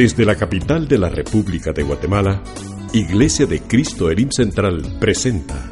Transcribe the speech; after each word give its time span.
Desde 0.00 0.24
la 0.24 0.34
capital 0.34 0.88
de 0.88 0.96
la 0.96 1.10
República 1.10 1.72
de 1.72 1.82
Guatemala, 1.82 2.42
Iglesia 2.94 3.44
de 3.44 3.60
Cristo 3.60 4.10
Elim 4.10 4.30
Central 4.30 4.96
presenta 4.98 5.68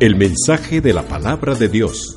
el 0.00 0.16
mensaje 0.16 0.80
de 0.80 0.92
la 0.92 1.02
palabra 1.02 1.54
de 1.54 1.68
Dios 1.68 2.16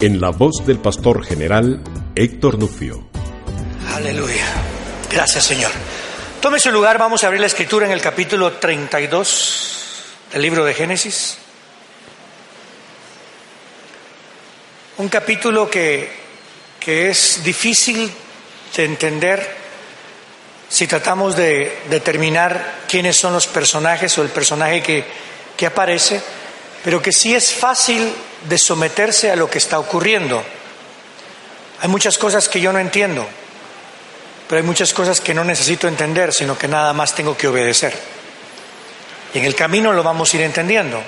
en 0.00 0.20
la 0.20 0.30
voz 0.30 0.64
del 0.64 0.78
pastor 0.78 1.24
general 1.24 1.82
Héctor 2.14 2.60
Nufio. 2.60 3.08
Aleluya. 3.92 4.46
Gracias 5.10 5.42
Señor. 5.42 5.72
Tome 6.40 6.60
su 6.60 6.70
lugar, 6.70 6.96
vamos 6.96 7.24
a 7.24 7.26
abrir 7.26 7.40
la 7.40 7.48
escritura 7.48 7.86
en 7.86 7.92
el 7.92 8.00
capítulo 8.00 8.52
32 8.52 9.82
del 10.32 10.42
libro 10.42 10.64
de 10.64 10.74
Génesis. 10.74 11.38
Un 14.98 15.08
capítulo 15.08 15.68
que, 15.68 16.08
que 16.78 17.10
es 17.10 17.40
difícil 17.42 18.08
de 18.76 18.84
entender 18.84 19.63
si 20.74 20.88
tratamos 20.88 21.36
de 21.36 21.82
determinar 21.88 22.80
quiénes 22.88 23.16
son 23.16 23.32
los 23.32 23.46
personajes 23.46 24.18
o 24.18 24.22
el 24.22 24.28
personaje 24.30 24.82
que, 24.82 25.04
que 25.56 25.66
aparece, 25.66 26.20
pero 26.82 27.00
que 27.00 27.12
sí 27.12 27.32
es 27.32 27.54
fácil 27.54 28.12
de 28.48 28.58
someterse 28.58 29.30
a 29.30 29.36
lo 29.36 29.48
que 29.48 29.58
está 29.58 29.78
ocurriendo. 29.78 30.42
Hay 31.80 31.88
muchas 31.88 32.18
cosas 32.18 32.48
que 32.48 32.60
yo 32.60 32.72
no 32.72 32.80
entiendo, 32.80 33.24
pero 34.48 34.60
hay 34.60 34.66
muchas 34.66 34.92
cosas 34.92 35.20
que 35.20 35.32
no 35.32 35.44
necesito 35.44 35.86
entender, 35.86 36.34
sino 36.34 36.58
que 36.58 36.66
nada 36.66 36.92
más 36.92 37.14
tengo 37.14 37.36
que 37.36 37.46
obedecer. 37.46 37.96
Y 39.32 39.38
en 39.38 39.44
el 39.44 39.54
camino 39.54 39.92
lo 39.92 40.02
vamos 40.02 40.34
a 40.34 40.36
ir 40.38 40.42
entendiendo. 40.42 41.00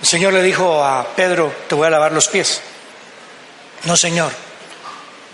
El 0.00 0.06
Señor 0.08 0.32
le 0.32 0.42
dijo 0.42 0.82
a 0.82 1.14
Pedro, 1.14 1.54
te 1.68 1.76
voy 1.76 1.86
a 1.86 1.90
lavar 1.90 2.10
los 2.10 2.26
pies. 2.26 2.60
No, 3.84 3.96
Señor. 3.96 4.32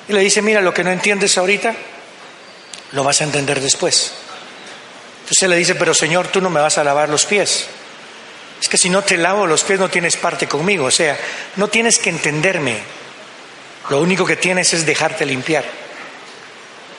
Y 0.09 0.13
le 0.13 0.21
dice, 0.21 0.43
mira, 0.43 0.61
lo 0.61 0.75
que 0.75 0.85
no 0.85 0.91
entiendes 0.91 1.39
ahorita, 1.39 1.75
lo 2.93 3.05
vas 3.05 3.21
a 3.21 3.25
entender 3.25 3.61
después. 3.61 4.13
Entonces 5.21 5.49
le 5.49 5.57
dice, 5.57 5.75
pero 5.75 5.95
Señor, 5.95 6.29
tú 6.29 6.41
no 6.41 6.51
me 6.51 6.61
vas 6.61 6.79
a 6.79 6.85
lavar 6.85 7.09
los 7.09 7.25
pies. 7.25 7.67
Es 8.61 8.69
que 8.69 8.79
si 8.79 8.89
no 8.89 9.03
te 9.03 9.17
lavo 9.17 9.47
los 9.47 9.65
pies 9.65 9.79
no 9.79 9.89
tienes 9.89 10.17
parte 10.17 10.47
conmigo. 10.47 10.87
O 10.87 10.91
sea, 10.91 11.19
no 11.57 11.69
tienes 11.69 11.99
que 11.99 12.11
entenderme. 12.11 12.79
Lo 13.91 14.01
único 14.01 14.25
que 14.25 14.37
tienes 14.37 14.73
es 14.75 14.87
dejarte 14.87 15.27
limpiar. 15.27 15.65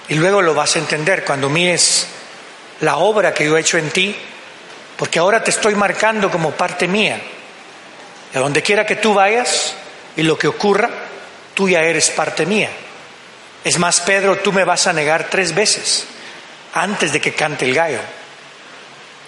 Y 0.07 0.15
luego 0.15 0.41
lo 0.41 0.53
vas 0.53 0.75
a 0.75 0.79
entender 0.79 1.23
cuando 1.23 1.49
mires 1.49 2.07
la 2.81 2.97
obra 2.97 3.33
que 3.33 3.45
yo 3.45 3.57
he 3.57 3.61
hecho 3.61 3.77
en 3.77 3.89
ti, 3.89 4.15
porque 4.97 5.19
ahora 5.19 5.43
te 5.43 5.51
estoy 5.51 5.75
marcando 5.75 6.29
como 6.29 6.51
parte 6.51 6.87
mía. 6.87 7.19
A 8.33 8.39
donde 8.39 8.61
quiera 8.61 8.85
que 8.85 8.97
tú 8.97 9.13
vayas 9.13 9.75
y 10.15 10.23
lo 10.23 10.37
que 10.37 10.47
ocurra, 10.47 10.89
tú 11.53 11.69
ya 11.69 11.81
eres 11.81 12.09
parte 12.09 12.45
mía. 12.45 12.69
Es 13.65 13.79
más, 13.79 13.99
Pedro, 14.01 14.37
tú 14.37 14.53
me 14.53 14.63
vas 14.63 14.85
a 14.85 14.93
negar 14.93 15.27
tres 15.27 15.55
veces 15.55 16.05
antes 16.75 17.11
de 17.11 17.19
que 17.19 17.33
cante 17.33 17.65
el 17.65 17.73
gallo. 17.73 17.99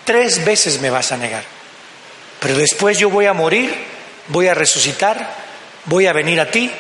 Tres 0.06 0.46
veces 0.46 0.80
me 0.80 0.92
vas 0.92 1.12
a 1.12 1.18
negar. 1.18 1.44
Pero 2.40 2.56
después 2.56 3.00
yo 3.00 3.10
voy 3.10 3.26
a 3.26 3.34
morir, 3.34 3.74
voy 4.28 4.48
a 4.48 4.54
resucitar, 4.54 5.28
voy 5.86 6.06
a 6.06 6.14
venir 6.14 6.40
a 6.40 6.52
ti 6.52 6.72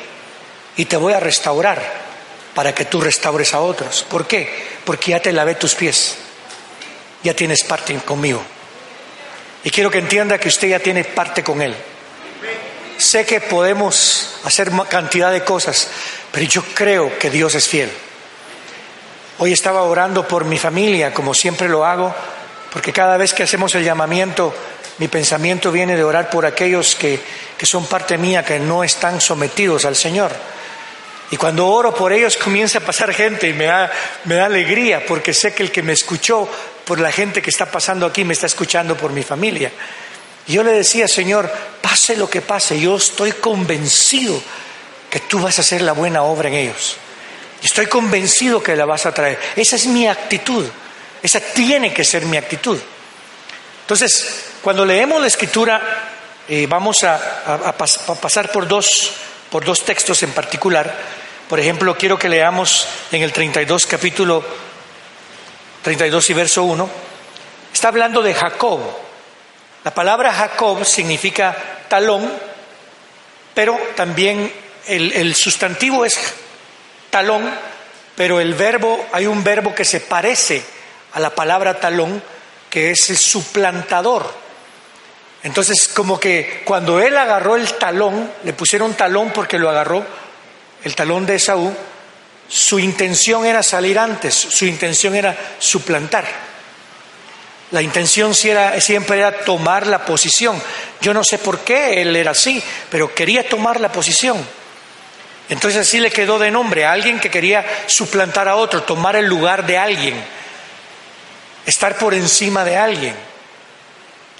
y 0.75 0.85
te 0.85 0.97
voy 0.97 1.13
a 1.13 1.19
restaurar 1.19 1.81
para 2.53 2.75
que 2.75 2.85
tú 2.85 3.01
restaures 3.01 3.55
a 3.55 3.59
otros. 3.59 4.05
¿Por 4.07 4.27
qué? 4.27 4.77
Porque 4.85 5.11
ya 5.11 5.19
te 5.19 5.33
lavé 5.33 5.55
tus 5.55 5.73
pies. 5.73 6.15
Ya 7.23 7.33
tienes 7.33 7.63
parte 7.63 7.95
conmigo. 8.05 8.43
Y 9.63 9.71
quiero 9.71 9.89
que 9.89 9.97
entienda 9.97 10.37
que 10.37 10.49
usted 10.49 10.67
ya 10.67 10.79
tiene 10.79 11.03
parte 11.03 11.43
con 11.43 11.59
Él. 11.63 11.75
Sé 12.97 13.25
que 13.25 13.41
podemos 13.41 14.39
hacer 14.43 14.71
cantidad 14.89 15.31
de 15.31 15.43
cosas, 15.43 15.87
pero 16.31 16.45
yo 16.45 16.63
creo 16.73 17.17
que 17.19 17.29
Dios 17.29 17.53
es 17.55 17.67
fiel. 17.67 17.91
Hoy 19.39 19.53
estaba 19.53 19.83
orando 19.83 20.27
por 20.27 20.45
mi 20.45 20.57
familia, 20.57 21.13
como 21.13 21.33
siempre 21.33 21.69
lo 21.69 21.85
hago, 21.85 22.13
porque 22.73 22.91
cada 22.91 23.17
vez 23.17 23.33
que 23.33 23.43
hacemos 23.43 23.75
el 23.75 23.83
llamamiento, 23.83 24.53
mi 24.97 25.07
pensamiento 25.07 25.71
viene 25.71 25.95
de 25.95 26.03
orar 26.03 26.29
por 26.31 26.45
aquellos 26.45 26.95
que, 26.95 27.19
que 27.55 27.65
son 27.67 27.85
parte 27.85 28.17
mía, 28.17 28.43
que 28.43 28.59
no 28.59 28.83
están 28.83 29.21
sometidos 29.21 29.85
al 29.85 29.95
Señor. 29.95 30.31
Y 31.29 31.37
cuando 31.37 31.67
oro 31.67 31.93
por 31.93 32.13
ellos 32.13 32.37
comienza 32.37 32.79
a 32.79 32.81
pasar 32.81 33.13
gente 33.13 33.47
y 33.47 33.53
me 33.53 33.65
da, 33.65 33.91
me 34.23 34.35
da 34.35 34.45
alegría 34.45 35.05
porque 35.05 35.33
sé 35.33 35.53
que 35.53 35.61
el 35.61 35.71
que 35.71 35.83
me 35.83 35.93
escuchó 35.93 36.49
por 36.85 36.99
la 36.99 37.11
gente 37.11 37.41
que 37.41 37.49
está 37.49 37.65
pasando 37.65 38.05
aquí 38.05 38.23
me 38.23 38.33
está 38.33 38.45
escuchando 38.45 38.95
por 38.95 39.11
mi 39.11 39.23
familia. 39.23 39.71
Yo 40.47 40.63
le 40.63 40.71
decía, 40.71 41.07
Señor, 41.07 41.51
pase 41.81 42.15
lo 42.15 42.29
que 42.29 42.41
pase, 42.41 42.79
yo 42.79 42.95
estoy 42.95 43.33
convencido 43.33 44.41
que 45.09 45.19
tú 45.21 45.39
vas 45.39 45.57
a 45.57 45.61
hacer 45.61 45.81
la 45.81 45.91
buena 45.91 46.23
obra 46.23 46.47
en 46.47 46.55
ellos. 46.55 46.97
Estoy 47.61 47.87
convencido 47.87 48.61
que 48.61 48.75
la 48.75 48.85
vas 48.85 49.05
a 49.05 49.13
traer. 49.13 49.39
Esa 49.55 49.75
es 49.75 49.87
mi 49.87 50.07
actitud. 50.07 50.65
Esa 51.21 51.39
tiene 51.39 51.93
que 51.93 52.03
ser 52.03 52.25
mi 52.25 52.37
actitud. 52.37 52.79
Entonces, 53.81 54.45
cuando 54.61 54.85
leemos 54.85 55.21
la 55.21 55.27
escritura, 55.27 55.81
eh, 56.47 56.67
vamos 56.67 57.03
a, 57.03 57.75
pasar 58.21 58.51
por 58.51 58.67
dos, 58.67 59.11
por 59.49 59.65
dos 59.65 59.83
textos 59.83 60.23
en 60.23 60.31
particular. 60.31 60.93
Por 61.49 61.59
ejemplo, 61.59 61.97
quiero 61.97 62.19
que 62.19 62.29
leamos 62.29 62.87
en 63.11 63.23
el 63.23 63.31
32 63.33 63.85
capítulo 63.85 64.43
32 65.83 66.29
y 66.29 66.33
verso 66.33 66.63
1. 66.63 66.89
Está 67.73 67.87
hablando 67.87 68.21
de 68.21 68.33
Jacob. 68.33 68.79
La 69.87 69.93
palabra 69.93 70.33
Jacob 70.33 70.83
significa 70.83 71.55
talón, 71.87 72.29
pero 73.53 73.79
también 73.95 74.51
el, 74.85 75.33
sustantivo 75.33 76.03
es 76.03 76.19
talón, 77.09 77.49
pero 78.13 78.41
el 78.41 78.53
verbo, 78.53 79.07
hay 79.13 79.27
un 79.27 79.45
verbo 79.45 79.73
que 79.73 79.85
se 79.85 80.01
parece 80.01 80.61
a 81.13 81.21
la 81.21 81.33
palabra 81.33 81.79
talón, 81.79 82.21
que 82.69 82.91
es 82.91 83.09
el 83.11 83.17
suplantador. 83.17 84.29
Entonces, 85.43 85.87
como 85.87 86.19
que 86.19 86.63
cuando 86.65 86.99
él 86.99 87.17
agarró 87.17 87.55
el 87.55 87.71
talón, 87.75 88.29
le 88.43 88.51
pusieron 88.51 88.93
talón 88.93 89.31
porque 89.31 89.57
lo 89.57 89.69
agarró, 89.69 90.05
el 90.83 90.95
talón 90.95 91.25
de 91.25 91.35
Esaú, 91.35 91.73
su 92.49 92.77
intención 92.77 93.45
era 93.45 93.63
salir 93.63 93.97
antes, 93.97 94.35
su 94.35 94.65
intención 94.65 95.15
era 95.15 95.33
suplantar. 95.59 96.46
La 97.71 97.81
intención 97.81 98.33
siempre 98.33 99.17
era 99.17 99.43
tomar 99.43 99.87
la 99.87 100.05
posición. 100.05 100.61
Yo 101.01 101.13
no 101.13 101.23
sé 101.23 101.37
por 101.37 101.59
qué 101.59 102.01
él 102.01 102.15
era 102.15 102.31
así, 102.31 102.63
pero 102.89 103.13
quería 103.13 103.47
tomar 103.47 103.81
la 103.81 103.91
posición. 103.91 104.37
Entonces 105.49 105.81
así 105.81 105.99
le 105.99 106.11
quedó 106.11 106.39
de 106.39 106.51
nombre 106.51 106.85
a 106.85 106.91
alguien 106.91 107.19
que 107.19 107.29
quería 107.29 107.65
suplantar 107.87 108.47
a 108.47 108.55
otro, 108.55 108.83
tomar 108.83 109.15
el 109.15 109.25
lugar 109.25 109.65
de 109.65 109.77
alguien, 109.77 110.15
estar 111.65 111.97
por 111.97 112.13
encima 112.13 112.63
de 112.63 112.77
alguien. 112.77 113.15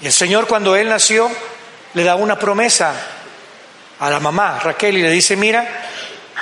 Y 0.00 0.06
el 0.06 0.12
Señor 0.12 0.46
cuando 0.46 0.76
él 0.76 0.88
nació 0.88 1.30
le 1.94 2.04
da 2.04 2.14
una 2.14 2.38
promesa 2.38 2.94
a 4.00 4.10
la 4.10 4.20
mamá, 4.20 4.58
Raquel, 4.62 4.98
y 4.98 5.02
le 5.02 5.10
dice, 5.10 5.34
mira, 5.34 5.66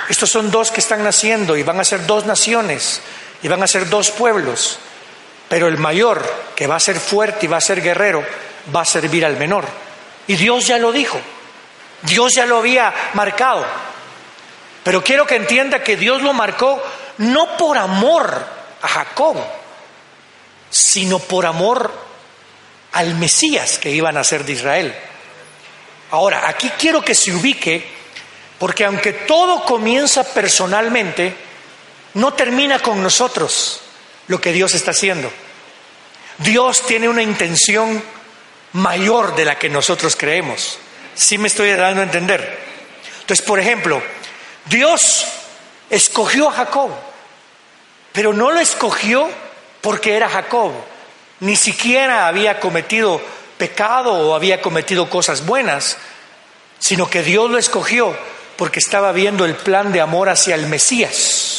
estos 0.09 0.29
son 0.29 0.51
dos 0.51 0.71
que 0.71 0.81
están 0.81 1.03
naciendo 1.03 1.57
y 1.57 1.63
van 1.63 1.79
a 1.79 1.83
ser 1.83 2.05
dos 2.05 2.25
naciones 2.25 3.01
y 3.41 3.47
van 3.47 3.63
a 3.63 3.67
ser 3.67 3.89
dos 3.89 4.11
pueblos. 4.11 4.79
Pero 5.49 5.67
el 5.67 5.77
mayor, 5.77 6.23
que 6.57 6.65
va 6.65 6.77
a 6.77 6.79
ser 6.79 6.99
fuerte 6.99 7.45
y 7.45 7.47
va 7.47 7.57
a 7.57 7.61
ser 7.61 7.83
guerrero, 7.83 8.25
va 8.75 8.81
a 8.81 8.85
servir 8.85 9.23
al 9.23 9.37
menor. 9.37 9.63
Y 10.25 10.35
Dios 10.35 10.65
ya 10.65 10.79
lo 10.79 10.91
dijo. 10.91 11.21
Dios 12.01 12.33
ya 12.33 12.47
lo 12.47 12.57
había 12.57 12.91
marcado. 13.13 13.63
Pero 14.83 15.03
quiero 15.03 15.27
que 15.27 15.35
entienda 15.35 15.83
que 15.83 15.95
Dios 15.97 16.23
lo 16.23 16.33
marcó 16.33 16.83
no 17.19 17.55
por 17.57 17.77
amor 17.77 18.43
a 18.81 18.87
Jacob, 18.87 19.37
sino 20.71 21.19
por 21.19 21.45
amor 21.45 21.93
al 22.93 23.13
Mesías 23.13 23.77
que 23.77 23.91
iba 23.91 24.09
a 24.09 24.13
nacer 24.13 24.43
de 24.43 24.53
Israel. 24.53 24.95
Ahora, 26.09 26.49
aquí 26.49 26.71
quiero 26.79 27.03
que 27.03 27.13
se 27.13 27.33
ubique, 27.33 27.87
porque 28.57 28.83
aunque 28.83 29.13
todo 29.13 29.63
comienza 29.63 30.23
personalmente, 30.23 31.35
no 32.15 32.33
termina 32.33 32.79
con 32.79 33.03
nosotros 33.03 33.79
lo 34.27 34.41
que 34.41 34.53
Dios 34.53 34.73
está 34.73 34.89
haciendo. 34.89 35.31
Dios 36.39 36.85
tiene 36.85 37.09
una 37.09 37.23
intención 37.23 38.03
mayor 38.73 39.35
de 39.35 39.45
la 39.45 39.57
que 39.57 39.69
nosotros 39.69 40.15
creemos. 40.15 40.77
Sí 41.15 41.37
me 41.37 41.47
estoy 41.47 41.71
dando 41.71 42.01
a 42.01 42.05
entender. 42.05 42.59
Entonces, 43.21 43.45
por 43.45 43.59
ejemplo, 43.59 44.01
Dios 44.65 45.25
escogió 45.89 46.49
a 46.49 46.53
Jacob, 46.53 46.91
pero 48.13 48.33
no 48.33 48.51
lo 48.51 48.59
escogió 48.59 49.29
porque 49.81 50.15
era 50.15 50.29
Jacob. 50.29 50.71
Ni 51.39 51.55
siquiera 51.55 52.27
había 52.27 52.59
cometido 52.59 53.21
pecado 53.57 54.13
o 54.13 54.35
había 54.35 54.61
cometido 54.61 55.09
cosas 55.09 55.45
buenas, 55.45 55.97
sino 56.79 57.09
que 57.09 57.23
Dios 57.23 57.49
lo 57.49 57.57
escogió 57.57 58.15
porque 58.57 58.79
estaba 58.79 59.11
viendo 59.11 59.45
el 59.45 59.55
plan 59.55 59.91
de 59.91 60.01
amor 60.01 60.29
hacia 60.29 60.55
el 60.55 60.67
Mesías 60.67 61.57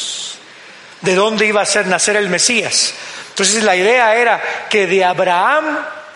de 1.01 1.15
dónde 1.15 1.45
iba 1.45 1.61
a 1.61 1.65
ser 1.65 1.87
nacer 1.87 2.15
el 2.15 2.29
Mesías. 2.29 2.93
Entonces 3.39 3.63
la 3.63 3.77
idea 3.77 4.17
era 4.17 4.41
que 4.69 4.85
de 4.85 5.05
Abraham 5.05 5.63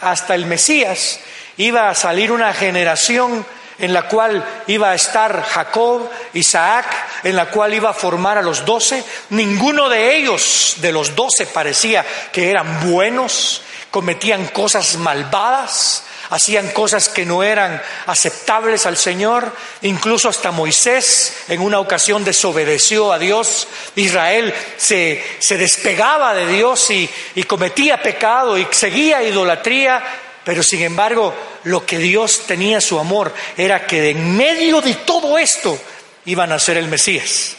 hasta 0.01 0.35
el 0.35 0.45
Mesías 0.45 1.21
iba 1.55 1.89
a 1.89 1.95
salir 1.95 2.33
una 2.33 2.51
generación 2.51 3.45
en 3.79 3.93
la 3.93 4.09
cual 4.09 4.43
iba 4.67 4.89
a 4.89 4.95
estar 4.95 5.41
Jacob, 5.41 6.09
Isaac, 6.33 6.85
en 7.23 7.37
la 7.37 7.45
cual 7.45 7.73
iba 7.73 7.91
a 7.91 7.93
formar 7.93 8.37
a 8.37 8.41
los 8.41 8.65
doce. 8.65 9.01
Ninguno 9.29 9.87
de 9.87 10.17
ellos, 10.17 10.75
de 10.79 10.91
los 10.91 11.15
doce, 11.15 11.45
parecía 11.45 12.05
que 12.33 12.49
eran 12.49 12.91
buenos, 12.91 13.61
cometían 13.89 14.47
cosas 14.47 14.97
malvadas, 14.97 16.03
hacían 16.29 16.69
cosas 16.71 17.09
que 17.09 17.25
no 17.25 17.43
eran 17.43 17.81
aceptables 18.05 18.85
al 18.85 18.97
Señor. 18.97 19.51
Incluso 19.81 20.29
hasta 20.29 20.51
Moisés 20.51 21.35
en 21.47 21.61
una 21.61 21.79
ocasión 21.79 22.23
desobedeció 22.23 23.11
a 23.11 23.19
Dios. 23.19 23.67
Israel 23.95 24.53
se, 24.77 25.23
se 25.39 25.57
despegaba 25.57 26.33
de 26.33 26.47
Dios 26.47 26.89
y, 26.91 27.09
y 27.35 27.43
cometía 27.43 28.01
pecado 28.01 28.57
y 28.57 28.67
seguía 28.71 29.23
idolatría. 29.23 30.03
Pero 30.43 30.61
sin 30.63 30.81
embargo, 30.81 31.33
lo 31.63 31.85
que 31.85 31.97
Dios 31.97 32.41
tenía 32.47 32.81
su 32.81 32.99
amor 32.99 33.33
era 33.57 33.85
que 33.85 34.09
en 34.09 34.35
medio 34.35 34.81
de 34.81 34.95
todo 34.95 35.37
esto 35.37 35.79
iban 36.25 36.51
a 36.51 36.59
ser 36.59 36.77
el 36.77 36.87
Mesías. 36.87 37.55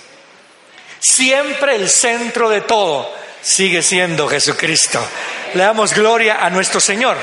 Siempre 1.01 1.77
el 1.77 1.89
centro 1.89 2.49
de 2.49 2.63
todo 2.63 3.11
sigue 3.43 3.83
siendo 3.83 4.27
Jesucristo. 4.27 5.07
Le 5.55 5.63
damos 5.63 5.93
gloria 5.93 6.45
a 6.45 6.51
nuestro 6.51 6.81
Señor. 6.81 7.17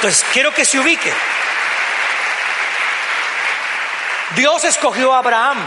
Entonces, 0.00 0.24
quiero 0.32 0.54
que 0.54 0.64
se 0.64 0.78
ubique. 0.78 1.12
Dios 4.34 4.64
escogió 4.64 5.12
a 5.12 5.18
Abraham, 5.18 5.58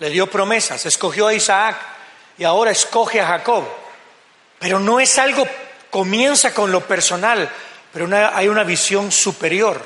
le 0.00 0.10
dio 0.10 0.26
promesas, 0.26 0.84
escogió 0.84 1.28
a 1.28 1.32
Isaac 1.32 1.78
y 2.36 2.44
ahora 2.44 2.72
escoge 2.72 3.18
a 3.22 3.26
Jacob. 3.26 3.64
Pero 4.58 4.80
no 4.80 5.00
es 5.00 5.18
algo, 5.18 5.48
comienza 5.88 6.52
con 6.52 6.70
lo 6.70 6.82
personal, 6.82 7.50
pero 7.90 8.06
hay 8.34 8.48
una 8.48 8.64
visión 8.64 9.10
superior, 9.10 9.82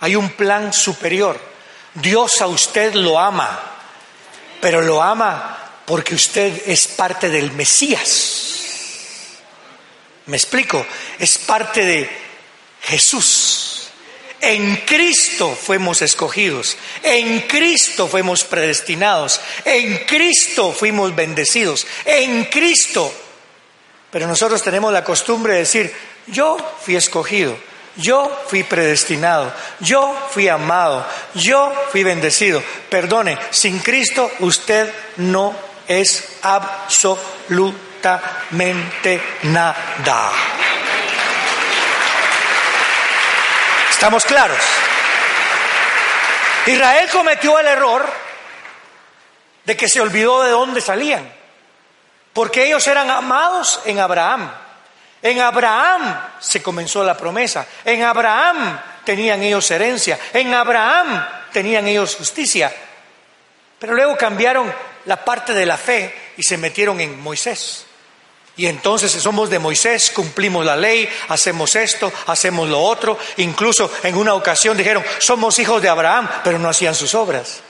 hay 0.00 0.14
un 0.14 0.28
plan 0.32 0.70
superior. 0.74 1.40
Dios 1.94 2.42
a 2.42 2.46
usted 2.46 2.92
lo 2.92 3.18
ama, 3.18 3.58
pero 4.60 4.82
lo 4.82 5.02
ama 5.02 5.56
porque 5.86 6.14
usted 6.14 6.62
es 6.66 6.88
parte 6.88 7.30
del 7.30 7.52
Mesías. 7.52 8.42
¿Me 10.26 10.36
explico? 10.36 10.84
Es 11.18 11.38
parte 11.38 11.82
de 11.82 12.25
Jesús. 12.86 13.88
En 14.40 14.76
Cristo 14.86 15.58
fuimos 15.60 16.00
escogidos, 16.02 16.76
en 17.02 17.40
Cristo 17.42 18.06
fuimos 18.06 18.44
predestinados, 18.44 19.40
en 19.64 20.04
Cristo 20.06 20.72
fuimos 20.72 21.16
bendecidos, 21.16 21.86
en 22.04 22.44
Cristo. 22.44 23.12
Pero 24.10 24.28
nosotros 24.28 24.62
tenemos 24.62 24.92
la 24.92 25.02
costumbre 25.02 25.54
de 25.54 25.60
decir, 25.60 25.90
yo 26.26 26.58
fui 26.80 26.96
escogido, 26.96 27.56
yo 27.96 28.44
fui 28.46 28.62
predestinado, 28.62 29.54
yo 29.80 30.14
fui 30.30 30.48
amado, 30.48 31.06
yo 31.34 31.72
fui 31.90 32.04
bendecido. 32.04 32.62
Perdone, 32.90 33.38
sin 33.50 33.78
Cristo 33.78 34.30
usted 34.40 34.92
no 35.16 35.56
es 35.88 36.22
absolutamente 36.42 39.18
nada. 39.44 40.30
¿Estamos 43.96 44.26
claros? 44.26 44.58
Israel 46.66 47.08
cometió 47.10 47.58
el 47.58 47.66
error 47.66 48.06
de 49.64 49.74
que 49.74 49.88
se 49.88 50.02
olvidó 50.02 50.42
de 50.42 50.50
dónde 50.50 50.82
salían, 50.82 51.26
porque 52.34 52.66
ellos 52.66 52.86
eran 52.88 53.10
amados 53.10 53.80
en 53.86 53.98
Abraham. 53.98 54.52
En 55.22 55.40
Abraham 55.40 56.20
se 56.38 56.62
comenzó 56.62 57.02
la 57.04 57.16
promesa, 57.16 57.66
en 57.86 58.04
Abraham 58.04 58.78
tenían 59.02 59.42
ellos 59.42 59.70
herencia, 59.70 60.18
en 60.34 60.52
Abraham 60.52 61.26
tenían 61.50 61.88
ellos 61.88 62.16
justicia, 62.16 62.70
pero 63.78 63.94
luego 63.94 64.14
cambiaron 64.14 64.70
la 65.06 65.24
parte 65.24 65.54
de 65.54 65.64
la 65.64 65.78
fe 65.78 66.32
y 66.36 66.42
se 66.42 66.58
metieron 66.58 67.00
en 67.00 67.18
Moisés. 67.18 67.85
Y 68.58 68.66
entonces 68.66 69.12
somos 69.12 69.50
de 69.50 69.58
Moisés, 69.58 70.10
cumplimos 70.10 70.64
la 70.64 70.76
ley, 70.76 71.08
hacemos 71.28 71.76
esto, 71.76 72.10
hacemos 72.26 72.68
lo 72.68 72.80
otro. 72.80 73.18
Incluso 73.36 73.90
en 74.02 74.16
una 74.16 74.34
ocasión 74.34 74.76
dijeron, 74.76 75.04
somos 75.18 75.58
hijos 75.58 75.82
de 75.82 75.90
Abraham, 75.90 76.28
pero 76.42 76.58
no 76.58 76.70
hacían 76.70 76.94
sus 76.94 77.14
obras. 77.14 77.60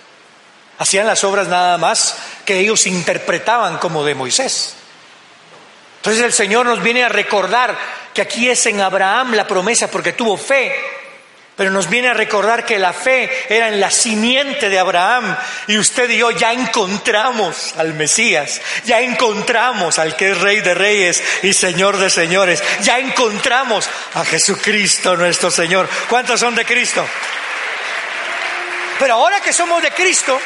Hacían 0.79 1.07
las 1.07 1.25
obras 1.25 1.49
nada 1.49 1.77
más 1.79 2.17
que 2.45 2.61
ellos 2.61 2.87
interpretaban 2.87 3.79
como 3.79 4.05
de 4.05 4.15
Moisés. 4.15 4.77
Entonces 5.97 6.23
el 6.23 6.33
Señor 6.33 6.67
nos 6.67 6.81
viene 6.83 7.03
a 7.03 7.09
recordar 7.09 7.77
que 8.15 8.23
aquí 8.23 8.49
es 8.49 8.65
en 8.67 8.81
Abraham 8.81 9.35
la 9.35 9.47
promesa 9.47 9.91
porque 9.91 10.13
tuvo 10.13 10.37
fe 10.37 10.73
pero 11.57 11.71
nos 11.71 11.89
viene 11.89 12.09
a 12.09 12.15
recordar 12.15 12.67
que 12.67 12.79
la 12.79 12.93
fe 12.93 13.47
era 13.49 13.69
en 13.69 13.81
la 13.81 13.91
simiente 13.91 14.69
de 14.69 14.79
Abraham 14.79 15.37
y 15.67 15.79
usted 15.79 16.09
y 16.11 16.19
yo 16.19 16.31
ya 16.31 16.53
encontramos 16.53 17.75
al 17.79 17.95
Mesías, 17.95 18.61
ya 18.85 19.01
encontramos 19.01 19.99
al 19.99 20.17
que 20.17 20.33
es 20.33 20.41
Rey 20.41 20.61
de 20.61 20.75
Reyes 20.75 21.23
y 21.43 21.55
Señor 21.55 21.97
de 21.97 22.11
Señores, 22.11 22.63
ya 22.83 22.99
encontramos 22.99 23.89
a 24.15 24.25
Jesucristo 24.25 25.17
nuestro 25.17 25.51
Señor. 25.51 25.89
¿Cuántos 26.11 26.39
son 26.39 26.55
de 26.55 26.67
Cristo? 26.67 27.07
Pero 28.99 29.15
ahora 29.15 29.41
que 29.41 29.53
somos 29.53 29.83
de 29.83 29.91
Cristo, 29.93 30.39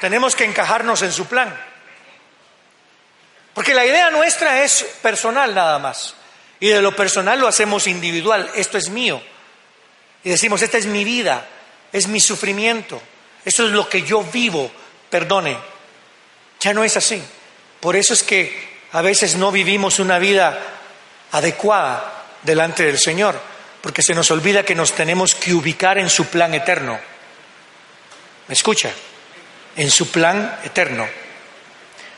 tenemos 0.00 0.34
que 0.34 0.44
encajarnos 0.44 1.02
en 1.02 1.12
su 1.12 1.26
plan. 1.26 1.54
Porque 3.52 3.74
la 3.74 3.84
idea 3.84 4.10
nuestra 4.10 4.62
es 4.62 4.84
personal 5.02 5.54
nada 5.54 5.78
más. 5.78 6.14
Y 6.60 6.68
de 6.68 6.82
lo 6.82 6.94
personal 6.94 7.38
lo 7.38 7.46
hacemos 7.46 7.86
individual, 7.86 8.50
esto 8.54 8.78
es 8.78 8.88
mío. 8.88 9.22
Y 10.24 10.30
decimos, 10.30 10.62
esta 10.62 10.78
es 10.78 10.86
mi 10.86 11.04
vida, 11.04 11.46
es 11.92 12.08
mi 12.08 12.20
sufrimiento, 12.20 13.00
esto 13.44 13.66
es 13.66 13.72
lo 13.72 13.88
que 13.88 14.02
yo 14.02 14.22
vivo, 14.22 14.70
perdone. 15.08 15.56
Ya 16.60 16.74
no 16.74 16.82
es 16.82 16.96
así. 16.96 17.22
Por 17.80 17.94
eso 17.94 18.12
es 18.12 18.22
que 18.22 18.68
a 18.92 19.02
veces 19.02 19.36
no 19.36 19.52
vivimos 19.52 20.00
una 20.00 20.18
vida 20.18 20.58
adecuada 21.32 22.24
delante 22.42 22.84
del 22.84 22.98
Señor, 22.98 23.40
porque 23.80 24.02
se 24.02 24.14
nos 24.14 24.30
olvida 24.30 24.64
que 24.64 24.74
nos 24.74 24.92
tenemos 24.92 25.34
que 25.34 25.54
ubicar 25.54 25.98
en 25.98 26.10
su 26.10 26.26
plan 26.26 26.54
eterno. 26.54 26.98
¿Me 28.48 28.54
escucha? 28.54 28.90
En 29.76 29.90
su 29.90 30.10
plan 30.10 30.58
eterno. 30.64 31.06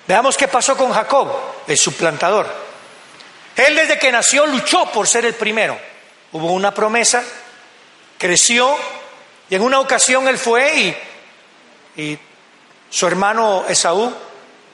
Veamos 0.06 0.36
qué 0.36 0.48
pasó 0.48 0.76
con 0.76 0.92
Jacob, 0.92 1.30
el 1.66 1.76
suplantador. 1.76 2.69
Él 3.56 3.76
desde 3.76 3.98
que 3.98 4.12
nació 4.12 4.46
luchó 4.46 4.90
por 4.92 5.06
ser 5.06 5.24
el 5.26 5.34
primero. 5.34 5.78
Hubo 6.32 6.52
una 6.52 6.72
promesa, 6.72 7.22
creció 8.18 8.76
y 9.48 9.54
en 9.56 9.62
una 9.62 9.80
ocasión 9.80 10.28
él 10.28 10.38
fue 10.38 10.96
y, 11.96 12.18
su 12.88 13.06
hermano 13.06 13.64
Esaú 13.68 14.12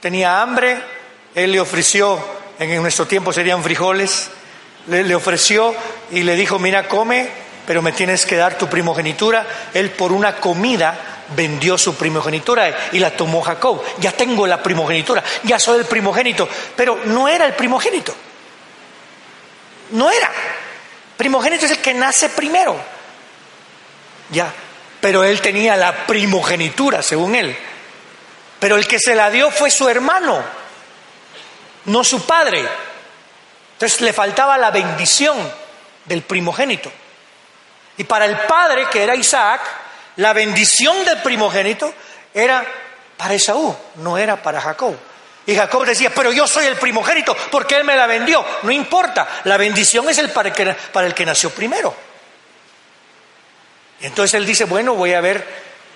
tenía 0.00 0.40
hambre, 0.40 0.78
él 1.34 1.52
le 1.52 1.60
ofreció, 1.60 2.18
en 2.58 2.80
nuestro 2.80 3.06
tiempo 3.06 3.32
serían 3.32 3.62
frijoles, 3.62 4.28
le, 4.86 5.02
le 5.02 5.14
ofreció 5.14 5.74
y 6.10 6.22
le 6.22 6.34
dijo, 6.34 6.58
mira, 6.58 6.88
come, 6.88 7.28
pero 7.66 7.82
me 7.82 7.92
tienes 7.92 8.24
que 8.24 8.36
dar 8.36 8.56
tu 8.56 8.68
primogenitura. 8.68 9.46
Él 9.74 9.90
por 9.90 10.12
una 10.12 10.36
comida 10.36 11.16
vendió 11.34 11.76
su 11.76 11.94
primogenitura 11.96 12.88
y 12.92 12.98
la 12.98 13.10
tomó 13.10 13.42
Jacob. 13.42 13.82
Ya 13.98 14.12
tengo 14.12 14.46
la 14.46 14.62
primogenitura, 14.62 15.22
ya 15.42 15.58
soy 15.58 15.80
el 15.80 15.86
primogénito, 15.86 16.48
pero 16.76 17.00
no 17.04 17.28
era 17.28 17.44
el 17.44 17.54
primogénito. 17.54 18.14
No 19.90 20.10
era. 20.10 20.30
Primogénito 21.16 21.66
es 21.66 21.72
el 21.72 21.78
que 21.78 21.94
nace 21.94 22.28
primero. 22.28 22.76
Ya. 24.30 24.52
Pero 25.00 25.24
él 25.24 25.40
tenía 25.40 25.76
la 25.76 26.06
primogenitura, 26.06 27.02
según 27.02 27.34
él. 27.34 27.56
Pero 28.58 28.76
el 28.76 28.86
que 28.86 28.98
se 28.98 29.14
la 29.14 29.30
dio 29.30 29.50
fue 29.50 29.70
su 29.70 29.88
hermano, 29.88 30.42
no 31.84 32.02
su 32.02 32.24
padre. 32.26 32.66
Entonces 33.74 34.00
le 34.00 34.12
faltaba 34.12 34.56
la 34.56 34.70
bendición 34.70 35.36
del 36.06 36.22
primogénito. 36.22 36.90
Y 37.98 38.04
para 38.04 38.24
el 38.24 38.38
padre, 38.38 38.86
que 38.90 39.02
era 39.02 39.14
Isaac, 39.14 39.60
la 40.16 40.32
bendición 40.32 41.04
del 41.04 41.20
primogénito 41.22 41.92
era 42.32 42.66
para 43.16 43.34
Esaú, 43.34 43.76
no 43.96 44.18
era 44.18 44.42
para 44.42 44.60
Jacob. 44.60 44.96
Y 45.46 45.54
Jacob 45.54 45.86
decía, 45.86 46.10
pero 46.12 46.32
yo 46.32 46.46
soy 46.48 46.66
el 46.66 46.76
primogénito 46.76 47.36
porque 47.50 47.76
él 47.76 47.84
me 47.84 47.94
la 47.94 48.06
vendió. 48.06 48.44
No 48.62 48.72
importa, 48.72 49.28
la 49.44 49.56
bendición 49.56 50.08
es 50.08 50.18
el 50.18 50.30
para, 50.30 50.48
el 50.48 51.14
que, 51.14 51.24
nació 51.24 51.50
primero. 51.50 51.94
Y 54.00 54.06
entonces 54.06 54.34
él 54.34 54.44
dice, 54.44 54.64
bueno, 54.64 54.94
voy 54.94 55.12
a 55.12 55.20
ver 55.20 55.46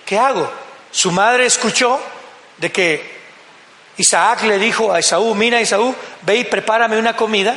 qué 0.05 0.17
hago. 0.17 0.49
Su 0.89 1.11
madre 1.11 1.45
escuchó 1.45 1.99
de 2.57 2.71
que 2.71 3.21
Isaac 3.97 4.43
le 4.43 4.57
dijo 4.57 4.93
a 4.93 4.99
Esaú, 4.99 5.35
mira 5.35 5.59
Esaú, 5.59 5.93
ve 6.21 6.37
y 6.37 6.43
prepárame 6.45 6.97
una 6.97 7.15
comida 7.15 7.55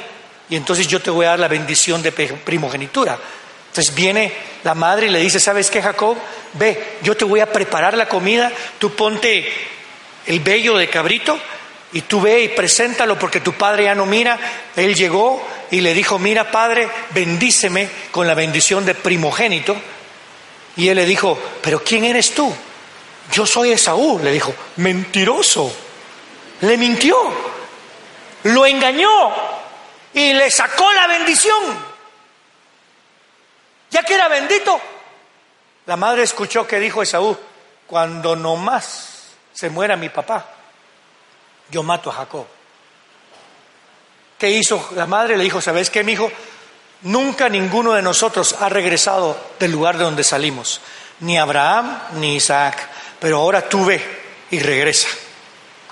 y 0.50 0.56
entonces 0.56 0.88
yo 0.88 1.00
te 1.00 1.10
voy 1.10 1.26
a 1.26 1.30
dar 1.30 1.38
la 1.38 1.48
bendición 1.48 2.02
de 2.02 2.10
primogenitura. 2.12 3.16
Entonces 3.68 3.94
viene 3.94 4.32
la 4.64 4.74
madre 4.74 5.06
y 5.06 5.10
le 5.10 5.20
dice, 5.20 5.38
¿sabes 5.38 5.70
qué 5.70 5.80
Jacob? 5.80 6.16
Ve, 6.54 6.98
yo 7.02 7.16
te 7.16 7.24
voy 7.24 7.40
a 7.40 7.50
preparar 7.50 7.96
la 7.96 8.08
comida, 8.08 8.52
tú 8.78 8.94
ponte 8.94 9.48
el 10.26 10.40
vello 10.40 10.76
de 10.76 10.88
cabrito 10.88 11.38
y 11.94 12.02
tú 12.02 12.20
ve 12.20 12.42
y 12.42 12.48
preséntalo 12.48 13.16
porque 13.16 13.38
tu 13.38 13.52
padre 13.52 13.84
ya 13.84 13.94
no 13.94 14.04
mira. 14.04 14.36
Él 14.74 14.96
llegó 14.96 15.40
y 15.70 15.80
le 15.80 15.94
dijo, 15.94 16.18
mira 16.18 16.50
padre, 16.50 16.88
bendíceme 17.10 17.88
con 18.10 18.26
la 18.26 18.34
bendición 18.34 18.84
de 18.84 18.96
primogénito. 18.96 19.76
Y 20.76 20.88
él 20.88 20.96
le 20.96 21.06
dijo, 21.06 21.38
pero 21.62 21.84
¿quién 21.84 22.04
eres 22.04 22.34
tú? 22.34 22.52
Yo 23.30 23.46
soy 23.46 23.70
Esaú. 23.70 24.18
Le 24.18 24.32
dijo, 24.32 24.52
mentiroso. 24.74 25.72
Le 26.62 26.76
mintió. 26.76 27.16
Lo 28.42 28.66
engañó. 28.66 29.32
Y 30.14 30.34
le 30.34 30.50
sacó 30.50 30.92
la 30.92 31.06
bendición. 31.06 31.62
Ya 33.92 34.02
que 34.02 34.14
era 34.14 34.26
bendito. 34.26 34.80
La 35.86 35.96
madre 35.96 36.24
escuchó 36.24 36.66
que 36.66 36.80
dijo 36.80 37.02
Esaú, 37.04 37.38
cuando 37.86 38.34
nomás 38.34 39.28
se 39.52 39.70
muera 39.70 39.96
mi 39.96 40.08
papá, 40.08 40.53
yo 41.70 41.82
mato 41.82 42.10
a 42.10 42.14
Jacob. 42.14 42.46
¿Qué 44.38 44.50
hizo 44.50 44.90
la 44.94 45.06
madre? 45.06 45.36
Le 45.36 45.44
dijo, 45.44 45.60
¿sabes 45.60 45.90
qué, 45.90 46.04
mi 46.04 46.12
hijo? 46.12 46.30
Nunca 47.02 47.48
ninguno 47.48 47.92
de 47.92 48.02
nosotros 48.02 48.56
ha 48.60 48.68
regresado 48.68 49.38
del 49.58 49.72
lugar 49.72 49.98
de 49.98 50.04
donde 50.04 50.24
salimos, 50.24 50.80
ni 51.20 51.38
Abraham 51.38 51.98
ni 52.14 52.36
Isaac, 52.36 52.88
pero 53.20 53.38
ahora 53.38 53.68
tú 53.68 53.84
ve 53.84 54.02
y 54.50 54.58
regresa 54.58 55.08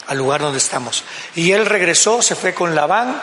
al 0.06 0.18
lugar 0.18 0.40
donde 0.40 0.58
estamos. 0.58 1.04
Y 1.34 1.52
él 1.52 1.66
regresó, 1.66 2.22
se 2.22 2.34
fue 2.34 2.54
con 2.54 2.74
Labán, 2.74 3.20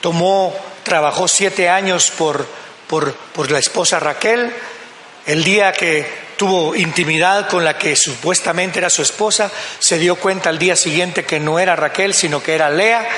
tomó, 0.00 0.54
trabajó 0.82 1.28
siete 1.28 1.68
años 1.68 2.10
por, 2.10 2.46
por, 2.86 3.12
por 3.12 3.50
la 3.50 3.58
esposa 3.58 4.00
Raquel, 4.00 4.52
el 5.26 5.44
día 5.44 5.72
que 5.72 6.23
tuvo 6.36 6.74
intimidad 6.74 7.48
con 7.48 7.64
la 7.64 7.78
que 7.78 7.96
supuestamente 7.96 8.78
era 8.78 8.90
su 8.90 9.02
esposa, 9.02 9.50
se 9.78 9.98
dio 9.98 10.16
cuenta 10.16 10.48
al 10.48 10.58
día 10.58 10.76
siguiente 10.76 11.24
que 11.24 11.40
no 11.40 11.58
era 11.58 11.76
Raquel, 11.76 12.14
sino 12.14 12.42
que 12.42 12.54
era 12.54 12.70
Lea, 12.70 13.08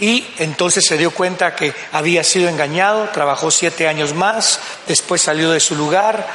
y 0.00 0.26
entonces 0.38 0.84
se 0.86 0.96
dio 0.96 1.10
cuenta 1.10 1.56
que 1.56 1.74
había 1.92 2.22
sido 2.22 2.48
engañado, 2.48 3.08
trabajó 3.08 3.50
siete 3.50 3.88
años 3.88 4.14
más, 4.14 4.60
después 4.86 5.22
salió 5.22 5.50
de 5.50 5.60
su 5.60 5.74
lugar 5.74 6.26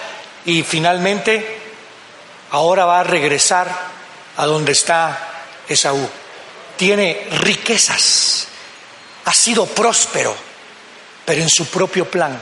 y 0.45 0.63
finalmente 0.63 1.59
ahora 2.51 2.85
va 2.85 2.99
a 2.99 3.03
regresar 3.03 3.67
a 4.37 4.45
donde 4.45 4.73
está 4.73 5.29
Esaú. 5.67 6.09
Tiene 6.75 7.27
riquezas, 7.39 8.47
ha 9.25 9.33
sido 9.33 9.65
próspero, 9.65 10.35
pero 11.25 11.41
en 11.41 11.49
su 11.49 11.67
propio 11.67 12.09
plan. 12.09 12.37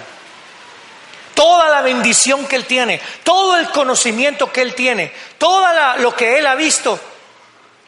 Toda 1.42 1.70
la 1.70 1.82
bendición 1.82 2.46
que 2.46 2.56
él 2.56 2.66
tiene, 2.66 3.02
todo 3.24 3.58
el 3.58 3.70
conocimiento 3.70 4.52
que 4.52 4.62
él 4.62 4.76
tiene, 4.76 5.12
todo 5.38 5.66
lo 5.98 6.16
que 6.16 6.38
él 6.38 6.46
ha 6.46 6.56
visto, 6.56 7.00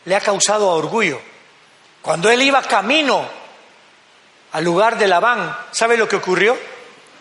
le 0.05 0.15
ha 0.15 0.21
causado 0.21 0.69
orgullo 0.69 1.21
cuando 2.03 2.29
él 2.29 2.41
iba 2.41 2.61
camino 2.61 3.25
al 4.51 4.63
lugar 4.63 4.97
de 4.97 5.07
Labán, 5.07 5.57
¿sabe 5.71 5.95
lo 5.95 6.05
que 6.05 6.17
ocurrió? 6.17 6.57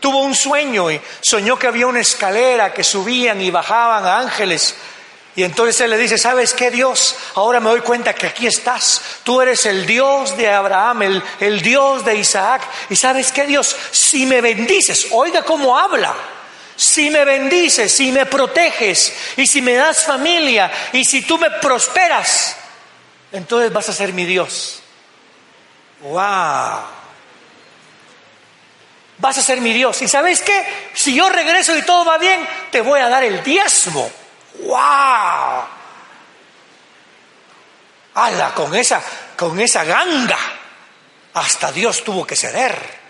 Tuvo 0.01 0.23
un 0.23 0.35
sueño 0.35 0.91
y 0.91 1.01
soñó 1.21 1.57
que 1.57 1.69
había 1.69 1.87
una 1.87 2.01
escalera 2.01 2.75
que 2.75 2.83
subían 2.83 3.41
y 3.41 3.53
bajaban 3.53 4.05
ángeles. 4.05 4.75
Y 5.35 5.45
entonces 5.45 5.81
él 5.81 5.91
le 5.91 5.97
dice, 5.97 6.19
¿sabes 6.19 6.53
qué 6.53 6.71
Dios? 6.71 7.17
Ahora 7.37 7.59
me 7.59 7.71
doy 7.71 7.81
cuenta 7.81 8.15
que 8.15 8.27
aquí 8.27 8.47
estás. 8.47 9.01
Tú 9.23 9.41
eres 9.41 9.65
el 9.65 9.87
Dios 9.87 10.37
de 10.37 10.51
Abraham, 10.51 11.03
el, 11.03 11.23
el 11.41 11.63
Dios 11.63 12.05
de 12.05 12.17
Isaac. 12.17 12.63
Y 12.91 12.97
sabes 12.97 13.33
qué 13.33 13.47
Dios, 13.47 13.75
si 13.91 14.27
me 14.27 14.43
bendices, 14.43 15.09
oiga 15.11 15.43
cómo 15.43 15.79
habla. 15.79 16.15
Si 16.77 17.09
me 17.11 17.25
bendices, 17.25 17.93
si 17.93 18.13
me 18.13 18.27
proteges 18.27 19.13
y 19.37 19.47
si 19.47 19.63
me 19.63 19.75
das 19.75 20.05
familia 20.05 20.71
y 20.93 21.05
si 21.05 21.23
tú 21.23 21.39
me 21.39 21.51
prosperas, 21.51 22.57
entonces 23.31 23.73
vas 23.73 23.89
a 23.89 23.93
ser 23.93 24.13
mi 24.13 24.27
Dios. 24.27 24.83
¡Wow! 26.01 26.81
Vas 29.19 29.39
a 29.39 29.43
ser 29.43 29.61
mi 29.61 29.73
Dios. 29.73 30.03
¿Y 30.03 30.09
sabes 30.09 30.43
qué? 30.43 30.91
Si 30.95 31.15
yo 31.15 31.29
regreso 31.29 31.77
y 31.77 31.83
todo 31.83 32.05
va 32.05 32.19
bien, 32.19 32.47
te 32.71 32.81
voy 32.81 33.01
a 33.01 33.09
dar 33.09 33.23
el 33.23 33.43
diezmo. 33.43 34.11
¡Wow! 34.63 35.65
¡Hala! 38.15 38.55
Con 38.55 38.75
esa, 38.75 39.03
con 39.37 39.59
esa 39.61 39.85
ganga. 39.85 40.39
Hasta 41.35 41.73
Dios 41.73 42.05
tuvo 42.05 42.27
que 42.27 42.37
ceder. 42.37 43.03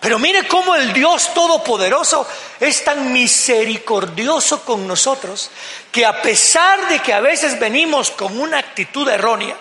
Pero 0.00 0.18
mire 0.18 0.46
cómo 0.46 0.74
el 0.76 0.92
Dios 0.92 1.34
Todopoderoso 1.34 2.28
es 2.60 2.84
tan 2.84 3.12
misericordioso 3.12 4.62
con 4.62 4.86
nosotros 4.86 5.50
que 5.90 6.06
a 6.06 6.22
pesar 6.22 6.88
de 6.88 7.00
que 7.00 7.12
a 7.12 7.20
veces 7.20 7.58
venimos 7.58 8.10
con 8.10 8.38
una 8.38 8.58
actitud 8.58 9.08
errónea, 9.08 9.56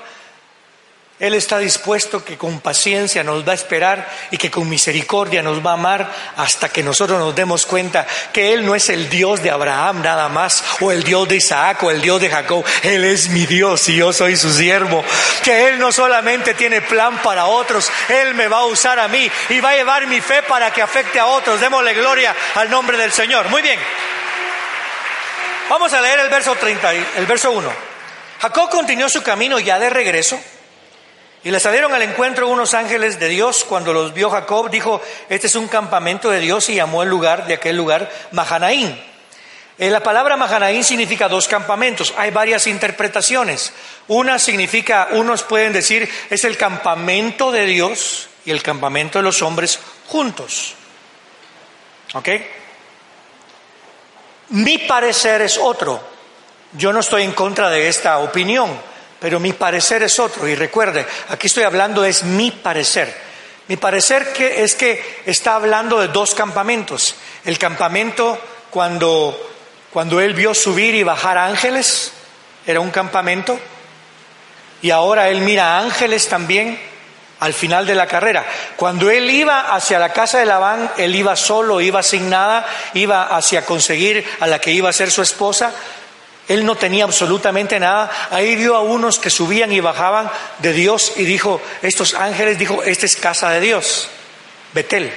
él 1.17 1.34
está 1.34 1.60
dispuesto 1.60 2.25
que 2.25 2.38
con 2.38 2.60
paciencia 2.60 3.24
nos 3.24 3.48
va 3.48 3.53
a 3.53 3.55
esperar 3.55 4.05
y 4.31 4.38
que 4.38 4.51
con 4.51 4.67
misericordia 4.67 5.41
nos 5.41 5.65
va 5.65 5.72
a 5.72 5.75
amar 5.75 6.12
hasta 6.36 6.67
que 6.67 6.84
nosotros 6.84 7.17
nos 7.17 7.34
demos 7.34 7.65
cuenta 7.65 8.05
que 8.34 8.51
Él 8.51 8.65
no 8.65 8.75
es 8.75 8.89
el 8.89 9.07
Dios 9.07 9.41
de 9.41 9.50
Abraham 9.50 10.01
nada 10.01 10.27
más, 10.27 10.62
o 10.81 10.91
el 10.91 11.03
Dios 11.03 11.25
de 11.29 11.38
Isaac, 11.38 11.81
o 11.84 11.91
el 11.91 12.01
Dios 12.01 12.19
de 12.19 12.29
Jacob. 12.29 12.65
Él 12.84 13.05
es 13.05 13.29
mi 13.29 13.45
Dios 13.45 13.88
y 13.88 13.95
yo 13.95 14.12
soy 14.12 14.36
su 14.36 14.53
siervo. 14.53 15.05
Que 15.41 15.69
Él 15.69 15.79
no 15.79 15.93
solamente 15.93 16.53
tiene 16.53 16.81
plan 16.81 17.17
para 17.24 17.45
otros, 17.45 17.89
Él 18.10 18.34
me 18.34 18.50
va 18.50 18.57
a 18.57 18.65
usar 18.65 19.00
a 19.00 19.07
mí 19.07 19.31
y 19.48 19.62
va 19.62 19.69
a 19.69 19.75
llevar 19.75 20.07
mi 20.07 20.19
fe 20.19 20.43
para 20.43 20.72
que 20.72 20.81
afecte 20.81 21.17
a 21.17 21.27
otros. 21.27 21.62
Démosle 21.62 21.93
gloria 21.93 22.36
al 22.55 22.69
nombre 22.69 22.98
del 22.98 23.13
Señor. 23.13 23.48
Muy 23.48 23.62
bien. 23.62 23.79
Vamos 25.69 25.93
a 25.93 26.01
leer 26.01 26.19
el 26.19 26.29
verso 26.29 26.55
30, 26.55 26.91
el 26.91 27.25
verso 27.25 27.51
1. 27.51 27.72
Jacob 28.41 28.69
continuó 28.69 29.07
su 29.07 29.24
camino 29.24 29.60
ya 29.60 29.79
de 29.79 29.89
regreso 29.89 30.38
y 31.46 31.52
le 31.52 31.60
salieron 31.60 31.94
al 31.94 32.02
encuentro 32.02 32.50
unos 32.50 32.74
ángeles 32.74 33.20
de 33.20 33.30
Dios. 33.30 33.66
Cuando 33.66 33.94
los 33.94 34.16
vio 34.16 34.32
Jacob, 34.32 34.68
dijo, 34.72 35.00
este 35.30 35.46
es 35.46 35.54
un 35.54 35.68
campamento 35.68 36.32
de 36.32 36.40
Dios 36.40 36.68
y 36.70 36.75
llamó 36.75 37.04
el 37.04 37.10
lugar 37.10 37.46
de 37.46 37.54
aquel 37.54 37.78
lugar 37.78 38.12
Mahanaín. 38.32 39.00
Eh, 39.78 39.92
la 39.92 40.02
palabra 40.02 40.38
Mahanaín 40.38 40.84
significa 40.84 41.30
dos 41.30 41.48
campamentos. 41.48 42.16
Hay 42.18 42.32
varias 42.32 42.66
interpretaciones. 42.66 43.74
Una 44.08 44.40
significa, 44.40 45.10
unos 45.12 45.44
pueden 45.44 45.72
decir, 45.72 46.10
es 46.32 46.44
el 46.46 46.58
campamento 46.58 47.52
de 47.52 47.68
Dios 47.68 48.28
y 48.44 48.50
el 48.50 48.64
campamento 48.64 49.20
de 49.20 49.24
los 49.24 49.44
hombres 49.44 49.80
juntos. 50.08 50.74
¿Ok? 52.16 52.30
Mi 54.50 54.80
parecer 54.80 55.44
es 55.44 55.60
otro. 55.60 56.02
Yo 56.72 56.92
no 56.92 57.02
estoy 57.02 57.22
en 57.22 57.34
contra 57.34 57.70
de 57.70 57.88
esta 57.88 58.18
opinión 58.18 58.95
pero 59.25 59.39
mi 59.39 59.53
parecer 59.53 60.03
es 60.03 60.20
otro. 60.20 60.48
Y 60.48 60.53
recuerde, 60.53 61.03
aquí 61.29 61.48
estoy 61.48 61.63
hablando 61.63 62.05
es 62.05 62.24
mi 62.24 62.51
parecer. 62.51 63.12
Mi 63.67 63.75
parecer 63.75 64.32
que 64.34 64.63
es 64.63 64.75
que 64.75 65.24
está 65.25 65.55
hablando 65.55 66.00
de 66.00 66.10
dos 66.10 66.36
campamentos. 66.36 67.15
El 67.44 67.58
campamento 67.58 68.39
cuando, 68.70 69.36
cuando 69.91 70.22
él 70.22 70.36
vio 70.36 70.53
subir 70.53 70.94
y 70.94 71.01
bajar 71.01 71.39
ángeles, 71.39 72.12
era 72.67 72.79
un 72.79 72.91
campamento. 72.91 73.60
Y 74.84 74.91
ahora 74.91 75.27
él 75.29 75.41
mira 75.41 75.79
ángeles 75.79 76.27
también 76.29 76.79
al 77.39 77.55
final 77.55 77.88
de 77.88 77.96
la 77.96 78.05
carrera. 78.05 78.46
Cuando 78.75 79.10
él 79.10 79.27
iba 79.32 79.74
hacia 79.74 79.98
la 79.98 80.13
casa 80.13 80.38
de 80.38 80.46
Labán, 80.46 80.91
él 80.98 81.15
iba 81.15 81.36
solo, 81.36 81.82
iba 81.82 82.03
sin 82.03 82.29
nada, 82.29 82.63
iba 82.94 83.36
hacia 83.36 83.65
conseguir 83.65 84.24
a 84.39 84.46
la 84.46 84.60
que 84.60 84.70
iba 84.70 84.89
a 84.89 84.94
ser 84.94 85.10
su 85.10 85.24
esposa, 85.24 85.74
él 86.48 86.66
no 86.66 86.75
tenía 86.75 87.04
absolutamente 87.06 87.80
nada. 87.80 88.10
Ahí 88.32 88.56
vio 88.56 88.75
a 88.75 88.82
unos 88.82 89.20
que 89.20 89.30
subían 89.30 89.72
y 89.72 89.80
bajaban 89.80 90.30
de 90.60 90.74
Dios 90.74 91.14
y 91.16 91.25
dijo, 91.25 91.62
estos 91.82 92.14
ángeles, 92.14 92.60
dijo, 92.60 92.84
esta 92.84 93.06
es 93.06 93.16
casa 93.16 93.50
de 93.50 93.62
Dios, 93.62 94.10
Betel. 94.74 95.12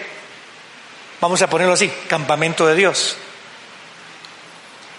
Vamos 1.20 1.42
a 1.42 1.50
ponerlo 1.50 1.74
así, 1.74 1.92
campamento 2.08 2.66
de 2.66 2.74
Dios. 2.74 3.16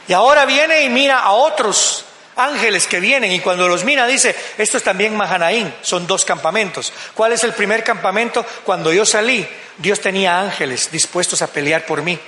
Y 0.07 0.13
ahora 0.13 0.45
viene 0.45 0.83
y 0.83 0.89
mira 0.89 1.19
a 1.19 1.31
otros 1.31 2.05
ángeles 2.35 2.87
que 2.87 2.99
vienen 2.99 3.31
y 3.31 3.41
cuando 3.41 3.67
los 3.67 3.83
mira 3.83 4.07
dice, 4.07 4.35
esto 4.57 4.77
es 4.77 4.83
también 4.83 5.15
Mahanaín, 5.15 5.73
son 5.81 6.07
dos 6.07 6.25
campamentos. 6.25 6.91
¿Cuál 7.13 7.33
es 7.33 7.43
el 7.43 7.53
primer 7.53 7.83
campamento? 7.83 8.45
Cuando 8.63 8.91
yo 8.93 9.05
salí, 9.05 9.47
Dios 9.77 9.99
tenía 9.99 10.39
ángeles 10.39 10.91
dispuestos 10.91 11.41
a 11.41 11.47
pelear 11.47 11.85
por 11.85 12.01
mí. 12.01 12.19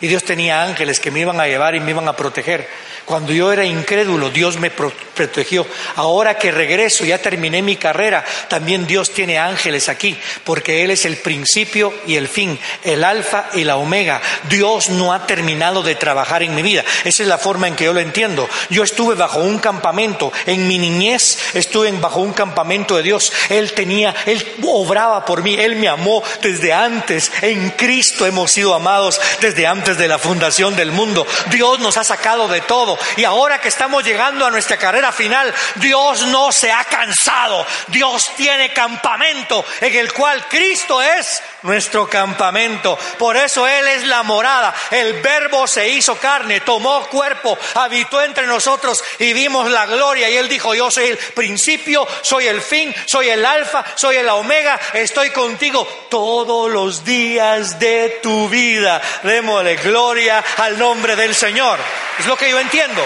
Y 0.00 0.06
Dios 0.06 0.24
tenía 0.24 0.62
ángeles 0.62 0.98
que 0.98 1.10
me 1.10 1.20
iban 1.20 1.38
a 1.40 1.46
llevar 1.46 1.74
y 1.74 1.80
me 1.80 1.90
iban 1.90 2.08
a 2.08 2.16
proteger. 2.16 2.66
Cuando 3.10 3.32
yo 3.32 3.52
era 3.52 3.64
incrédulo, 3.64 4.30
Dios 4.30 4.60
me 4.60 4.70
protegió. 4.70 5.66
Ahora 5.96 6.38
que 6.38 6.52
regreso, 6.52 7.04
ya 7.04 7.18
terminé 7.18 7.60
mi 7.60 7.74
carrera, 7.74 8.24
también 8.46 8.86
Dios 8.86 9.10
tiene 9.10 9.36
ángeles 9.36 9.88
aquí, 9.88 10.16
porque 10.44 10.84
Él 10.84 10.92
es 10.92 11.04
el 11.04 11.16
principio 11.16 11.92
y 12.06 12.14
el 12.14 12.28
fin, 12.28 12.56
el 12.84 13.02
alfa 13.02 13.46
y 13.54 13.64
la 13.64 13.78
omega. 13.78 14.22
Dios 14.48 14.90
no 14.90 15.12
ha 15.12 15.26
terminado 15.26 15.82
de 15.82 15.96
trabajar 15.96 16.44
en 16.44 16.54
mi 16.54 16.62
vida. 16.62 16.84
Esa 17.02 17.24
es 17.24 17.28
la 17.28 17.38
forma 17.38 17.66
en 17.66 17.74
que 17.74 17.86
yo 17.86 17.92
lo 17.92 17.98
entiendo. 17.98 18.48
Yo 18.68 18.84
estuve 18.84 19.16
bajo 19.16 19.40
un 19.40 19.58
campamento, 19.58 20.32
en 20.46 20.68
mi 20.68 20.78
niñez 20.78 21.36
estuve 21.54 21.90
bajo 21.90 22.20
un 22.20 22.32
campamento 22.32 22.96
de 22.96 23.02
Dios. 23.02 23.32
Él 23.48 23.72
tenía, 23.72 24.14
Él 24.24 24.46
obraba 24.62 25.24
por 25.24 25.42
mí, 25.42 25.56
Él 25.56 25.74
me 25.74 25.88
amó 25.88 26.22
desde 26.42 26.72
antes. 26.72 27.32
En 27.42 27.70
Cristo 27.70 28.24
hemos 28.24 28.52
sido 28.52 28.72
amados 28.72 29.20
desde 29.40 29.66
antes 29.66 29.98
de 29.98 30.06
la 30.06 30.20
fundación 30.20 30.76
del 30.76 30.92
mundo. 30.92 31.26
Dios 31.50 31.80
nos 31.80 31.96
ha 31.96 32.04
sacado 32.04 32.46
de 32.46 32.60
todo 32.60 32.99
y 33.16 33.24
ahora 33.24 33.60
que 33.60 33.68
estamos 33.68 34.04
llegando 34.04 34.46
a 34.46 34.50
nuestra 34.50 34.76
carrera 34.76 35.12
final, 35.12 35.52
Dios 35.76 36.26
no 36.26 36.52
se 36.52 36.70
ha 36.72 36.84
cansado. 36.84 37.66
Dios 37.88 38.30
tiene 38.36 38.72
campamento 38.72 39.64
en 39.80 39.94
el 39.94 40.12
cual 40.12 40.46
Cristo 40.48 41.02
es 41.02 41.42
nuestro 41.62 42.08
campamento. 42.08 42.98
Por 43.18 43.36
eso 43.36 43.66
Él 43.66 43.86
es 43.88 44.04
la 44.04 44.22
morada. 44.22 44.74
El 44.90 45.20
verbo 45.20 45.66
se 45.66 45.88
hizo 45.88 46.16
carne, 46.16 46.60
tomó 46.60 47.06
cuerpo, 47.06 47.58
habitó 47.74 48.22
entre 48.22 48.46
nosotros 48.46 49.02
y 49.18 49.32
vimos 49.32 49.70
la 49.70 49.86
gloria. 49.86 50.28
Y 50.30 50.36
Él 50.36 50.48
dijo, 50.48 50.74
yo 50.74 50.90
soy 50.90 51.08
el 51.08 51.18
principio, 51.18 52.06
soy 52.22 52.46
el 52.46 52.62
fin, 52.62 52.94
soy 53.06 53.28
el 53.28 53.44
alfa, 53.44 53.84
soy 53.94 54.16
el 54.16 54.28
omega, 54.28 54.78
estoy 54.94 55.30
contigo 55.30 55.86
todos 56.08 56.70
los 56.70 57.04
días 57.04 57.78
de 57.78 58.20
tu 58.22 58.48
vida. 58.48 59.00
Démosle 59.22 59.76
gloria 59.76 60.42
al 60.58 60.78
nombre 60.78 61.16
del 61.16 61.34
Señor. 61.34 61.78
Es 62.20 62.26
lo 62.26 62.36
que 62.36 62.50
yo 62.50 62.60
entiendo. 62.60 63.02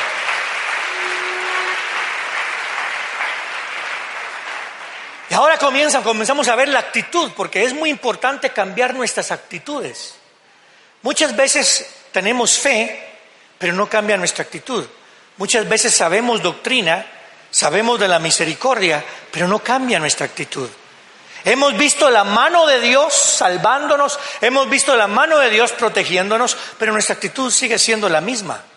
Y 5.30 5.34
ahora 5.34 5.56
comienza, 5.56 6.02
comenzamos 6.02 6.48
a 6.48 6.56
ver 6.56 6.66
la 6.66 6.80
actitud, 6.80 7.30
porque 7.36 7.62
es 7.62 7.72
muy 7.72 7.90
importante 7.90 8.50
cambiar 8.50 8.92
nuestras 8.92 9.30
actitudes. 9.30 10.16
Muchas 11.02 11.36
veces 11.36 11.94
tenemos 12.10 12.58
fe, 12.58 13.08
pero 13.56 13.72
no 13.72 13.88
cambia 13.88 14.16
nuestra 14.16 14.42
actitud. 14.42 14.84
Muchas 15.36 15.68
veces 15.68 15.94
sabemos 15.94 16.42
doctrina, 16.42 17.06
sabemos 17.52 18.00
de 18.00 18.08
la 18.08 18.18
misericordia, 18.18 19.04
pero 19.30 19.46
no 19.46 19.60
cambia 19.60 20.00
nuestra 20.00 20.26
actitud. 20.26 20.68
Hemos 21.44 21.76
visto 21.76 22.10
la 22.10 22.24
mano 22.24 22.66
de 22.66 22.80
Dios 22.80 23.14
salvándonos, 23.14 24.18
hemos 24.40 24.68
visto 24.68 24.96
la 24.96 25.06
mano 25.06 25.38
de 25.38 25.50
Dios 25.50 25.70
protegiéndonos, 25.70 26.56
pero 26.80 26.92
nuestra 26.92 27.14
actitud 27.14 27.52
sigue 27.52 27.78
siendo 27.78 28.08
la 28.08 28.20
misma. 28.20 28.73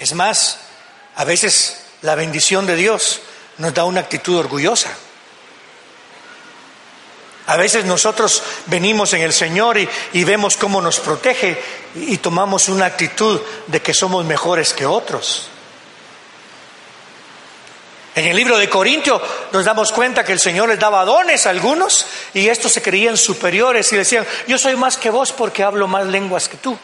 Es 0.00 0.14
más, 0.14 0.58
a 1.14 1.24
veces 1.24 1.82
la 2.00 2.14
bendición 2.14 2.66
de 2.66 2.74
Dios 2.74 3.20
nos 3.58 3.74
da 3.74 3.84
una 3.84 4.00
actitud 4.00 4.36
orgullosa. 4.38 4.90
A 7.46 7.56
veces 7.58 7.84
nosotros 7.84 8.42
venimos 8.66 9.12
en 9.12 9.20
el 9.20 9.32
Señor 9.34 9.76
y, 9.76 10.24
vemos 10.24 10.56
cómo 10.56 10.80
nos 10.80 11.00
protege 11.00 11.62
y 11.94 12.16
tomamos 12.16 12.68
una 12.70 12.86
actitud 12.86 13.40
de 13.66 13.82
que 13.82 13.92
somos 13.92 14.24
mejores 14.24 14.72
que 14.72 14.86
otros. 14.86 15.48
En 18.14 18.26
el 18.26 18.36
libro 18.36 18.56
de 18.56 18.70
Corintios 18.70 19.20
nos 19.52 19.64
damos 19.66 19.92
cuenta 19.92 20.24
que 20.24 20.32
el 20.32 20.40
Señor 20.40 20.70
les 20.70 20.78
daba 20.78 21.04
dones 21.04 21.44
a 21.44 21.50
algunos 21.50 22.06
y 22.32 22.48
estos 22.48 22.72
se 22.72 22.82
creían 22.82 23.18
superiores 23.18 23.92
y 23.92 23.96
decían, 23.96 24.26
yo 24.46 24.56
soy 24.56 24.76
más 24.76 24.96
que 24.96 25.10
vos 25.10 25.32
porque 25.32 25.62
hablo 25.62 25.86
más 25.88 26.06
lenguas 26.06 26.48
que 26.48 26.56
tú. 26.56 26.78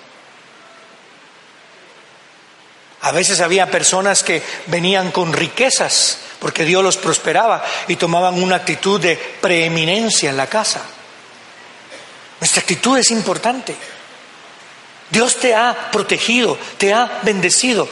A 3.07 3.13
veces 3.13 3.41
había 3.41 3.71
personas 3.71 4.25
que 4.25 4.43
venían 4.67 5.13
con 5.13 5.33
riquezas 5.33 6.19
porque 6.41 6.65
Dios 6.65 6.83
los 6.83 6.97
prosperaba 6.97 7.65
y 7.87 7.95
tomaban 7.95 8.43
una 8.43 8.57
actitud 8.57 9.01
de 9.01 9.15
preeminencia 9.17 10.29
en 10.29 10.37
la 10.37 10.49
casa. 10.49 10.83
Nuestra 12.41 12.63
actitud 12.63 12.99
es 12.99 13.13
importante. 13.13 13.77
Dios 15.09 15.37
te 15.37 15.55
ha 15.55 15.93
protegido, 15.93 16.59
te 16.79 16.93
ha 16.93 17.21
bendecido. 17.23 17.89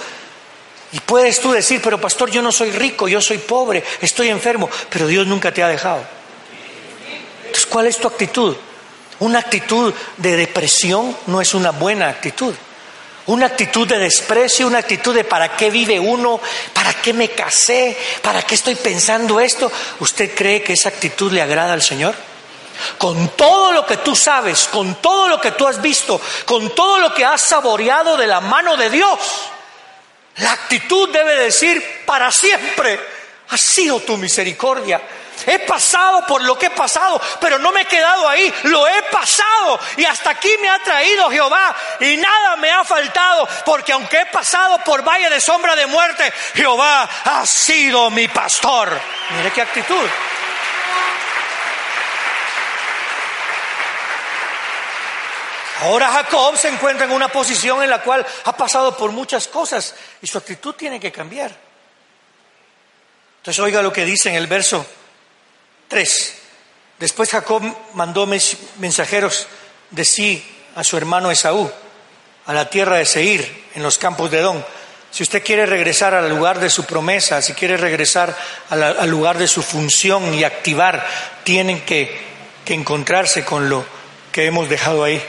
Y 0.90 0.98
puedes 0.98 1.38
tú 1.38 1.52
decir, 1.52 1.80
pero 1.80 2.00
pastor, 2.00 2.32
yo 2.32 2.42
no 2.42 2.50
soy 2.50 2.72
rico, 2.72 3.06
yo 3.06 3.20
soy 3.20 3.38
pobre, 3.38 3.84
estoy 4.00 4.30
enfermo, 4.30 4.68
pero 4.90 5.06
Dios 5.06 5.28
nunca 5.28 5.54
te 5.54 5.62
ha 5.62 5.68
dejado. 5.68 6.04
Entonces, 7.38 7.66
¿cuál 7.66 7.86
es 7.86 7.98
tu 7.98 8.08
actitud? 8.08 8.56
Una 9.20 9.38
actitud 9.38 9.94
de 10.16 10.36
depresión 10.36 11.16
no 11.28 11.40
es 11.40 11.54
una 11.54 11.70
buena 11.70 12.08
actitud. 12.08 12.52
Una 13.26 13.46
actitud 13.46 13.88
de 13.88 13.98
desprecio, 13.98 14.66
una 14.66 14.78
actitud 14.78 15.14
de 15.14 15.24
para 15.24 15.56
qué 15.56 15.70
vive 15.70 15.98
uno, 15.98 16.40
para 16.74 16.92
qué 16.94 17.12
me 17.14 17.30
casé, 17.30 17.96
para 18.20 18.42
qué 18.42 18.54
estoy 18.54 18.74
pensando 18.74 19.40
esto. 19.40 19.72
¿Usted 20.00 20.34
cree 20.34 20.62
que 20.62 20.74
esa 20.74 20.90
actitud 20.90 21.32
le 21.32 21.40
agrada 21.40 21.72
al 21.72 21.82
Señor? 21.82 22.14
Con 22.98 23.28
todo 23.28 23.72
lo 23.72 23.86
que 23.86 23.98
tú 23.98 24.14
sabes, 24.14 24.68
con 24.70 24.96
todo 24.96 25.28
lo 25.28 25.40
que 25.40 25.52
tú 25.52 25.66
has 25.66 25.80
visto, 25.80 26.20
con 26.44 26.74
todo 26.74 26.98
lo 26.98 27.14
que 27.14 27.24
has 27.24 27.40
saboreado 27.40 28.16
de 28.16 28.26
la 28.26 28.40
mano 28.40 28.76
de 28.76 28.90
Dios, 28.90 29.18
la 30.36 30.52
actitud 30.52 31.08
debe 31.10 31.36
decir 31.36 32.02
para 32.04 32.30
siempre, 32.30 33.00
ha 33.48 33.56
sido 33.56 34.00
tu 34.00 34.16
misericordia, 34.16 35.00
He 35.46 35.58
pasado 35.60 36.24
por 36.26 36.42
lo 36.42 36.58
que 36.58 36.66
he 36.66 36.70
pasado, 36.70 37.20
pero 37.40 37.58
no 37.58 37.72
me 37.72 37.82
he 37.82 37.86
quedado 37.86 38.28
ahí, 38.28 38.52
lo 38.64 38.86
he 38.88 39.02
pasado 39.04 39.78
y 39.96 40.04
hasta 40.04 40.30
aquí 40.30 40.50
me 40.60 40.68
ha 40.68 40.78
traído 40.78 41.30
Jehová 41.30 41.74
y 42.00 42.16
nada 42.16 42.56
me 42.56 42.70
ha 42.70 42.84
faltado, 42.84 43.46
porque 43.64 43.92
aunque 43.92 44.20
he 44.20 44.26
pasado 44.26 44.78
por 44.84 45.02
valle 45.02 45.28
de 45.28 45.40
sombra 45.40 45.76
de 45.76 45.86
muerte, 45.86 46.32
Jehová 46.54 47.08
ha 47.24 47.46
sido 47.46 48.10
mi 48.10 48.28
pastor. 48.28 48.98
Mire 49.36 49.50
qué 49.50 49.62
actitud. 49.62 50.08
Ahora 55.82 56.08
Jacob 56.08 56.56
se 56.56 56.68
encuentra 56.68 57.04
en 57.04 57.12
una 57.12 57.28
posición 57.28 57.82
en 57.82 57.90
la 57.90 58.00
cual 58.00 58.24
ha 58.44 58.56
pasado 58.56 58.96
por 58.96 59.10
muchas 59.10 59.48
cosas 59.48 59.94
y 60.22 60.26
su 60.26 60.38
actitud 60.38 60.74
tiene 60.74 60.98
que 60.98 61.12
cambiar. 61.12 61.54
Entonces 63.38 63.62
oiga 63.62 63.82
lo 63.82 63.92
que 63.92 64.06
dice 64.06 64.30
en 64.30 64.36
el 64.36 64.46
verso 64.46 64.86
Tres. 65.88 66.34
Después 66.98 67.30
Jacob 67.30 67.62
mandó 67.94 68.26
mensajeros 68.78 69.46
de 69.90 70.04
sí 70.04 70.44
a 70.74 70.84
su 70.84 70.96
hermano 70.96 71.30
Esaú, 71.30 71.70
a 72.46 72.52
la 72.52 72.70
tierra 72.70 72.98
de 72.98 73.04
Seir, 73.04 73.64
en 73.74 73.82
los 73.82 73.98
campos 73.98 74.30
de 74.30 74.38
Edom. 74.38 74.62
Si 75.10 75.22
usted 75.22 75.44
quiere 75.44 75.66
regresar 75.66 76.14
al 76.14 76.28
lugar 76.28 76.58
de 76.58 76.70
su 76.70 76.84
promesa, 76.84 77.40
si 77.40 77.52
quiere 77.54 77.76
regresar 77.76 78.36
al 78.70 79.08
lugar 79.08 79.38
de 79.38 79.46
su 79.46 79.62
función 79.62 80.34
y 80.34 80.44
activar, 80.44 81.06
tienen 81.44 81.82
que, 81.82 82.34
encontrarse 82.66 83.44
con 83.44 83.68
lo 83.68 83.84
que 84.32 84.46
hemos 84.46 84.68
dejado 84.68 85.04
ahí. 85.04 85.22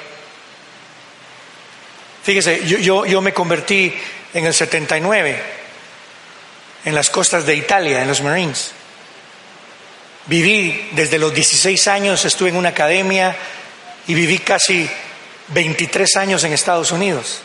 Fíjese, 2.24 2.66
yo, 2.66 3.06
yo 3.06 3.22
me 3.22 3.34
convertí 3.34 3.94
en 4.34 4.46
el 4.46 4.54
79 4.54 5.56
en 6.86 6.94
las 6.94 7.10
costas 7.10 7.46
de 7.46 7.56
Italia, 7.56 8.02
en 8.02 8.08
los 8.08 8.22
Marines. 8.22 8.72
Viví 10.28 10.90
desde 10.94 11.20
los 11.20 11.34
16 11.34 11.88
años, 11.88 12.26
estuve 12.26 12.50
en 12.50 12.56
una 12.56 12.70
academia 12.70 13.36
y 14.08 14.14
viví 14.16 14.40
casi 14.40 14.90
23 15.50 16.16
años 16.16 16.44
en 16.44 16.54
Estados 16.54 16.92
Unidos. 16.92 17.42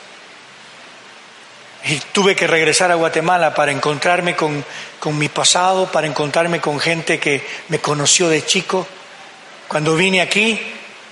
Y 1.84 1.96
tuve 2.12 2.34
que 2.34 2.46
regresar 2.46 2.90
a 2.90 2.94
Guatemala 2.94 3.54
para 3.54 3.72
encontrarme 3.72 4.34
con, 4.34 4.64
con, 4.98 5.18
mi 5.18 5.28
pasado, 5.28 5.90
para 5.90 6.06
encontrarme 6.06 6.60
con 6.60 6.80
gente 6.80 7.18
que 7.18 7.46
me 7.68 7.80
conoció 7.80 8.28
de 8.28 8.44
chico. 8.44 8.86
Cuando 9.68 9.94
vine 9.94 10.20
aquí, 10.20 10.60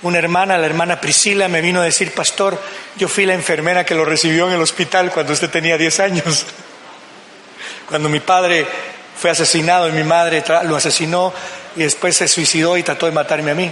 una 0.01 0.17
hermana, 0.17 0.57
la 0.57 0.65
hermana 0.65 0.99
Priscila, 1.01 1.47
me 1.47 1.61
vino 1.61 1.81
a 1.81 1.85
decir, 1.85 2.13
pastor, 2.13 2.61
yo 2.97 3.07
fui 3.07 3.25
la 3.25 3.33
enfermera 3.33 3.85
que 3.85 3.95
lo 3.95 4.05
recibió 4.05 4.47
en 4.47 4.53
el 4.53 4.61
hospital 4.61 5.11
cuando 5.11 5.33
usted 5.33 5.49
tenía 5.49 5.77
10 5.77 5.99
años. 5.99 6.45
Cuando 7.87 8.07
mi 8.07 8.19
padre 8.19 8.67
fue 9.19 9.29
asesinado 9.29 9.89
y 9.89 9.91
mi 9.91 10.03
madre 10.03 10.41
lo 10.63 10.77
asesinó 10.77 11.33
y 11.75 11.83
después 11.83 12.15
se 12.15 12.27
suicidó 12.27 12.77
y 12.77 12.83
trató 12.83 13.05
de 13.05 13.11
matarme 13.11 13.51
a 13.51 13.55
mí. 13.55 13.69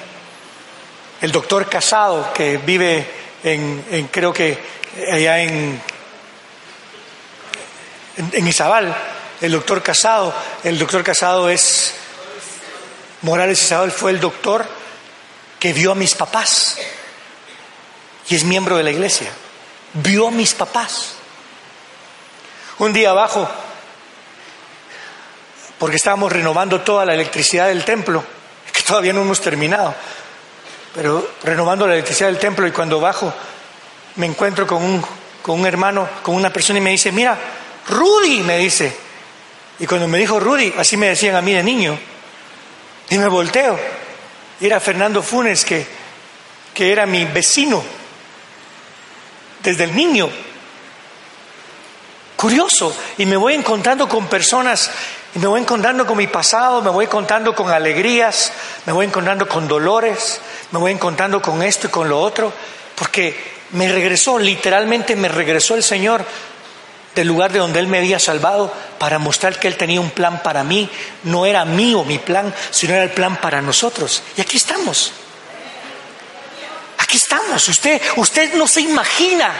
El 1.21 1.31
doctor 1.31 1.69
Casado, 1.69 2.33
que 2.33 2.57
vive 2.57 3.07
en, 3.43 4.09
creo 4.11 4.33
que 4.33 4.57
allá 5.09 5.39
en, 5.39 5.81
en, 8.33 8.47
Izabal, 8.47 8.93
el 9.39 9.51
doctor 9.53 9.81
Casado, 9.81 10.33
el 10.65 10.77
doctor 10.77 11.01
Casado 11.01 11.49
es, 11.49 11.93
Morales 13.21 13.63
Izabal 13.63 13.91
fue 13.91 14.11
el 14.11 14.19
doctor 14.19 14.65
que 15.59 15.71
vio 15.71 15.93
a 15.93 15.95
mis 15.95 16.13
papás 16.13 16.77
y 18.27 18.35
es 18.35 18.43
miembro 18.43 18.75
de 18.75 18.83
la 18.83 18.91
iglesia. 18.91 19.31
Vio 19.93 20.27
a 20.27 20.31
mis 20.31 20.53
papás. 20.53 21.13
Un 22.79 22.91
día 22.91 23.11
abajo 23.11 23.49
porque 25.79 25.97
estábamos 25.97 26.31
renovando 26.31 26.81
toda 26.81 27.05
la 27.05 27.13
electricidad 27.13 27.67
del 27.67 27.83
templo, 27.83 28.23
que 28.73 28.83
todavía 28.83 29.13
no 29.13 29.21
hemos 29.21 29.41
terminado, 29.41 29.93
pero 30.93 31.35
renovando 31.43 31.85
la 31.87 31.93
electricidad 31.93 32.29
del 32.29 32.39
templo 32.39 32.67
y 32.67 32.71
cuando 32.71 32.99
bajo 32.99 33.33
me 34.15 34.25
encuentro 34.25 34.65
con 34.65 34.83
un, 34.83 35.05
con 35.41 35.59
un 35.59 35.65
hermano, 35.65 36.07
con 36.23 36.35
una 36.35 36.51
persona 36.51 36.79
y 36.79 36.81
me 36.81 36.91
dice, 36.91 37.11
mira, 37.11 37.37
Rudy, 37.87 38.41
me 38.41 38.57
dice. 38.57 38.95
Y 39.79 39.85
cuando 39.85 40.07
me 40.07 40.17
dijo 40.17 40.39
Rudy, 40.39 40.73
así 40.77 40.97
me 40.97 41.09
decían 41.09 41.35
a 41.35 41.41
mí 41.41 41.53
de 41.53 41.63
niño, 41.63 41.97
y 43.09 43.17
me 43.17 43.27
volteo. 43.27 43.79
Y 44.59 44.65
era 44.65 44.79
Fernando 44.79 45.21
Funes, 45.21 45.63
que, 45.63 45.85
que 46.73 46.91
era 46.91 47.05
mi 47.05 47.25
vecino 47.25 47.83
desde 49.63 49.83
el 49.83 49.95
niño. 49.95 50.29
Curioso. 52.35 52.95
Y 53.17 53.25
me 53.25 53.37
voy 53.37 53.53
encontrando 53.53 54.09
con 54.09 54.27
personas 54.27 54.89
me 55.37 55.47
voy 55.47 55.61
encontrando 55.61 56.05
con 56.05 56.17
mi 56.17 56.27
pasado, 56.27 56.81
me 56.81 56.89
voy 56.89 57.05
encontrando 57.05 57.53
con 57.53 57.69
alegrías, 57.69 58.51
me 58.85 58.93
voy 58.93 59.05
encontrando 59.05 59.47
con 59.47 59.67
dolores, 59.67 60.39
me 60.71 60.79
voy 60.79 60.91
encontrando 60.91 61.41
con 61.41 61.61
esto 61.61 61.87
y 61.87 61.89
con 61.89 62.09
lo 62.09 62.19
otro, 62.19 62.51
porque 62.95 63.57
me 63.71 63.91
regresó, 63.91 64.39
literalmente 64.39 65.15
me 65.15 65.27
regresó 65.27 65.75
el 65.75 65.83
Señor 65.83 66.25
del 67.13 67.27
lugar 67.27 67.51
de 67.51 67.59
donde 67.59 67.79
Él 67.79 67.87
me 67.87 67.97
había 67.97 68.19
salvado 68.19 68.73
para 68.99 69.19
mostrar 69.19 69.59
que 69.59 69.67
Él 69.67 69.75
tenía 69.75 69.99
un 69.99 70.11
plan 70.11 70.41
para 70.43 70.63
mí. 70.63 70.89
No 71.23 71.45
era 71.45 71.65
mío 71.65 72.03
mi 72.03 72.19
plan, 72.19 72.53
sino 72.69 72.93
era 72.93 73.03
el 73.03 73.11
plan 73.11 73.37
para 73.37 73.61
nosotros. 73.61 74.21
Y 74.37 74.41
aquí 74.41 74.57
estamos. 74.57 75.11
Aquí 76.99 77.17
estamos. 77.17 77.67
Usted, 77.67 78.01
usted 78.17 78.53
no 78.53 78.67
se 78.67 78.81
imagina 78.81 79.51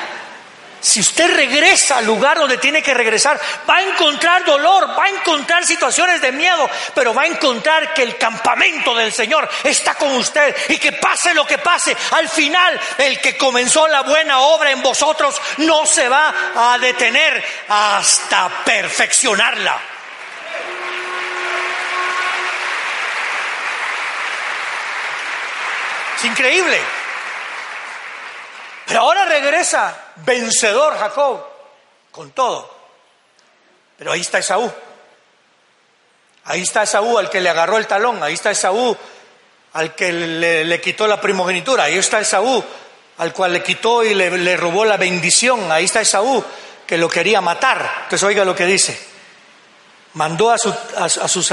si 0.88 1.02
usted 1.02 1.36
regresa 1.36 1.98
al 1.98 2.06
lugar 2.06 2.38
donde 2.38 2.58
tiene 2.58 2.82
que 2.82 2.94
regresar, 2.94 3.38
va 3.70 3.76
a 3.76 3.82
encontrar 3.82 4.46
dolor, 4.46 4.98
va 4.98 5.04
a 5.04 5.10
encontrar 5.10 5.66
situaciones 5.66 6.22
de 6.22 6.32
miedo, 6.32 6.70
pero 6.96 7.14
va 7.14 7.24
a 7.24 7.28
encontrar 7.28 7.94
que 7.94 8.04
el 8.04 8.18
campamento 8.18 8.96
del 8.96 9.12
Señor 9.12 9.50
está 9.66 9.96
con 9.96 10.16
usted 10.16 10.56
y 10.70 10.78
que 10.78 10.94
pase 10.94 11.34
lo 11.34 11.46
que 11.46 11.58
pase, 11.58 11.96
al 12.12 12.30
final 12.30 12.80
el 13.00 13.20
que 13.20 13.36
comenzó 13.36 13.86
la 13.90 14.04
buena 14.04 14.40
obra 14.40 14.72
en 14.72 14.82
vosotros 14.82 15.36
no 15.58 15.86
se 15.86 16.08
va 16.08 16.34
a 16.56 16.78
detener 16.78 17.44
hasta 17.68 18.48
perfeccionarla. 18.64 19.78
Es 26.16 26.24
increíble. 26.24 26.80
Pero 28.86 29.02
ahora 29.02 29.26
regresa 29.26 30.07
vencedor 30.26 30.98
Jacob, 30.98 31.44
con 32.12 32.32
todo. 32.32 32.78
Pero 33.98 34.12
ahí 34.12 34.22
está 34.22 34.40
Esaú. 34.40 34.72
Ahí 36.46 36.62
está 36.62 36.84
Esaú 36.84 37.18
al 37.18 37.30
que 37.30 37.42
le 37.42 37.50
agarró 37.50 37.78
el 37.78 37.88
talón, 37.88 38.24
ahí 38.24 38.34
está 38.34 38.52
Esaú 38.52 38.96
al 39.74 39.94
que 39.96 40.12
le, 40.12 40.82
quitó 40.82 41.08
la 41.08 41.20
primogenitura, 41.20 41.84
ahí 41.84 41.98
está 41.98 42.20
Esaú 42.20 42.64
al 43.18 43.34
cual 43.34 43.54
le 43.54 43.64
quitó 43.64 44.04
y 44.04 44.14
le, 44.14 44.58
robó 44.58 44.86
la 44.86 44.98
bendición, 44.98 45.72
ahí 45.72 45.86
está 45.86 46.02
Esaú 46.02 46.44
que 46.86 46.98
lo 46.98 47.10
quería 47.10 47.42
matar. 47.42 48.04
Entonces 48.04 48.24
oiga 48.24 48.46
lo 48.46 48.56
que 48.56 48.66
dice. 48.66 48.98
Mandó 50.14 50.52
a, 50.52 50.58
sus, 50.58 51.52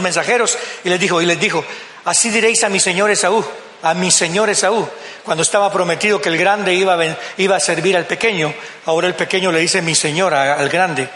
mensajeros 0.00 0.58
y 0.82 0.88
les 0.88 0.98
dijo, 0.98 1.20
y 1.20 1.26
les 1.26 1.38
dijo, 1.38 1.64
así 2.06 2.30
diréis 2.30 2.64
a 2.64 2.68
mi 2.68 2.80
señor 2.80 3.10
Esaú, 3.10 3.44
a 3.84 3.92
mi 3.92 4.10
señor 4.10 4.48
Esaú, 4.48 4.88
cuando 5.22 5.42
estaba 5.42 5.70
prometido 5.70 6.20
que 6.20 6.30
el 6.30 6.38
grande 6.38 6.72
iba 6.72 6.94
a, 6.94 7.16
iba 7.36 7.56
a 7.56 7.60
servir 7.60 7.96
al 7.96 8.06
pequeño, 8.06 8.52
ahora 8.86 9.06
el 9.06 9.14
pequeño 9.14 9.52
le 9.52 9.60
dice 9.60 9.82
mi 9.82 9.94
señor 9.94 10.32
al 10.32 10.68
grande, 10.70 11.06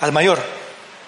al 0.00 0.12
mayor. 0.12 0.38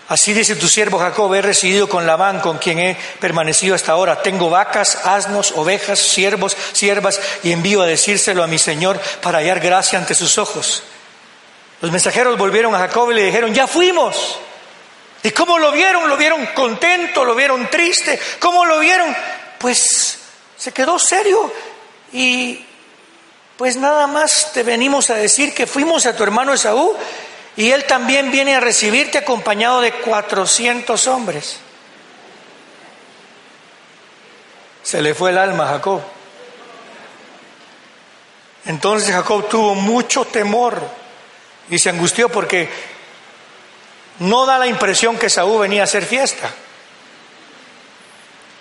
Así 0.09 0.33
dice 0.33 0.57
tu 0.57 0.67
siervo 0.67 0.99
Jacob, 0.99 1.33
he 1.33 1.43
residido 1.43 1.89
con 1.89 2.05
Labán, 2.05 2.41
con 2.41 2.59
quien 2.59 2.81
he 2.81 2.97
permanecido 3.21 3.77
hasta 3.77 3.93
ahora. 3.93 4.21
Tengo 4.21 4.51
vacas, 4.51 5.07
asnos, 5.07 5.53
ovejas, 5.53 6.01
siervos, 6.01 6.57
siervas, 6.73 7.21
y 7.45 7.53
envío 7.53 7.83
a 7.83 7.87
decírselo 7.87 8.43
a 8.43 8.49
mi 8.49 8.59
Señor 8.59 9.01
para 9.23 9.39
hallar 9.39 9.61
gracia 9.61 9.97
ante 9.97 10.17
sus 10.17 10.39
ojos. 10.39 10.83
Los 11.81 11.93
mensajeros 11.93 12.37
volvieron 12.37 12.75
a 12.75 12.79
Jacob 12.79 13.13
y 13.13 13.15
le 13.15 13.23
dijeron, 13.27 13.55
ya 13.55 13.69
fuimos. 13.69 14.39
¿Y 15.23 15.31
cómo 15.31 15.57
lo 15.61 15.71
vieron? 15.71 16.09
¿Lo 16.09 16.17
vieron 16.17 16.45
contento? 16.47 17.25
¿Lo 17.25 17.37
vieron 17.37 17.71
triste? 17.71 18.19
¿Cómo 18.41 18.65
lo 18.65 18.81
vieron? 18.81 19.15
Pues 19.59 20.20
se 20.61 20.73
quedó 20.73 20.99
serio 20.99 21.51
y 22.13 22.67
pues 23.57 23.77
nada 23.77 24.07
más 24.07 24.53
te 24.53 24.63
venimos 24.63 25.09
a 25.09 25.15
decir 25.15 25.55
que 25.55 25.67
fuimos 25.67 26.05
a 26.05 26.15
tu 26.15 26.23
hermano 26.23 26.53
Esaú 26.53 26.95
y 27.57 27.71
él 27.71 27.87
también 27.87 28.31
viene 28.31 28.55
a 28.55 28.61
recibirte 28.61 29.17
acompañado 29.17 29.81
de 29.81 29.91
400 29.91 31.07
hombres. 31.07 31.57
Se 34.83 35.01
le 35.01 35.15
fue 35.15 35.31
el 35.31 35.39
alma 35.39 35.65
a 35.65 35.73
Jacob. 35.73 36.03
Entonces 38.67 39.15
Jacob 39.15 39.49
tuvo 39.49 39.75
mucho 39.75 40.27
temor 40.27 40.79
y 41.71 41.79
se 41.79 41.89
angustió 41.89 42.29
porque 42.29 42.69
no 44.19 44.45
da 44.45 44.59
la 44.59 44.67
impresión 44.67 45.17
que 45.17 45.31
Saúl 45.31 45.63
venía 45.63 45.81
a 45.81 45.85
hacer 45.85 46.05
fiesta. 46.05 46.51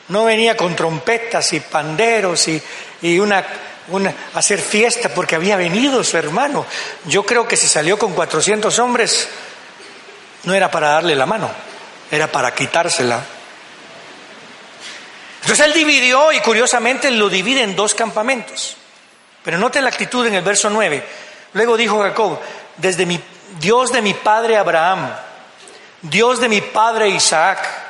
No 0.10 0.26
venía 0.26 0.58
con 0.58 0.76
trompetas 0.76 1.54
y 1.54 1.60
panderos 1.60 2.48
y, 2.48 2.62
y 3.02 3.20
una, 3.20 3.46
una, 3.90 4.14
hacer 4.34 4.60
fiesta 4.60 5.10
porque 5.10 5.36
había 5.36 5.56
venido 5.56 6.04
su 6.04 6.18
hermano. 6.18 6.66
Yo 7.06 7.26
creo 7.26 7.48
que 7.48 7.58
si 7.58 7.68
salió 7.68 7.98
con 7.98 8.14
400 8.14 8.78
hombres, 8.80 9.30
no 10.44 10.54
era 10.54 10.70
para 10.72 10.90
darle 10.90 11.16
la 11.16 11.26
mano, 11.26 11.50
era 12.12 12.28
para 12.28 12.54
quitársela. 12.54 13.24
Entonces 15.42 15.66
él 15.66 15.74
dividió 15.74 16.32
y 16.32 16.40
curiosamente 16.42 17.10
lo 17.12 17.30
divide 17.30 17.64
en 17.64 17.76
dos 17.76 17.94
campamentos. 17.94 18.76
Pero 19.44 19.58
note 19.58 19.82
la 19.82 19.90
actitud 19.90 20.28
en 20.28 20.36
el 20.36 20.44
verso 20.44 20.70
9. 20.70 21.04
Luego 21.54 21.78
dijo 21.78 22.02
Jacob, 22.02 22.40
desde 22.78 23.06
mi 23.06 23.20
Dios 23.60 23.92
de 23.92 24.02
mi 24.02 24.14
padre 24.14 24.58
Abraham, 24.58 25.12
Dios 26.02 26.40
de 26.40 26.50
mi 26.50 26.62
padre 26.62 27.10
Isaac, 27.10 27.89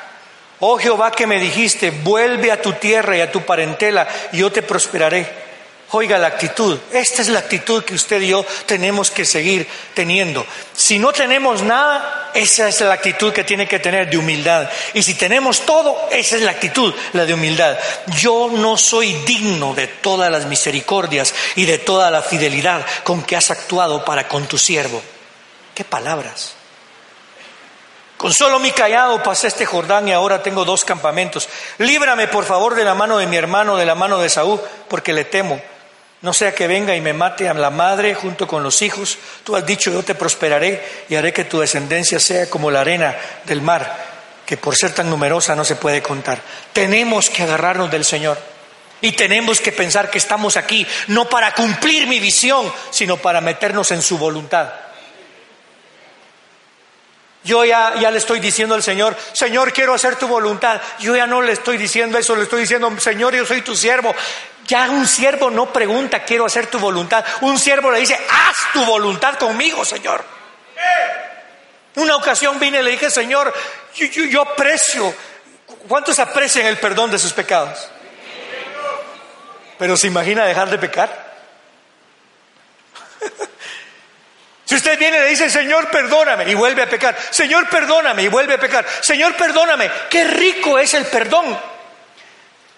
Oh 0.62 0.78
Jehová 0.78 1.12
que 1.12 1.26
me 1.26 1.40
dijiste, 1.40 1.92
vuelve 1.92 2.52
a 2.52 2.62
tu 2.62 2.74
tierra 2.74 3.16
y 3.16 3.22
a 3.22 3.32
tu 3.32 3.42
parentela 3.42 4.08
y 4.32 4.40
yo 4.40 4.52
te 4.52 4.62
prosperaré. 4.62 5.50
Oiga 5.92 6.20
la 6.20 6.28
actitud, 6.28 6.78
esta 6.92 7.24
es 7.24 7.30
la 7.30 7.40
actitud 7.40 7.84
que 7.84 7.96
usted 7.96 8.22
y 8.22 8.28
yo 8.28 8.46
tenemos 8.68 9.10
que 9.10 9.26
seguir 9.26 9.68
teniendo. 9.96 10.46
Si 10.72 11.00
no 11.00 11.12
tenemos 11.12 11.64
nada, 11.64 12.30
esa 12.36 12.68
es 12.68 12.80
la 12.82 12.94
actitud 12.94 13.34
que 13.34 13.44
tiene 13.44 13.68
que 13.68 13.80
tener 13.80 14.08
de 14.08 14.18
humildad. 14.18 14.70
Y 14.94 15.02
si 15.02 15.16
tenemos 15.16 15.62
todo, 15.62 16.08
esa 16.12 16.36
es 16.36 16.44
la 16.44 16.52
actitud, 16.52 16.94
la 17.14 17.26
de 17.26 17.34
humildad. 17.34 17.76
Yo 18.20 18.52
no 18.54 18.78
soy 18.78 19.14
digno 19.26 19.74
de 19.74 19.88
todas 19.88 20.32
las 20.32 20.46
misericordias 20.46 21.34
y 21.56 21.66
de 21.66 21.80
toda 21.80 22.12
la 22.12 22.22
fidelidad 22.22 22.86
con 23.04 23.24
que 23.24 23.36
has 23.36 23.50
actuado 23.50 24.06
para 24.06 24.28
con 24.28 24.46
tu 24.46 24.60
siervo. 24.60 25.02
¿Qué 25.74 25.84
palabras? 25.84 26.59
Con 28.20 28.34
solo 28.34 28.60
mi 28.60 28.72
callado 28.72 29.24
pasé 29.24 29.48
este 29.48 29.66
Jordán 29.66 30.10
y 30.10 30.12
ahora 30.12 30.44
tengo 30.44 30.66
dos 30.66 30.84
campamentos. 30.84 31.48
Líbrame, 31.78 32.28
por 32.28 32.44
favor, 32.44 32.76
de 32.76 32.84
la 32.84 32.94
mano 32.94 33.18
de 33.18 33.28
mi 33.28 33.38
hermano, 33.38 33.78
de 33.78 33.86
la 33.86 33.96
mano 33.96 34.20
de 34.20 34.28
Saúl, 34.28 34.60
porque 34.90 35.14
le 35.14 35.24
temo. 35.24 35.62
No 36.22 36.34
sea 36.34 36.54
que 36.54 36.68
venga 36.68 36.94
y 36.98 37.00
me 37.00 37.14
mate 37.14 37.48
a 37.48 37.54
la 37.54 37.70
madre 37.70 38.14
junto 38.16 38.46
con 38.46 38.62
los 38.62 38.82
hijos. 38.82 39.18
Tú 39.46 39.56
has 39.56 39.66
dicho, 39.66 39.90
yo 39.90 40.04
te 40.04 40.16
prosperaré 40.16 41.06
y 41.08 41.16
haré 41.16 41.32
que 41.32 41.46
tu 41.46 41.62
descendencia 41.62 42.20
sea 42.20 42.50
como 42.50 42.70
la 42.70 42.82
arena 42.82 43.16
del 43.46 43.62
mar, 43.62 43.96
que 44.46 44.58
por 44.58 44.76
ser 44.76 44.94
tan 44.94 45.10
numerosa 45.10 45.56
no 45.56 45.64
se 45.64 45.78
puede 45.78 46.02
contar. 46.02 46.42
Tenemos 46.74 47.30
que 47.30 47.44
agarrarnos 47.44 47.90
del 47.90 48.04
Señor. 48.04 48.38
Y 49.00 49.14
tenemos 49.14 49.62
que 49.62 49.72
pensar 49.72 50.12
que 50.12 50.18
estamos 50.18 50.58
aquí 50.58 50.86
no 51.08 51.30
para 51.30 51.54
cumplir 51.54 52.06
mi 52.06 52.20
visión, 52.20 52.70
sino 52.90 53.16
para 53.16 53.40
meternos 53.40 53.92
en 53.92 54.02
su 54.02 54.18
voluntad. 54.18 54.74
Yo 57.50 57.66
ya, 57.66 57.90
le 57.96 58.18
estoy 58.20 58.40
diciendo 58.40 58.76
al 58.76 58.84
Señor, 58.84 59.18
Señor, 59.34 59.74
quiero 59.74 59.96
hacer 59.96 60.18
tu 60.18 60.28
voluntad. 60.28 60.80
Yo 61.00 61.16
ya 61.16 61.26
no 61.26 61.42
le 61.42 61.54
estoy 61.54 61.78
diciendo 61.78 62.20
eso, 62.20 62.36
le 62.36 62.44
estoy 62.44 62.62
diciendo, 62.62 62.96
Señor, 63.00 63.34
yo 63.34 63.44
soy 63.44 63.62
tu 63.62 63.76
siervo. 63.76 64.14
Ya 64.68 64.88
un 64.88 65.08
siervo 65.08 65.50
no 65.50 65.74
pregunta, 65.74 66.24
quiero 66.24 66.46
hacer 66.46 66.68
tu 66.68 66.78
voluntad. 66.78 67.26
Un 67.42 67.58
siervo 67.58 67.90
le 67.90 68.02
dice, 68.02 68.14
haz 68.14 68.72
tu 68.72 68.86
voluntad 68.86 69.40
conmigo, 69.40 69.84
Señor. 69.84 70.24
Una 71.96 72.18
ocasión 72.18 72.60
vine 72.60 72.82
y 72.82 72.84
le 72.84 72.92
dije, 72.92 73.10
Señor, 73.10 73.52
yo, 73.96 74.06
yo 74.06 74.44
aprecio. 74.44 75.12
¿Cuántos 75.88 76.20
aprecian 76.20 76.68
el 76.68 76.78
perdón 76.78 77.10
de 77.10 77.18
sus 77.18 77.34
pecados? 77.34 77.90
Pero 79.80 79.98
se 79.98 80.06
imagina 80.06 80.46
dejar 80.46 80.70
de 80.70 80.78
pecar. 80.78 81.34
Si 84.70 84.76
usted 84.76 85.00
viene 85.00 85.18
y 85.18 85.22
le 85.22 85.28
dice, 85.30 85.50
Señor, 85.50 85.90
perdóname, 85.90 86.48
y 86.48 86.54
vuelve 86.54 86.84
a 86.84 86.88
pecar, 86.88 87.18
Señor, 87.32 87.68
perdóname, 87.68 88.22
y 88.22 88.28
vuelve 88.28 88.54
a 88.54 88.60
pecar, 88.60 88.86
Señor, 89.02 89.34
perdóname, 89.36 89.90
qué 90.12 90.26
rico 90.26 90.78
es 90.78 90.94
el 90.94 91.08
perdón. 91.08 91.60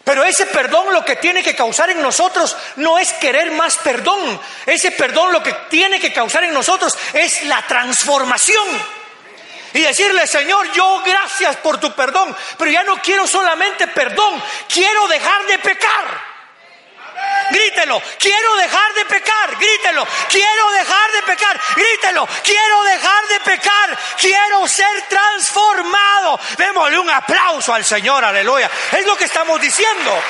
Pero 0.05 0.23
ese 0.23 0.45
perdón 0.45 0.93
lo 0.93 1.03
que 1.03 1.17
tiene 1.17 1.43
que 1.43 1.53
causar 1.53 1.89
en 1.89 2.01
nosotros 2.01 2.55
no 2.77 2.97
es 2.97 3.11
querer 3.11 3.51
más 3.51 3.75
perdón. 3.75 4.39
Ese 4.65 4.91
perdón 4.91 5.33
lo 5.33 5.43
que 5.43 5.51
tiene 5.69 5.99
que 5.99 6.13
causar 6.13 6.45
en 6.45 6.53
nosotros 6.53 6.97
es 7.11 7.43
la 7.43 7.61
transformación. 7.67 8.69
Y 9.73 9.81
decirle, 9.81 10.25
Señor, 10.27 10.71
yo 10.71 11.03
gracias 11.05 11.57
por 11.57 11.77
tu 11.77 11.91
perdón, 11.91 12.33
pero 12.57 12.71
ya 12.71 12.83
no 12.83 13.01
quiero 13.01 13.27
solamente 13.27 13.87
perdón, 13.87 14.41
quiero 14.69 15.09
dejar 15.09 15.45
de 15.45 15.59
pecar 15.59 16.30
grítelo, 17.51 18.01
quiero 18.17 18.55
dejar 18.55 18.93
de 18.93 19.05
pecar, 19.05 19.57
grítelo, 19.57 20.07
quiero 20.29 20.71
dejar 20.71 21.11
de 21.11 21.23
pecar, 21.23 21.61
grítelo, 21.75 22.27
quiero 22.43 22.83
dejar 22.83 23.27
de 23.27 23.39
pecar, 23.41 23.99
quiero 24.19 24.67
ser 24.67 25.01
transformado. 25.07 26.39
Démosle 26.57 26.99
un 26.99 27.09
aplauso 27.09 27.73
al 27.73 27.85
Señor, 27.85 28.23
aleluya. 28.23 28.69
Es 28.91 29.05
lo 29.05 29.15
que 29.15 29.25
estamos 29.25 29.59
diciendo. 29.61 30.21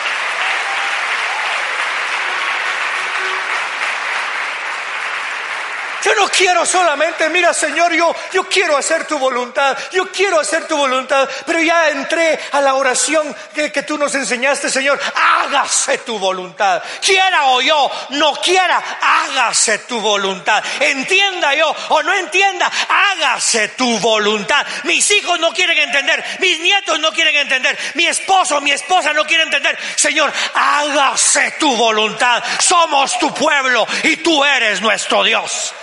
Yo 6.03 6.15
no 6.15 6.27
quiero 6.29 6.65
solamente, 6.65 7.29
mira 7.29 7.53
Señor, 7.53 7.93
yo, 7.93 8.13
yo 8.33 8.43
quiero 8.45 8.77
hacer 8.77 9.05
tu 9.05 9.19
voluntad, 9.19 9.77
yo 9.91 10.11
quiero 10.11 10.39
hacer 10.39 10.67
tu 10.67 10.75
voluntad, 10.75 11.29
pero 11.45 11.61
ya 11.61 11.89
entré 11.89 12.39
a 12.51 12.61
la 12.61 12.73
oración 12.73 13.35
que, 13.53 13.69
tú 13.83 13.97
nos 13.97 14.13
enseñaste, 14.15 14.69
Señor, 14.69 14.99
hágase 15.15 15.99
tu 15.99 16.17
voluntad. 16.17 16.81
Quiera 17.01 17.45
o 17.47 17.61
yo, 17.61 17.91
no 18.09 18.33
quiera, 18.35 18.81
hágase 19.01 19.79
tu 19.79 19.99
voluntad. 19.99 20.63
Entienda 20.79 21.53
yo 21.55 21.73
o 21.89 22.03
no 22.03 22.13
entienda, 22.13 22.71
hágase 22.89 23.69
tu 23.69 23.99
voluntad. 23.99 24.65
Mis 24.83 25.09
hijos 25.11 25.39
no 25.39 25.51
quieren 25.53 25.77
entender, 25.77 26.23
mis 26.39 26.59
nietos 26.59 26.99
no 26.99 27.11
quieren 27.11 27.35
entender, 27.35 27.77
mi 27.95 28.07
esposo, 28.07 28.61
mi 28.61 28.71
esposa 28.71 29.13
no 29.13 29.25
quiere 29.25 29.43
entender. 29.43 29.77
Señor, 29.95 30.31
hágase 30.53 31.51
tu 31.59 31.75
voluntad. 31.75 32.43
Somos 32.59 33.17
tu 33.19 33.33
pueblo 33.33 33.87
y 34.03 34.17
tú 34.17 34.43
eres 34.43 34.81
nuestro 34.81 35.23
Dios. 35.23 35.73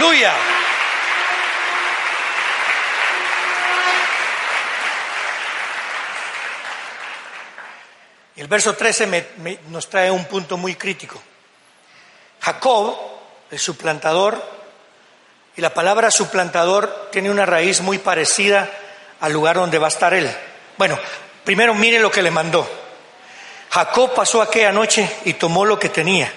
Aleluya. 0.00 0.32
El 8.36 8.46
verso 8.48 8.74
13 8.74 9.26
nos 9.68 9.90
trae 9.90 10.10
un 10.10 10.24
punto 10.24 10.56
muy 10.56 10.74
crítico. 10.76 11.20
Jacob, 12.40 12.96
el 13.50 13.58
suplantador, 13.58 14.42
y 15.54 15.60
la 15.60 15.74
palabra 15.74 16.10
suplantador 16.10 17.10
tiene 17.12 17.30
una 17.30 17.44
raíz 17.44 17.82
muy 17.82 17.98
parecida 17.98 18.70
al 19.20 19.34
lugar 19.34 19.56
donde 19.56 19.78
va 19.78 19.88
a 19.88 19.90
estar 19.90 20.14
él. 20.14 20.34
Bueno, 20.78 20.98
primero 21.44 21.74
mire 21.74 22.00
lo 22.00 22.10
que 22.10 22.22
le 22.22 22.30
mandó. 22.30 22.66
Jacob 23.68 24.14
pasó 24.14 24.40
aquella 24.40 24.72
noche 24.72 25.18
y 25.26 25.34
tomó 25.34 25.66
lo 25.66 25.78
que 25.78 25.90
tenía 25.90 26.32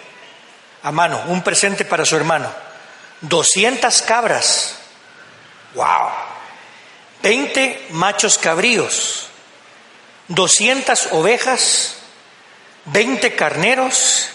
a 0.83 0.91
mano, 0.91 1.23
un 1.27 1.41
presente 1.41 1.85
para 1.85 2.03
su 2.03 2.17
hermano. 2.17 2.72
200 3.23 4.01
cabras, 4.01 4.75
wow, 5.75 6.09
20 7.21 7.87
machos 7.91 8.37
cabríos, 8.37 9.27
200 10.27 11.13
ovejas, 11.13 11.95
20 12.85 13.35
carneros, 13.35 14.27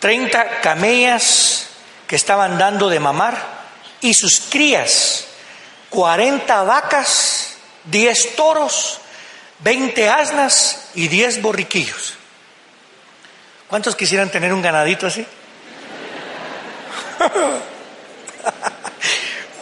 30 0.00 0.60
camellas 0.62 1.66
que 2.06 2.16
estaban 2.16 2.58
dando 2.58 2.88
de 2.88 3.00
mamar. 3.00 3.54
Y 4.00 4.14
sus 4.14 4.40
crías, 4.40 5.26
40 5.90 6.62
vacas, 6.62 7.56
10 7.84 8.36
toros, 8.36 9.00
20 9.60 10.08
asnas 10.08 10.88
y 10.94 11.08
10 11.08 11.42
borriquillos. 11.42 12.14
¿Cuántos 13.68 13.94
quisieran 13.94 14.30
tener 14.30 14.52
un 14.52 14.62
ganadito 14.62 15.06
así? 15.06 15.26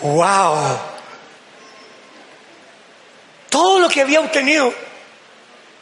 ¡Wow! 0.03 0.79
Todo 3.49 3.79
lo 3.79 3.89
que 3.89 4.01
había 4.01 4.21
obtenido, 4.21 4.73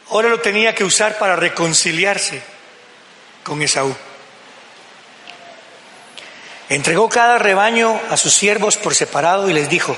ahora 0.09 0.29
lo 0.29 0.39
tenía 0.39 0.75
que 0.75 0.83
usar 0.83 1.17
para 1.17 1.35
reconciliarse 1.35 2.41
con 3.43 3.61
Esaú. 3.61 3.95
Entregó 6.69 7.09
cada 7.09 7.37
rebaño 7.37 7.99
a 8.09 8.17
sus 8.17 8.33
siervos 8.33 8.77
por 8.77 8.95
separado 8.95 9.49
y 9.49 9.53
les 9.53 9.69
dijo, 9.69 9.97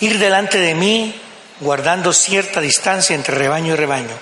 ir 0.00 0.18
delante 0.18 0.58
de 0.58 0.74
mí 0.74 1.20
guardando 1.60 2.12
cierta 2.12 2.60
distancia 2.60 3.14
entre 3.14 3.36
rebaño 3.36 3.74
y 3.74 3.76
rebaño. 3.76 4.16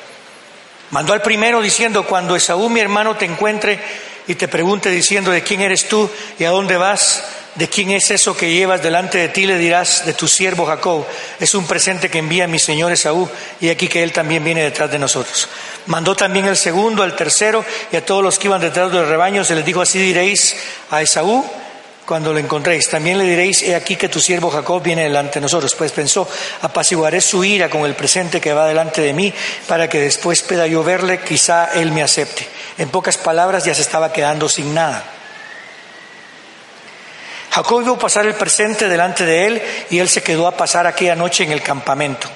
Mandó 0.91 1.13
al 1.13 1.23
primero 1.23 1.63
diciendo, 1.63 2.07
cuando 2.07 2.37
Esaú 2.37 2.69
mi 2.69 2.81
hermano 2.81 3.17
te 3.17 3.25
encuentre 3.25 3.81
y 4.27 4.35
te 4.35 4.49
pregunte 4.49 4.91
diciendo, 4.91 5.31
¿de 5.31 5.43
quién 5.43 5.61
eres 5.61 5.89
tú 5.89 6.09
y 6.39 6.45
a 6.45 6.51
dónde 6.51 6.77
vas? 6.77 7.25
¿De 7.55 7.69
quién 7.69 7.91
es 7.91 8.11
eso 8.11 8.35
que 8.35 8.51
llevas 8.51 8.83
delante 8.83 9.19
de 9.19 9.29
ti? 9.29 9.47
Le 9.47 9.59
dirás, 9.59 10.07
de 10.07 10.15
tu 10.15 10.27
siervo 10.27 10.65
Jacob. 10.65 11.05
Es 11.39 11.55
un 11.55 11.67
presente 11.67 12.09
que 12.09 12.19
envía 12.19 12.47
mi 12.47 12.59
señor 12.59 12.93
Esaú 12.93 13.29
y 13.61 13.69
aquí 13.69 13.89
que 13.89 14.03
él 14.03 14.13
también 14.13 14.43
viene 14.43 14.63
detrás 14.63 14.91
de 14.91 14.99
nosotros. 14.99 15.49
Mandó 15.87 16.15
también 16.15 16.47
el 16.47 16.57
segundo, 16.57 17.03
al 17.03 17.15
tercero 17.15 17.63
y 17.91 17.97
a 17.97 18.07
todos 18.07 18.23
los 18.23 18.39
que 18.39 18.49
iban 18.49 18.61
detrás 18.61 18.91
del 18.91 19.07
rebaño. 19.07 19.45
Se 19.45 19.55
les 19.55 19.67
dijo, 19.67 19.83
así 19.83 19.99
diréis 19.99 20.57
a 20.91 21.03
Esaú, 21.03 21.45
cuando 22.07 22.33
lo 22.33 22.39
encontréis. 22.39 22.89
También 22.89 23.19
le 23.19 23.25
diréis, 23.25 23.63
he 23.63 23.75
aquí 23.75 23.97
que 23.97 24.09
tu 24.09 24.21
siervo 24.21 24.51
Jacob 24.51 24.83
viene 24.83 25.05
delante 25.05 25.35
de 25.35 25.43
nosotros. 25.43 25.75
Pues 25.77 25.93
pensó, 25.93 26.29
apaciguaré 26.63 27.21
su 27.21 27.45
ira 27.45 27.69
con 27.71 27.85
el 27.85 27.95
presente 27.95 28.41
que 28.41 28.53
va 28.53 28.67
delante 28.67 29.01
de 29.01 29.13
mí, 29.13 29.33
para 29.67 29.89
que 29.89 30.01
después 30.01 30.43
pueda 30.43 30.67
yo 30.67 30.83
verle, 30.83 31.21
quizá 31.21 31.71
él 31.75 31.93
me 31.93 32.03
acepte. 32.03 32.47
En 32.79 32.89
pocas 32.89 33.17
palabras, 33.17 33.65
ya 33.65 33.75
se 33.75 33.83
estaba 33.83 34.13
quedando 34.13 34.49
sin 34.49 34.75
nada. 34.75 35.05
Jacob 37.51 37.83
vio 37.83 37.99
pasar 37.99 38.25
el 38.25 38.35
presente 38.35 38.89
delante 38.89 39.27
de 39.27 39.47
él 39.47 39.63
y 39.91 39.99
él 39.99 40.09
se 40.09 40.23
quedó 40.23 40.47
a 40.47 40.57
pasar 40.57 40.87
aquella 40.87 41.15
noche 41.15 41.45
en 41.45 41.53
el 41.53 41.63
campamento. 41.63 42.29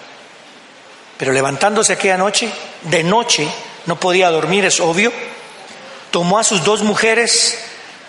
Pero 1.17 1.33
levantándose 1.33 1.95
aquella 1.95 2.19
noche, 2.19 2.51
de 2.83 3.03
noche, 3.03 3.49
no 3.87 3.99
podía 3.99 4.31
dormir, 4.31 4.67
es 4.67 4.79
obvio, 4.79 5.11
tomó 6.11 6.39
a 6.39 6.45
sus 6.45 6.63
dos 6.65 6.83
mujeres, 6.83 7.59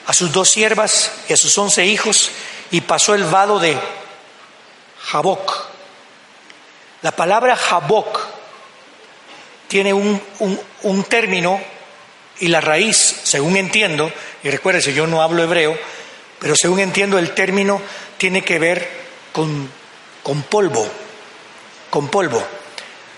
a 0.08 0.13
sus 0.13 0.32
dos 0.32 0.50
siervas 0.50 1.12
y 1.30 1.34
a 1.34 1.38
sus 1.38 1.56
once 1.58 1.86
hijos 1.86 2.32
y 2.72 2.82
pasó 2.82 3.13
el 3.13 3.26
vado 3.26 3.60
de 3.60 3.78
Jaboc. 5.02 5.67
La 7.02 7.12
palabra 7.12 7.56
Jaboc 7.58 8.20
tiene 9.67 9.93
un, 9.93 10.22
un, 10.84 11.04
término 11.04 11.62
y 12.39 12.48
la 12.48 12.62
raíz, 12.62 13.20
según 13.24 13.58
entiendo, 13.58 14.12
y 14.43 14.50
recuérdese, 14.50 14.93
yo 14.93 15.08
no 15.08 15.22
hablo 15.22 15.43
hebreo, 15.43 15.78
pero 16.39 16.56
según 16.56 16.80
entiendo 16.80 17.20
el 17.20 17.34
término 17.34 17.82
tiene 18.17 18.43
que 18.43 18.60
ver 18.60 18.89
con, 19.34 19.70
con 20.24 20.41
polvo, 20.43 20.88
con 21.89 22.08
polvo. 22.08 22.41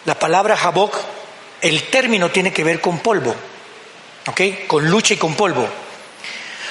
La 0.05 0.17
palabra 0.17 0.57
Jaboc, 0.57 0.97
el 1.61 1.83
término 1.89 2.31
tiene 2.31 2.51
que 2.51 2.63
ver 2.63 2.81
con 2.81 2.97
polvo, 2.99 3.35
¿ok? 4.27 4.41
Con 4.65 4.89
lucha 4.89 5.13
y 5.13 5.17
con 5.17 5.35
polvo. 5.35 5.69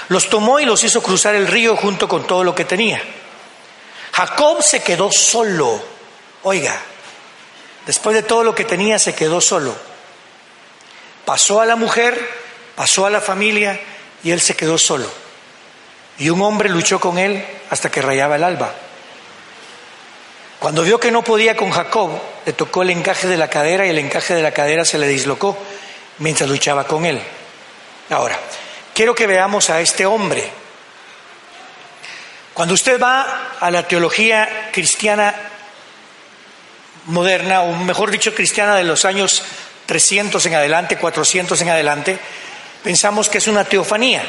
Los 0.09 0.29
tomó 0.29 0.59
y 0.59 0.64
los 0.64 0.83
hizo 0.85 1.03
cruzar 1.03 1.35
el 1.35 1.47
río 1.47 1.77
junto 1.77 2.09
con 2.09 2.27
todo 2.27 2.42
lo 2.42 2.55
que 2.55 2.64
tenía. 2.64 3.03
Jacob 4.12 4.62
se 4.62 4.83
quedó 4.83 5.12
solo. 5.12 5.81
Oiga, 6.42 6.81
después 7.87 8.14
de 8.14 8.23
todo 8.23 8.42
lo 8.42 8.55
que 8.55 8.64
tenía 8.64 8.99
se 8.99 9.14
quedó 9.14 9.40
solo. 9.40 9.75
Pasó 11.25 11.61
a 11.61 11.66
la 11.66 11.77
mujer, 11.77 12.18
pasó 12.75 13.05
a 13.05 13.11
la 13.11 13.21
familia 13.21 13.79
y 14.25 14.31
él 14.31 14.40
se 14.40 14.57
quedó 14.57 14.79
solo. 14.79 15.11
Y 16.18 16.31
un 16.31 16.40
hombre 16.42 16.68
luchó 16.68 16.99
con 16.99 17.18
él 17.18 17.44
hasta 17.71 17.90
que 17.90 18.03
rayaba 18.03 18.37
el 18.37 18.44
alba. 18.44 18.75
Cuando 20.59 20.83
vio 20.83 20.99
que 20.99 21.12
no 21.12 21.23
podía 21.23 21.57
con 21.57 21.71
Jacob, 21.71 22.11
le 22.44 22.53
tocó 22.53 22.83
el 22.83 22.90
encaje 22.90 23.29
de 23.29 23.37
la 23.37 23.49
cadera 23.49 23.87
y 23.87 23.90
el 23.90 23.99
encaje 23.99 24.35
de 24.35 24.42
la 24.42 24.53
cadera 24.53 24.85
se 24.85 24.99
le 24.99 25.07
dislocó 25.07 25.57
mientras 26.18 26.49
luchaba 26.51 26.85
con 26.85 27.05
él. 27.05 27.21
Ahora, 28.11 28.38
quiero 28.99 29.15
que 29.15 29.29
veamos 29.29 29.71
a 29.71 29.81
este 29.81 30.05
hombre. 30.05 30.43
Cuando 32.53 32.75
usted 32.75 33.01
va 33.01 33.53
a 33.61 33.71
la 33.71 33.87
teología 33.87 34.71
cristiana 34.73 35.33
moderna, 37.05 37.63
o 37.63 37.77
mejor 37.77 38.11
dicho, 38.11 38.35
cristiana 38.35 38.75
de 38.75 38.83
los 38.83 39.05
años 39.05 39.45
300 39.87 40.45
en 40.47 40.55
adelante, 40.57 40.97
400 40.97 41.61
en 41.61 41.69
adelante, 41.69 42.19
pensamos 42.83 43.29
que 43.29 43.39
es 43.39 43.47
una 43.47 43.63
teofanía. 43.63 44.25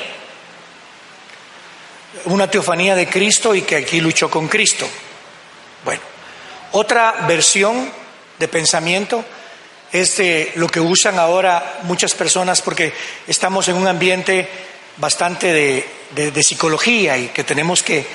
Una 2.25 2.47
teofanía 2.47 2.93
de 2.93 3.10
Cristo 3.10 3.55
y 3.55 3.63
que 3.63 3.77
aquí 3.77 3.99
luchó 3.99 4.29
con 4.29 4.47
Cristo. 4.47 4.88
Bueno, 5.84 6.03
otra 6.73 7.25
versión 7.27 7.91
de 8.38 8.47
pensamiento 8.47 9.25
es 9.91 10.17
de 10.17 10.52
lo 10.56 10.67
que 10.67 10.80
usan 10.80 11.17
ahora 11.17 11.80
muchas 11.84 12.13
personas 12.13 12.62
porque 12.62 12.93
estamos 13.28 13.67
en 13.67 13.75
un 13.75 13.88
ambiente 13.88 14.47
bastante 14.97 15.54
de, 16.13 16.43
psicología 16.43 17.17
y 17.17 17.28
que 17.28 17.43
tenemos 17.43 17.84
que, 17.84 18.06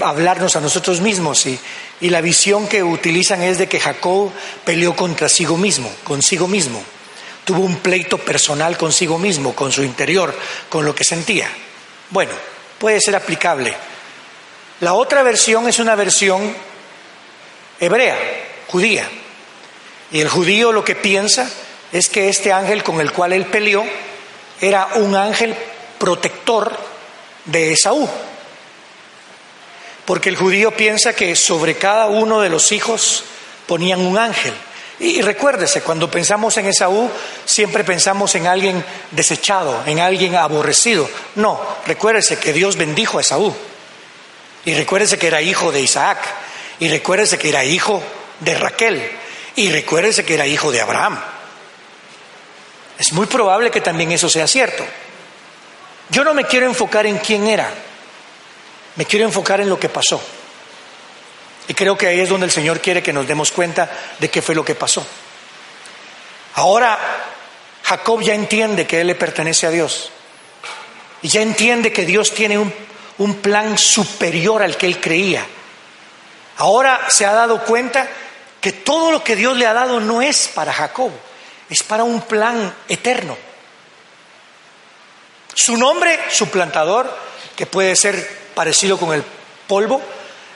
hablarnos 0.00 0.56
a 0.56 0.60
nosotros 0.60 1.00
mismos 1.00 1.46
y, 1.46 1.58
y, 2.00 2.10
la 2.10 2.20
visión 2.20 2.68
que 2.68 2.82
utilizan 2.82 3.42
es 3.42 3.58
de 3.58 3.68
que 3.68 3.80
Jacob 3.80 4.30
peleó 4.64 4.94
contra 4.94 5.28
sí 5.28 5.46
mismo, 5.46 5.92
consigo 6.04 6.46
mismo. 6.48 6.82
Tuvo 7.44 7.60
un 7.60 7.76
pleito 7.76 8.18
personal 8.18 8.76
consigo 8.76 9.18
mismo, 9.18 9.54
con 9.54 9.72
su 9.72 9.82
interior, 9.82 10.32
con 10.68 10.84
lo 10.84 10.94
que 10.94 11.02
sentía. 11.02 11.50
Bueno, 12.10 12.32
puede 12.78 13.00
ser 13.00 13.16
aplicable. 13.16 13.74
La 14.80 14.94
otra 14.94 15.24
versión 15.24 15.68
es 15.68 15.80
una 15.80 15.96
versión 15.96 16.54
hebrea, 17.80 18.16
judía. 18.68 19.08
Y 20.12 20.20
el 20.20 20.28
judío 20.28 20.72
lo 20.72 20.84
que 20.84 20.94
piensa 20.94 21.50
es 21.90 22.08
que 22.08 22.28
este 22.28 22.52
ángel 22.52 22.82
con 22.82 23.00
el 23.00 23.12
cual 23.12 23.32
él 23.32 23.46
peleó 23.46 23.84
era 24.60 24.88
un 24.96 25.16
ángel 25.16 25.54
protector 25.98 26.76
de 27.46 27.72
Esaú. 27.72 28.08
Porque 30.04 30.28
el 30.28 30.36
judío 30.36 30.72
piensa 30.72 31.14
que 31.14 31.34
sobre 31.36 31.76
cada 31.76 32.06
uno 32.06 32.40
de 32.40 32.48
los 32.48 32.72
hijos 32.72 33.24
ponían 33.66 34.00
un 34.00 34.18
ángel 34.18 34.52
Y, 34.98 35.22
recuérdese, 35.22 35.80
cuando 35.80 36.10
pensamos 36.10 36.56
en 36.58 36.66
Esaú, 36.66 37.10
siempre 37.44 37.82
pensamos 37.82 38.34
en 38.34 38.46
alguien 38.46 38.84
desechado, 39.10 39.82
en 39.86 39.98
alguien 39.98 40.36
aborrecido. 40.36 41.08
No, 41.34 41.60
recuérdese 41.86 42.38
que 42.38 42.52
Dios 42.52 42.76
bendijo 42.76 43.18
a 43.18 43.22
Esaú. 43.22 43.52
Y 44.64 44.74
recuérdese 44.74 45.18
que 45.18 45.26
era 45.26 45.42
hijo 45.42 45.72
de 45.72 45.80
Isaac. 45.80 46.18
Y 46.78 46.88
recuérdese 46.88 47.38
que 47.38 47.48
era 47.48 47.64
hijo 47.64 48.00
de 48.40 48.54
Raquel. 48.54 49.10
Y 49.56 49.70
recuérdese 49.70 50.24
que 50.24 50.34
era 50.34 50.46
hijo 50.46 50.72
de 50.72 50.80
Abraham. 50.80 51.20
Es 52.98 53.12
muy 53.12 53.26
probable 53.26 53.70
que 53.70 53.80
también 53.80 54.12
eso 54.12 54.28
sea 54.28 54.46
cierto. 54.46 54.84
Yo 56.10 56.24
no 56.24 56.34
me 56.34 56.44
quiero 56.44 56.66
enfocar 56.66 57.06
en 57.06 57.18
quién 57.18 57.48
era, 57.48 57.68
me 58.96 59.04
quiero 59.04 59.24
enfocar 59.24 59.60
en 59.60 59.68
lo 59.68 59.78
que 59.78 59.88
pasó. 59.88 60.22
Y 61.68 61.74
creo 61.74 61.96
que 61.96 62.08
ahí 62.08 62.20
es 62.20 62.28
donde 62.28 62.46
el 62.46 62.52
Señor 62.52 62.80
quiere 62.80 63.02
que 63.02 63.12
nos 63.12 63.26
demos 63.26 63.50
cuenta 63.52 63.90
de 64.18 64.28
qué 64.28 64.42
fue 64.42 64.54
lo 64.54 64.64
que 64.64 64.74
pasó. 64.74 65.06
Ahora 66.54 66.98
Jacob 67.82 68.20
ya 68.20 68.34
entiende 68.34 68.86
que 68.86 69.00
él 69.00 69.06
le 69.06 69.14
pertenece 69.14 69.66
a 69.66 69.70
Dios. 69.70 70.10
Y 71.22 71.28
ya 71.28 71.40
entiende 71.40 71.92
que 71.92 72.04
Dios 72.04 72.32
tiene 72.32 72.58
un, 72.58 72.72
un 73.18 73.36
plan 73.36 73.78
superior 73.78 74.62
al 74.62 74.76
que 74.76 74.86
él 74.86 75.00
creía. 75.00 75.46
Ahora 76.58 77.06
se 77.08 77.24
ha 77.24 77.32
dado 77.32 77.64
cuenta 77.64 78.08
que 78.62 78.72
todo 78.72 79.10
lo 79.10 79.22
que 79.22 79.36
Dios 79.36 79.54
le 79.58 79.66
ha 79.66 79.74
dado 79.74 80.00
no 80.00 80.22
es 80.22 80.48
para 80.48 80.72
Jacob, 80.72 81.10
es 81.68 81.82
para 81.82 82.04
un 82.04 82.22
plan 82.22 82.74
eterno. 82.88 83.36
Su 85.52 85.76
nombre, 85.76 86.18
su 86.30 86.48
plantador, 86.48 87.14
que 87.54 87.66
puede 87.66 87.94
ser 87.94 88.40
parecido 88.54 88.98
con 88.98 89.12
el 89.12 89.22
polvo, 89.66 90.00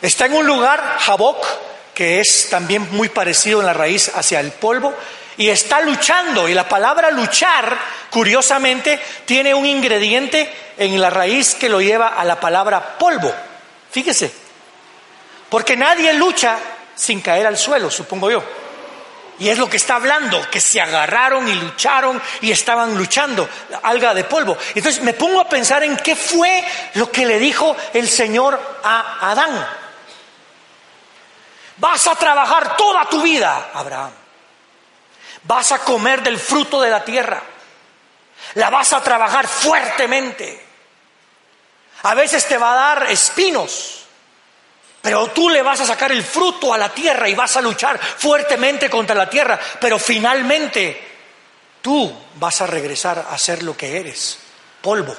Está 0.03 0.27
en 0.27 0.35
un 0.35 0.47
lugar, 0.47 0.99
Jabok, 1.01 1.47
que 1.95 2.21
es 2.21 2.49
también 2.51 2.89
muy 2.93 3.09
parecido 3.09 3.61
en 3.61 3.67
la 3.67 3.73
raíz 3.73 4.11
hacia 4.15 4.41
el 4.41 4.53
polvo, 4.53 4.95
y 5.39 5.49
está 5.49 5.81
luchando. 5.81 6.49
Y 6.49 6.55
la 6.55 6.69
palabra 6.69 7.11
luchar, 7.11 7.79
curiosamente, 8.11 9.01
tiene 9.25 9.55
un 9.55 9.65
ingrediente 9.65 10.53
en 10.77 11.01
la 11.01 11.11
raíz 11.11 11.55
que 11.55 11.69
lo 11.69 11.81
lleva 11.81 12.09
a 12.09 12.25
la 12.25 12.39
palabra 12.39 12.99
polvo. 12.99 13.33
Fíjese, 13.91 14.31
porque 15.49 15.77
nadie 15.77 16.13
lucha 16.13 16.59
sin 16.97 17.21
caer 17.21 17.47
al 17.47 17.57
suelo, 17.57 17.91
supongo 17.91 18.31
yo. 18.31 18.43
Y 19.39 19.51
es 19.51 19.59
lo 19.59 19.69
que 19.69 19.77
está 19.77 19.97
hablando, 19.97 20.51
que 20.51 20.61
se 20.61 20.81
agarraron 20.81 21.47
y 21.47 21.55
lucharon 21.55 22.21
y 22.41 22.51
estaban 22.51 22.97
luchando, 22.97 23.49
alga 23.83 24.15
de 24.15 24.25
polvo. 24.25 24.57
Entonces 24.75 25.03
me 25.03 25.13
pongo 25.13 25.41
a 25.41 25.49
pensar 25.49 25.85
en 25.85 25.97
qué 25.99 26.17
fue 26.17 26.65
lo 26.95 27.13
que 27.13 27.27
le 27.27 27.39
dijo 27.39 27.77
el 27.93 28.09
Señor 28.09 28.59
a 28.83 29.31
Adán. 29.31 29.69
Vas 31.77 32.07
a 32.07 32.15
trabajar 32.15 32.77
toda 32.77 33.05
tu 33.05 33.21
vida, 33.21 33.71
Abraham. 33.75 34.13
Vas 35.43 35.73
a 35.73 35.81
comer 35.81 36.23
del 36.23 36.39
fruto 36.39 36.81
de 36.81 36.91
la 36.91 37.05
tierra. 37.05 37.43
La 38.55 38.71
vas 38.71 38.95
a 38.95 39.03
trabajar 39.03 39.47
fuertemente. 39.47 40.65
A 42.05 42.15
veces 42.15 42.47
te 42.47 42.57
va 42.57 42.73
a 42.73 42.77
dar 42.77 43.11
espinos, 43.11 44.06
pero 45.07 45.29
tú 45.29 45.49
le 45.49 45.63
vas 45.63 45.81
a 45.81 45.87
sacar 45.87 46.11
el 46.11 46.25
fruto 46.25 46.75
a 46.75 46.79
la 46.79 46.93
tierra 46.93 47.29
y 47.29 47.35
vas 47.37 47.57
a 47.57 47.61
luchar 47.61 47.97
fuertemente 47.97 48.91
contra 48.91 49.15
la 49.15 49.31
tierra, 49.31 49.57
pero 49.81 50.01
finalmente 50.01 51.01
tú 51.81 52.13
vas 52.35 52.61
a 52.61 52.67
regresar 52.67 53.25
a 53.31 53.39
ser 53.39 53.63
lo 53.63 53.77
que 53.77 54.01
eres, 54.01 54.37
polvo. 54.83 55.15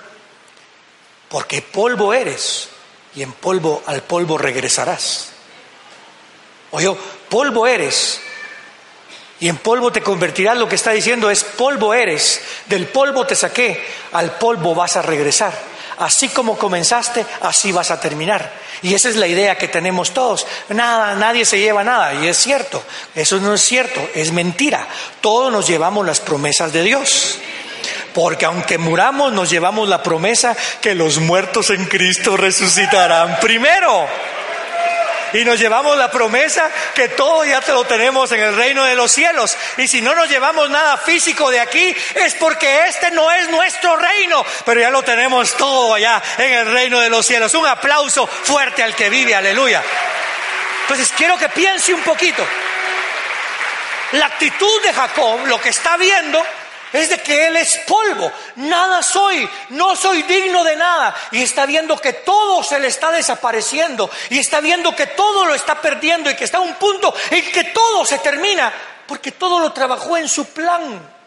Porque 1.29 1.61
polvo 1.61 2.13
eres 2.13 2.67
y 3.15 3.21
en 3.23 3.31
polvo 3.31 3.81
al 3.85 4.03
polvo 4.03 4.37
regresarás. 4.37 5.29
Oye, 6.71 6.93
polvo 7.29 7.65
eres. 7.65 8.19
Y 9.39 9.47
en 9.47 9.55
polvo 9.55 9.89
te 9.93 10.01
convertirás, 10.01 10.57
lo 10.57 10.67
que 10.67 10.75
está 10.75 10.91
diciendo 10.91 11.29
es 11.29 11.45
polvo 11.45 11.93
eres, 11.93 12.41
del 12.65 12.87
polvo 12.87 13.25
te 13.25 13.37
saqué, 13.37 13.87
al 14.11 14.37
polvo 14.37 14.75
vas 14.75 14.97
a 14.97 15.01
regresar. 15.01 15.76
Así 15.97 16.29
como 16.29 16.57
comenzaste, 16.57 17.25
así 17.41 17.71
vas 17.71 17.91
a 17.91 17.99
terminar. 17.99 18.51
Y 18.83 18.93
esa 18.93 19.09
es 19.09 19.15
la 19.15 19.27
idea 19.27 19.57
que 19.57 19.67
tenemos 19.67 20.13
todos. 20.13 20.45
Nada, 20.69 21.15
nadie 21.15 21.45
se 21.45 21.59
lleva 21.59 21.83
nada. 21.83 22.13
Y 22.13 22.27
es 22.27 22.37
cierto, 22.37 22.83
eso 23.15 23.39
no 23.39 23.53
es 23.53 23.61
cierto, 23.61 24.07
es 24.13 24.31
mentira. 24.31 24.87
Todos 25.21 25.51
nos 25.51 25.67
llevamos 25.67 26.05
las 26.05 26.19
promesas 26.19 26.71
de 26.71 26.83
Dios. 26.83 27.39
Porque 28.13 28.45
aunque 28.45 28.77
muramos, 28.77 29.33
nos 29.33 29.49
llevamos 29.49 29.89
la 29.89 30.03
promesa 30.03 30.55
que 30.81 30.95
los 30.95 31.19
muertos 31.19 31.69
en 31.69 31.85
Cristo 31.85 32.37
resucitarán 32.37 33.39
primero 33.39 34.07
y 35.33 35.43
nos 35.43 35.59
llevamos 35.59 35.97
la 35.97 36.09
promesa 36.09 36.69
que 36.93 37.09
todo 37.09 37.45
ya 37.45 37.61
te 37.61 37.71
lo 37.71 37.83
tenemos 37.85 38.31
en 38.31 38.41
el 38.41 38.55
reino 38.55 38.83
de 38.85 38.95
los 38.95 39.11
cielos. 39.11 39.57
Y 39.77 39.87
si 39.87 40.01
no 40.01 40.15
nos 40.15 40.29
llevamos 40.29 40.69
nada 40.69 40.97
físico 40.97 41.49
de 41.49 41.59
aquí, 41.59 41.95
es 42.15 42.33
porque 42.35 42.85
este 42.87 43.11
no 43.11 43.31
es 43.31 43.49
nuestro 43.49 43.95
reino, 43.97 44.45
pero 44.65 44.79
ya 44.79 44.89
lo 44.89 45.03
tenemos 45.03 45.53
todo 45.55 45.93
allá 45.93 46.21
en 46.37 46.53
el 46.53 46.71
reino 46.71 46.99
de 46.99 47.09
los 47.09 47.25
cielos. 47.25 47.53
Un 47.53 47.67
aplauso 47.67 48.27
fuerte 48.27 48.83
al 48.83 48.95
que 48.95 49.09
vive, 49.09 49.35
aleluya. 49.35 49.83
Entonces 50.81 51.11
quiero 51.17 51.37
que 51.37 51.49
piense 51.49 51.93
un 51.93 52.01
poquito. 52.01 52.45
La 54.13 54.27
actitud 54.27 54.81
de 54.83 54.93
Jacob, 54.93 55.45
lo 55.47 55.59
que 55.59 55.69
está 55.69 55.97
viendo, 55.97 56.41
es 56.93 57.09
de 57.09 57.19
que 57.19 57.47
Él 57.47 57.57
es 57.57 57.77
polvo, 57.87 58.31
nada 58.55 59.03
soy, 59.03 59.47
no 59.69 59.95
soy 59.95 60.23
digno 60.23 60.63
de 60.63 60.75
nada. 60.75 61.15
Y 61.31 61.43
está 61.43 61.65
viendo 61.65 61.97
que 61.99 62.13
todo 62.13 62.63
se 62.63 62.79
le 62.79 62.87
está 62.87 63.11
desapareciendo 63.11 64.09
y 64.29 64.39
está 64.39 64.61
viendo 64.61 64.95
que 64.95 65.07
todo 65.07 65.45
lo 65.45 65.53
está 65.53 65.81
perdiendo 65.81 66.29
y 66.29 66.35
que 66.35 66.45
está 66.45 66.59
a 66.59 66.61
un 66.61 66.75
punto 66.75 67.13
en 67.29 67.51
que 67.51 67.65
todo 67.65 68.05
se 68.05 68.19
termina, 68.19 68.71
porque 69.05 69.31
todo 69.31 69.59
lo 69.59 69.73
trabajó 69.73 70.17
en 70.17 70.29
su 70.29 70.45
plan. 70.45 71.17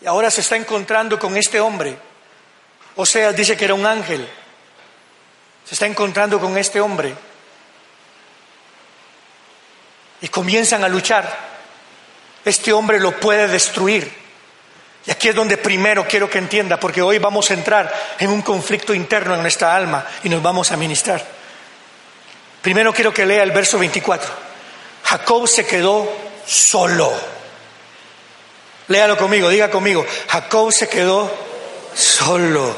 Y 0.00 0.06
ahora 0.06 0.30
se 0.30 0.40
está 0.40 0.56
encontrando 0.56 1.18
con 1.18 1.36
este 1.36 1.60
hombre. 1.60 1.96
O 2.96 3.06
sea, 3.06 3.32
dice 3.32 3.56
que 3.56 3.66
era 3.66 3.74
un 3.74 3.86
ángel. 3.86 4.28
Se 5.64 5.74
está 5.74 5.86
encontrando 5.86 6.40
con 6.40 6.56
este 6.56 6.80
hombre. 6.80 7.14
Y 10.22 10.28
comienzan 10.28 10.82
a 10.84 10.88
luchar 10.88 11.59
este 12.44 12.72
hombre 12.72 13.00
lo 13.00 13.18
puede 13.18 13.48
destruir. 13.48 14.20
Y 15.06 15.10
aquí 15.10 15.28
es 15.28 15.34
donde 15.34 15.56
primero 15.56 16.06
quiero 16.06 16.28
que 16.28 16.38
entienda, 16.38 16.78
porque 16.78 17.02
hoy 17.02 17.18
vamos 17.18 17.50
a 17.50 17.54
entrar 17.54 17.92
en 18.18 18.30
un 18.30 18.42
conflicto 18.42 18.92
interno 18.94 19.34
en 19.34 19.42
nuestra 19.42 19.74
alma 19.74 20.06
y 20.22 20.28
nos 20.28 20.42
vamos 20.42 20.70
a 20.70 20.76
ministrar. 20.76 21.24
Primero 22.62 22.92
quiero 22.92 23.12
que 23.12 23.24
lea 23.24 23.42
el 23.42 23.52
verso 23.52 23.78
24. 23.78 24.30
Jacob 25.04 25.48
se 25.48 25.66
quedó 25.66 26.10
solo. 26.46 27.12
Léalo 28.88 29.16
conmigo, 29.16 29.48
diga 29.48 29.70
conmigo. 29.70 30.04
Jacob 30.28 30.72
se 30.72 30.88
quedó 30.88 31.34
solo. 31.94 32.76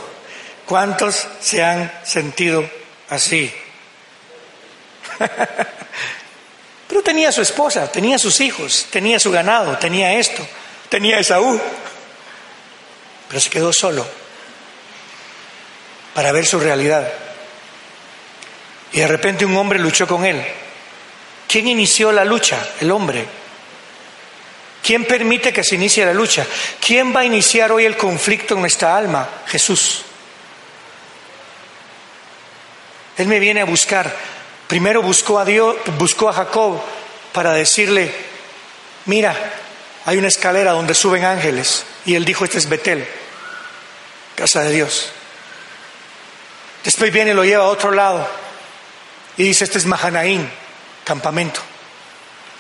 ¿Cuántos 0.66 1.27
se 1.40 1.64
han 1.64 1.92
sentido 2.05 2.68
así? 3.09 3.53
Pero 6.92 7.02
tenía 7.02 7.33
su 7.33 7.40
esposa, 7.40 7.90
tenía 7.90 8.18
sus 8.18 8.38
hijos, 8.42 8.87
tenía 8.90 9.18
su 9.18 9.31
ganado, 9.31 9.78
tenía 9.78 10.12
esto, 10.12 10.46
tenía 10.90 11.18
Esaú. 11.18 11.59
Pero 13.28 13.40
se 13.40 13.48
quedó 13.48 13.72
solo 13.72 14.07
para 16.12 16.33
ver 16.33 16.44
su 16.44 16.61
realidad. 16.61 17.11
Y 18.92 19.00
de 19.00 19.09
repente 19.09 19.46
un 19.46 19.57
hombre 19.57 19.78
luchó 19.78 20.07
con 20.07 20.26
él. 20.26 20.44
¿Quién 21.48 21.66
inició 21.66 22.12
la 22.12 22.26
lucha? 22.26 22.59
El 22.78 22.90
hombre. 22.90 23.24
¿Quién 24.83 25.07
permite 25.07 25.50
que 25.50 25.64
se 25.64 25.76
inicie 25.76 26.05
la 26.05 26.12
lucha? 26.12 26.46
¿Quién 26.78 27.16
va 27.16 27.20
a 27.20 27.24
iniciar 27.24 27.72
hoy 27.72 27.87
el 27.87 27.96
conflicto 27.96 28.52
en 28.52 28.61
nuestra 28.61 28.98
alma? 28.98 29.26
Jesús. 29.46 30.02
Él 33.16 33.28
me 33.28 33.38
viene 33.38 33.62
a 33.62 33.64
buscar 33.64 34.14
Primero 34.72 35.02
buscó 35.02 35.38
a 35.38 35.44
Dios, 35.44 35.76
buscó 35.98 36.30
a 36.30 36.32
Jacob 36.32 36.80
para 37.35 37.52
decirle, 37.52 38.11
mira, 39.04 39.37
hay 40.06 40.16
una 40.16 40.28
escalera 40.28 40.72
donde 40.72 40.94
suben 40.94 41.26
ángeles. 41.26 41.85
Y 42.06 42.14
él 42.14 42.24
dijo, 42.24 42.46
este 42.46 42.56
es 42.56 42.70
Betel, 42.70 43.06
casa 44.35 44.62
de 44.62 44.70
Dios. 44.70 45.11
Después 46.85 47.12
viene 47.12 47.32
y 47.32 47.35
lo 47.35 47.44
lleva 47.44 47.64
a 47.64 47.68
otro 47.68 47.90
lado. 47.90 48.26
Y 49.37 49.42
dice, 49.42 49.64
este 49.64 49.76
es 49.76 49.85
Mahanaín, 49.85 50.50
campamento. 51.04 51.61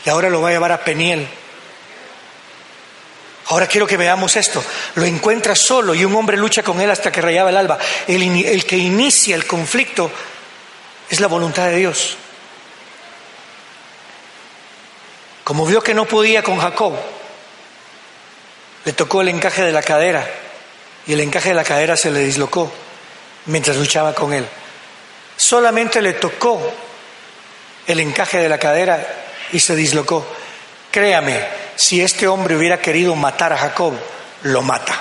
Y 0.04 0.10
ahora 0.10 0.28
lo 0.28 0.42
va 0.42 0.50
a 0.50 0.52
llevar 0.52 0.72
a 0.72 0.84
Peniel. 0.84 1.26
Ahora 3.46 3.66
quiero 3.66 3.86
que 3.86 3.96
veamos 3.96 4.36
esto. 4.36 4.62
Lo 4.96 5.06
encuentra 5.06 5.56
solo 5.56 5.94
y 5.94 6.04
un 6.04 6.14
hombre 6.14 6.36
lucha 6.36 6.62
con 6.62 6.78
él 6.82 6.90
hasta 6.90 7.10
que 7.10 7.22
rayaba 7.22 7.48
el 7.48 7.56
alba. 7.56 7.78
El, 8.06 8.22
el 8.44 8.66
que 8.66 8.76
inicia 8.76 9.34
el 9.34 9.46
conflicto 9.46 10.10
es 11.12 11.20
la 11.20 11.26
voluntad 11.26 11.66
de 11.66 11.76
Dios. 11.76 12.16
Como 15.44 15.66
vio 15.66 15.82
que 15.82 15.92
no 15.92 16.06
podía 16.06 16.42
con 16.42 16.58
Jacob, 16.58 16.94
le 18.86 18.92
tocó 18.94 19.20
el 19.20 19.28
encaje 19.28 19.62
de 19.62 19.72
la 19.72 19.82
cadera 19.82 20.26
y 21.06 21.12
el 21.12 21.20
encaje 21.20 21.50
de 21.50 21.54
la 21.54 21.64
cadera 21.64 21.98
se 21.98 22.10
le 22.10 22.20
dislocó 22.20 22.72
mientras 23.44 23.76
luchaba 23.76 24.14
con 24.14 24.32
él. 24.32 24.46
Solamente 25.36 26.00
le 26.00 26.14
tocó 26.14 26.72
el 27.86 28.00
encaje 28.00 28.38
de 28.38 28.48
la 28.48 28.56
cadera 28.56 29.06
y 29.52 29.60
se 29.60 29.76
dislocó. 29.76 30.26
Créame, 30.90 31.46
si 31.76 32.00
este 32.00 32.26
hombre 32.26 32.56
hubiera 32.56 32.80
querido 32.80 33.14
matar 33.16 33.52
a 33.52 33.58
Jacob, 33.58 33.92
lo 34.44 34.62
mata. 34.62 34.98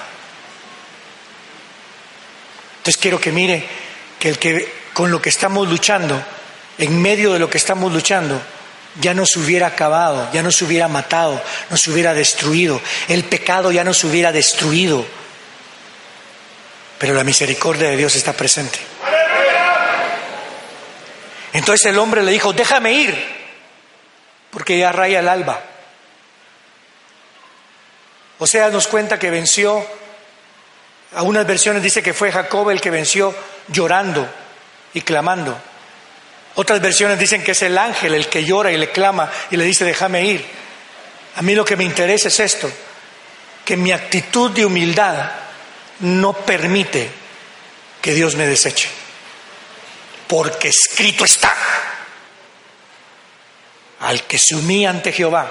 Entonces 2.80 3.02
quiero 3.02 3.18
que 3.18 3.32
mire 3.32 3.66
que 4.20 4.28
el 4.28 4.38
que 4.38 4.81
con 5.02 5.10
lo 5.10 5.20
que 5.20 5.30
estamos 5.30 5.68
luchando, 5.68 6.24
en 6.78 7.02
medio 7.02 7.34
de 7.34 7.40
lo 7.40 7.50
que 7.50 7.58
estamos 7.58 7.92
luchando, 7.92 8.40
ya 9.00 9.16
no 9.16 9.26
se 9.26 9.40
hubiera 9.40 9.66
acabado, 9.66 10.30
ya 10.32 10.44
no 10.44 10.52
se 10.52 10.64
hubiera 10.64 10.88
matado, 10.88 11.42
no 11.72 11.76
se 11.76 11.90
hubiera 11.90 12.14
destruido, 12.14 12.80
el 13.08 13.24
pecado 13.24 13.72
ya 13.72 13.84
no 13.84 13.96
se 13.96 14.06
hubiera 14.06 14.32
destruido, 14.32 15.04
pero 17.00 17.16
la 17.16 17.24
misericordia 17.24 17.90
de 17.90 17.98
Dios 17.98 18.16
está 18.16 18.34
presente. 18.34 18.78
Entonces 21.54 21.88
el 21.88 21.98
hombre 21.98 22.22
le 22.22 22.32
dijo, 22.32 22.54
déjame 22.54 22.94
ir, 22.94 23.28
porque 24.52 24.78
ya 24.78 24.92
raya 24.92 25.22
el 25.22 25.28
alba. 25.28 25.64
O 28.38 28.46
sea, 28.46 28.70
nos 28.70 28.86
cuenta 28.86 29.18
que 29.18 29.32
venció, 29.32 29.84
a 31.16 31.24
unas 31.24 31.48
versiones 31.48 31.82
dice 31.82 32.04
que 32.04 32.14
fue 32.14 32.32
Jacob 32.32 32.70
el 32.70 32.80
que 32.80 32.92
venció 32.92 33.34
llorando 33.68 34.42
y 34.94 35.02
clamando. 35.02 35.58
Otras 36.56 36.82
versiones 36.82 37.18
dicen 37.18 37.44
que 37.44 37.52
es 37.52 37.62
el 37.62 37.78
ángel 37.78 38.14
el 38.14 38.28
que 38.28 38.44
llora 38.44 38.72
y 38.72 38.78
le 38.78 38.92
clama 38.92 39.32
y 39.50 39.58
le 39.58 39.64
dice, 39.64 39.86
déjame 39.86 40.26
ir. 40.26 40.46
A 41.36 41.42
mí 41.42 41.56
lo 41.56 41.64
que 41.64 41.78
me 41.78 41.84
interesa 41.84 42.28
es 42.28 42.40
esto, 42.40 42.70
que 43.64 43.78
mi 43.78 43.92
actitud 43.92 44.52
de 44.52 44.66
humildad 44.66 45.32
no 46.00 46.34
permite 46.34 47.10
que 48.02 48.14
Dios 48.14 48.36
me 48.36 48.48
deseche, 48.48 48.90
porque 50.28 50.70
escrito 50.70 51.24
está, 51.24 51.56
al 54.02 54.24
que 54.24 54.38
se 54.38 54.56
humilla 54.56 54.90
ante 54.90 55.14
Jehová, 55.14 55.48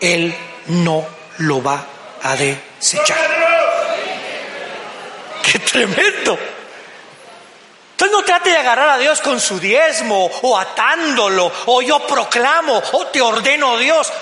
Él 0.00 0.34
no 0.68 1.06
lo 1.38 1.62
va 1.62 1.86
a 2.22 2.34
desechar. 2.34 3.18
¡Qué 5.42 5.58
tremendo! 5.60 6.55
Entonces 7.96 8.14
no 8.14 8.24
trate 8.24 8.50
de 8.50 8.58
agarrar 8.58 8.90
a 8.90 8.98
Dios 8.98 9.22
con 9.22 9.40
su 9.40 9.58
diezmo 9.58 10.26
o 10.42 10.58
atándolo 10.58 11.50
o 11.64 11.80
yo 11.80 12.06
proclamo 12.06 12.82
o 12.92 13.06
te 13.06 13.22
ordeno 13.22 13.78
Dios. 13.78 14.12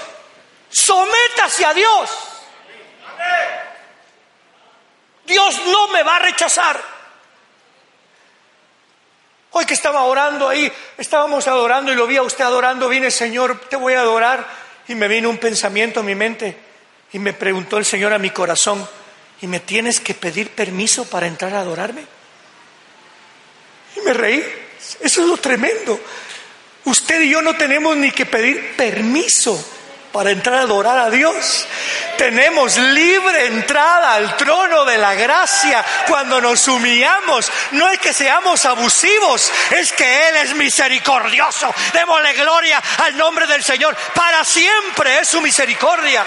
Sométase 0.70 1.64
a 1.64 1.74
Dios. 1.74 2.10
Dios 5.26 5.60
no 5.66 5.88
me 5.88 6.04
va 6.04 6.14
a 6.14 6.18
rechazar. 6.20 6.80
Hoy 9.50 9.64
que 9.66 9.74
estaba 9.74 10.04
orando 10.04 10.48
ahí, 10.48 10.72
estábamos 10.96 11.48
adorando 11.48 11.92
y 11.92 11.96
lo 11.96 12.06
vi 12.06 12.16
a 12.16 12.22
usted 12.22 12.44
adorando, 12.44 12.88
vine 12.88 13.10
Señor, 13.10 13.58
te 13.68 13.74
voy 13.74 13.94
a 13.94 14.02
adorar. 14.02 14.46
Y 14.86 14.94
me 14.94 15.08
vino 15.08 15.28
un 15.28 15.38
pensamiento 15.38 15.98
a 15.98 16.04
mi 16.04 16.14
mente 16.14 16.56
y 17.12 17.18
me 17.18 17.32
preguntó 17.32 17.78
el 17.78 17.84
Señor 17.84 18.12
a 18.12 18.20
mi 18.20 18.30
corazón, 18.30 18.88
¿y 19.40 19.48
me 19.48 19.58
tienes 19.58 19.98
que 19.98 20.14
pedir 20.14 20.50
permiso 20.50 21.06
para 21.06 21.26
entrar 21.26 21.54
a 21.54 21.60
adorarme? 21.60 22.13
Y 23.96 24.00
me 24.00 24.12
reí. 24.12 24.44
Eso 25.00 25.22
es 25.22 25.28
lo 25.28 25.36
tremendo. 25.36 26.00
Usted 26.84 27.20
y 27.22 27.30
yo 27.30 27.40
no 27.40 27.56
tenemos 27.56 27.96
ni 27.96 28.10
que 28.10 28.26
pedir 28.26 28.76
permiso 28.76 29.72
para 30.14 30.30
entrar 30.30 30.60
a 30.60 30.62
adorar 30.62 30.98
a 30.98 31.10
Dios. 31.10 31.66
Tenemos 32.16 32.76
libre 32.76 33.46
entrada 33.46 34.14
al 34.14 34.36
trono 34.36 34.84
de 34.84 34.96
la 34.96 35.14
gracia 35.14 35.84
cuando 36.06 36.40
nos 36.40 36.68
humillamos. 36.68 37.50
No 37.72 37.88
es 37.88 37.98
que 37.98 38.12
seamos 38.12 38.64
abusivos, 38.64 39.50
es 39.70 39.92
que 39.92 40.28
Él 40.28 40.36
es 40.36 40.54
misericordioso. 40.54 41.74
Démosle 41.92 42.32
gloria 42.34 42.80
al 42.98 43.16
nombre 43.16 43.46
del 43.48 43.64
Señor. 43.64 43.96
Para 44.14 44.44
siempre 44.44 45.18
es 45.18 45.28
su 45.28 45.40
misericordia. 45.40 46.24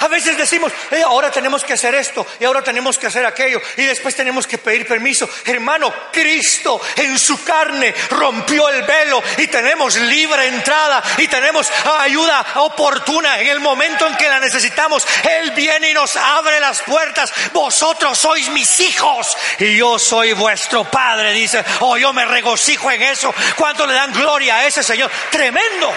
A 0.00 0.08
veces 0.08 0.36
decimos, 0.36 0.72
eh, 0.90 1.02
ahora 1.02 1.30
tenemos 1.30 1.64
que 1.64 1.72
hacer 1.72 1.94
esto 1.94 2.26
y 2.38 2.44
ahora 2.44 2.62
tenemos 2.62 2.98
que 2.98 3.06
hacer 3.06 3.24
aquello 3.24 3.60
y 3.76 3.84
después 3.84 4.14
tenemos 4.14 4.46
que 4.46 4.58
pedir 4.58 4.86
permiso. 4.86 5.28
Hermano, 5.44 5.92
Cristo 6.12 6.80
en 6.96 7.18
su 7.18 7.42
carne 7.44 7.94
rompió 8.10 8.68
el 8.68 8.82
velo 8.82 9.22
y 9.38 9.46
tenemos 9.46 9.96
libre 9.96 10.46
entrada 10.46 11.02
y 11.18 11.28
tenemos 11.28 11.70
ayuda 12.00 12.44
oportuna 12.56 13.40
en 13.40 13.48
el 13.48 13.60
momento 13.60 14.06
en 14.06 14.16
que 14.16 14.28
la 14.28 14.40
necesitamos. 14.40 15.06
Él 15.28 15.52
viene 15.52 15.90
y 15.90 15.94
nos 15.94 16.16
abre 16.16 16.60
las 16.60 16.82
puertas. 16.82 17.32
Vosotros 17.52 18.18
sois 18.18 18.48
mis 18.50 18.80
hijos 18.80 19.36
y 19.58 19.76
yo 19.76 19.98
soy 19.98 20.32
vuestro 20.32 20.84
Padre, 20.84 21.32
dice. 21.32 21.64
Oh, 21.80 21.96
yo 21.96 22.12
me 22.12 22.24
regocijo 22.24 22.90
en 22.90 23.02
eso. 23.02 23.34
¿Cuánto 23.56 23.86
le 23.86 23.94
dan 23.94 24.12
gloria 24.12 24.56
a 24.56 24.66
ese 24.66 24.82
Señor? 24.82 25.10
Tremendo. 25.30 25.92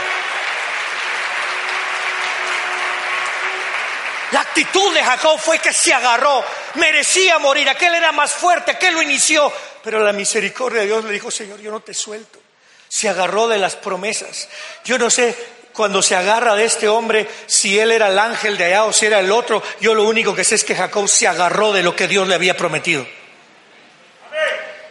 La 4.31 4.41
actitud 4.41 4.93
de 4.93 5.03
Jacob 5.03 5.39
fue 5.39 5.59
que 5.59 5.73
se 5.73 5.93
agarró, 5.93 6.43
merecía 6.75 7.39
morir, 7.39 7.67
aquel 7.67 7.95
era 7.95 8.11
más 8.11 8.31
fuerte, 8.31 8.71
aquel 8.71 8.93
lo 8.93 9.01
inició, 9.01 9.51
pero 9.83 9.99
la 9.99 10.13
misericordia 10.13 10.81
de 10.81 10.87
Dios 10.87 11.03
le 11.03 11.11
dijo, 11.11 11.31
Señor, 11.31 11.59
yo 11.59 11.71
no 11.71 11.79
te 11.79 11.93
suelto. 11.93 12.39
Se 12.87 13.09
agarró 13.09 13.47
de 13.47 13.57
las 13.57 13.75
promesas. 13.75 14.49
Yo 14.83 14.97
no 14.97 15.09
sé 15.09 15.35
cuando 15.73 16.01
se 16.01 16.15
agarra 16.15 16.55
de 16.55 16.65
este 16.65 16.87
hombre 16.87 17.27
si 17.47 17.79
él 17.79 17.91
era 17.91 18.07
el 18.07 18.19
ángel 18.19 18.57
de 18.57 18.65
allá 18.65 18.85
o 18.85 18.93
si 18.93 19.05
era 19.05 19.19
el 19.19 19.31
otro. 19.31 19.63
Yo 19.79 19.95
lo 19.95 20.03
único 20.03 20.35
que 20.35 20.43
sé 20.43 20.55
es 20.55 20.63
que 20.63 20.75
Jacob 20.75 21.07
se 21.07 21.27
agarró 21.27 21.71
de 21.71 21.83
lo 21.83 21.95
que 21.95 22.07
Dios 22.07 22.27
le 22.27 22.35
había 22.35 22.57
prometido. 22.57 23.07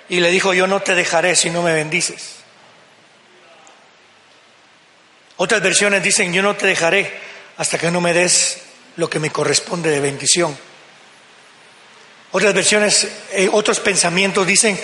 Y 0.09 0.21
le 0.21 0.31
dijo, 0.31 0.55
yo 0.55 0.67
no 0.67 0.81
te 0.81 0.95
dejaré 0.95 1.37
si 1.37 1.51
no 1.51 1.63
me 1.63 1.73
bendices. 1.73 2.37
Otras 5.37 5.63
versiones 5.63 6.03
dicen, 6.03 6.33
yo 6.33 6.43
no 6.43 6.57
te 6.57 6.67
dejaré 6.67 7.21
hasta 7.57 7.79
que 7.79 7.91
no 7.91 8.01
me 8.01 8.13
des 8.13 8.63
lo 8.99 9.09
que 9.09 9.21
me 9.21 9.31
corresponde 9.31 9.91
de 9.91 10.01
bendición. 10.01 10.57
Otras 12.33 12.53
versiones, 12.53 13.09
eh, 13.31 13.49
otros 13.51 13.81
pensamientos 13.81 14.47
dicen, 14.47 14.79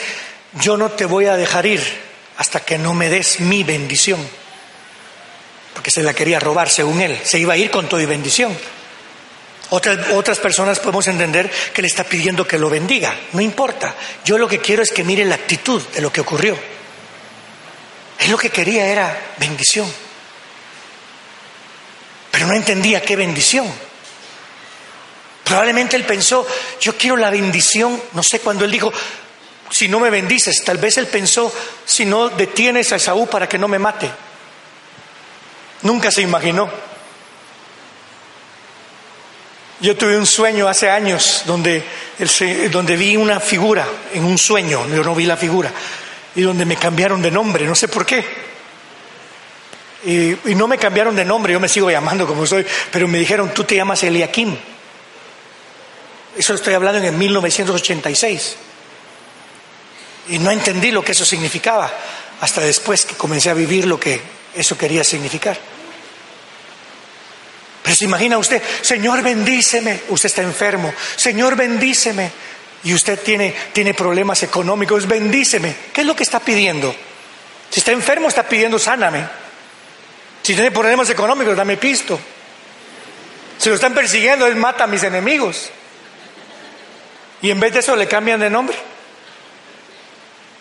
yo 0.61 0.77
no 0.77 0.93
te 0.93 1.05
voy 1.05 1.27
a 1.27 1.37
dejar 1.37 1.67
ir 1.67 1.83
hasta 2.39 2.61
que 2.61 2.79
no 2.79 2.95
me 2.95 3.11
des 3.11 3.41
mi 3.41 3.65
bendición. 3.65 4.25
Porque 5.75 5.91
se 5.91 6.05
la 6.05 6.15
quería 6.15 6.39
robar, 6.39 6.71
según 6.71 7.01
él. 7.01 7.19
Se 7.25 7.41
iba 7.41 7.55
a 7.55 7.57
ir 7.57 7.73
con 7.73 7.89
todo 7.89 8.01
y 8.01 8.07
bendición. 8.07 8.57
Otras, 9.71 10.11
otras 10.13 10.39
personas 10.39 10.79
podemos 10.79 11.09
entender 11.09 11.51
que 11.73 11.83
le 11.83 11.89
está 11.89 12.05
pidiendo 12.05 12.47
que 12.47 12.57
lo 12.57 12.71
bendiga. 12.71 13.13
No 13.33 13.41
importa. 13.41 13.97
Yo 14.25 14.39
lo 14.39 14.47
que 14.47 14.61
quiero 14.61 14.85
es 14.85 14.93
que 14.93 15.03
mire 15.03 15.25
la 15.25 15.35
actitud 15.35 15.83
de 15.89 16.01
lo 16.01 16.13
que 16.13 16.21
ocurrió. 16.21 16.57
Él 18.21 18.31
lo 18.31 18.39
que 18.39 18.51
quería 18.51 18.87
era 18.87 19.35
bendición. 19.39 19.93
Pero 22.31 22.47
no 22.47 22.55
entendía 22.55 23.03
qué 23.03 23.17
bendición. 23.17 23.67
Probablemente 25.55 25.95
él 25.95 26.03
pensó, 26.03 26.45
yo 26.81 26.97
quiero 26.97 27.17
la 27.17 27.31
bendición, 27.31 28.03
no 28.15 28.25
sé 28.25 28.41
cuando 28.41 28.65
él 28.65 28.73
dijo, 28.73 28.93
si 29.71 29.87
no 29.87 30.01
me 30.01 30.11
bendices, 30.11 30.65
tal 30.65 30.79
vez 30.79 30.99
él 30.99 31.07
pensó, 31.07 31.55
si 31.85 32.05
no 32.05 32.29
detienes 32.29 32.91
a 32.91 32.97
Esaú 32.97 33.29
para 33.29 33.49
que 33.49 33.57
no 33.57 33.69
me 33.69 33.79
mate. 33.79 34.11
Nunca 35.83 36.11
se 36.11 36.23
imaginó. 36.23 36.69
Yo 39.79 39.97
tuve 39.97 40.19
un 40.19 40.27
sueño 40.27 40.67
hace 40.67 40.91
años 40.91 41.45
donde, 41.47 41.85
donde 42.73 42.97
vi 42.97 43.17
una 43.17 43.39
figura 43.39 43.87
en 44.13 44.25
un 44.25 44.39
sueño, 44.39 44.89
yo 44.89 45.05
no 45.05 45.15
vi 45.15 45.25
la 45.25 45.37
figura, 45.37 45.71
y 46.35 46.43
donde 46.43 46.65
me 46.65 46.75
cambiaron 46.75 47.23
de 47.23 47.31
nombre, 47.31 47.65
no 47.65 47.77
sé 47.77 47.87
por 47.87 48.05
qué. 48.05 48.25
Y, 50.05 50.51
y 50.51 50.55
no 50.57 50.67
me 50.67 50.79
cambiaron 50.79 51.15
de 51.15 51.25
nombre, 51.25 51.53
yo 51.53 51.61
me 51.61 51.69
sigo 51.69 51.93
llamando 51.93 52.27
como 52.27 52.45
soy, 52.45 52.67
pero 52.91 53.07
me 53.07 53.21
dijeron, 53.21 53.55
tú 53.55 53.63
te 53.63 53.77
llamas 53.77 54.03
Eliakim. 54.03 54.74
Eso 56.37 56.55
estoy 56.55 56.75
hablando 56.75 57.03
en 57.07 57.17
1986. 57.17 58.57
Y 60.29 60.39
no 60.39 60.51
entendí 60.51 60.91
lo 60.91 61.05
que 61.05 61.13
eso 61.13 61.25
significaba 61.25 61.93
hasta 62.41 62.61
después 62.63 63.05
que 63.05 63.15
comencé 63.15 63.51
a 63.51 63.55
vivir 63.55 63.87
lo 63.87 63.99
que 64.01 64.21
eso 64.55 64.77
quería 64.77 65.05
significar. 65.05 65.59
Pero 67.83 67.97
se 67.97 68.07
imagina 68.07 68.39
usted, 68.39 68.63
Señor 68.81 69.23
bendíceme, 69.23 70.01
usted 70.09 70.29
está 70.29 70.43
enfermo, 70.43 70.93
Señor 71.17 71.55
bendíceme, 71.55 72.31
y 72.85 72.93
usted 72.93 73.19
tiene, 73.21 73.55
tiene 73.73 73.95
problemas 73.95 74.43
económicos, 74.43 75.09
bendíceme. 75.09 75.75
¿Qué 75.93 76.03
es 76.03 76.07
lo 76.07 76.15
que 76.15 76.23
está 76.23 76.39
pidiendo? 76.41 76.95
Si 77.71 77.81
está 77.81 77.93
enfermo, 77.93 78.29
está 78.29 78.47
pidiendo 78.47 78.79
sáname. 78.79 79.27
Si 80.43 80.55
tiene 80.55 80.71
problemas 80.71 81.09
económicos, 81.09 81.57
dame 81.57 81.79
pisto. 81.79 82.21
Si 83.57 83.71
lo 83.71 83.77
están 83.77 83.95
persiguiendo, 83.95 84.47
él 84.47 84.57
mata 84.57 84.85
a 84.85 84.87
mis 84.87 85.03
enemigos. 85.03 85.71
Y 87.45 87.51
en 87.51 87.61
vez 87.61 87.75
de 87.75 87.81
eso 87.81 87.95
le 87.95 88.09
cambian 88.09 88.41
de 88.41 88.49
nombre. 88.49 88.75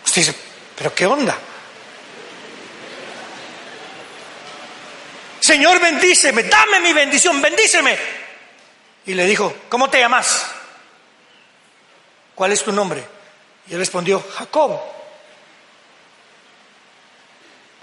Usted 0.04 0.20
dice, 0.20 0.34
pero 0.76 0.94
¿qué 0.94 1.06
onda? 1.06 1.34
Señor, 5.40 5.80
bendíceme, 5.80 6.42
dame 6.42 6.80
mi 6.80 6.92
bendición, 6.92 7.40
bendíceme. 7.40 7.96
Y 9.06 9.14
le 9.14 9.24
dijo, 9.24 9.54
¿cómo 9.70 9.88
te 9.88 9.98
llamas? 9.98 10.44
¿Cuál 12.34 12.52
es 12.52 12.62
tu 12.62 12.70
nombre? 12.70 13.02
Y 13.66 13.72
él 13.72 13.78
respondió, 13.78 14.22
Jacob. 14.36 14.78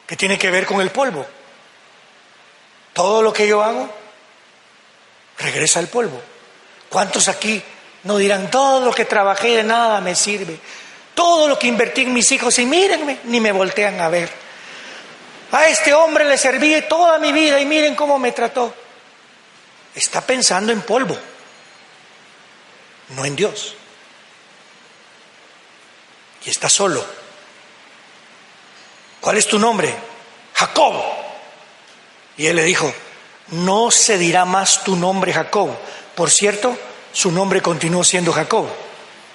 que 0.05 0.15
tiene 0.15 0.37
que 0.37 0.51
ver 0.51 0.67
con 0.67 0.79
el 0.79 0.91
polvo. 0.91 1.25
Todo 2.93 3.23
lo 3.23 3.33
que 3.33 3.47
yo 3.47 3.63
hago 3.63 3.91
regresa 5.39 5.79
al 5.79 5.87
polvo. 5.87 6.21
¿Cuántos 6.87 7.29
aquí 7.29 7.63
no 8.03 8.17
dirán, 8.17 8.49
todo 8.49 8.85
lo 8.85 8.91
que 8.93 9.05
trabajé 9.05 9.57
de 9.57 9.63
nada 9.63 10.01
me 10.01 10.15
sirve? 10.15 10.59
Todo 11.13 11.47
lo 11.47 11.59
que 11.59 11.67
invertí 11.67 12.01
en 12.01 12.13
mis 12.13 12.31
hijos 12.31 12.57
y 12.59 12.65
mírenme, 12.65 13.19
ni 13.25 13.39
me 13.39 13.51
voltean 13.51 13.99
a 13.99 14.09
ver. 14.09 14.29
A 15.51 15.67
este 15.67 15.93
hombre 15.93 16.25
le 16.25 16.37
serví 16.37 16.81
toda 16.87 17.19
mi 17.19 17.31
vida 17.31 17.59
y 17.59 17.65
miren 17.65 17.95
cómo 17.95 18.17
me 18.17 18.31
trató. 18.31 18.73
Está 19.93 20.21
pensando 20.21 20.71
en 20.71 20.81
polvo, 20.81 21.17
no 23.09 23.25
en 23.25 23.35
Dios. 23.35 23.75
Y 26.45 26.49
está 26.49 26.69
solo. 26.69 27.21
¿cuál 29.21 29.37
es 29.37 29.47
tu 29.47 29.59
nombre? 29.59 29.95
Jacob. 30.55 30.95
Y 32.37 32.47
él 32.47 32.55
le 32.55 32.63
dijo, 32.63 32.91
no 33.49 33.91
se 33.91 34.17
dirá 34.17 34.45
más 34.45 34.83
tu 34.83 34.95
nombre 34.95 35.31
Jacob. 35.31 35.69
Por 36.15 36.31
cierto, 36.31 36.77
su 37.13 37.31
nombre 37.31 37.61
continuó 37.61 38.03
siendo 38.03 38.31
Jacob, 38.31 38.67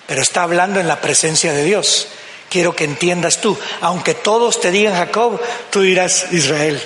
pero 0.06 0.22
está 0.22 0.42
hablando 0.42 0.80
en 0.80 0.88
la 0.88 1.00
presencia 1.00 1.52
de 1.52 1.64
Dios. 1.64 2.08
Quiero 2.48 2.74
que 2.76 2.84
entiendas 2.84 3.40
tú, 3.40 3.58
aunque 3.80 4.14
todos 4.14 4.60
te 4.60 4.70
digan 4.70 4.94
Jacob, 4.94 5.40
tú 5.70 5.80
dirás 5.80 6.26
Israel. 6.32 6.80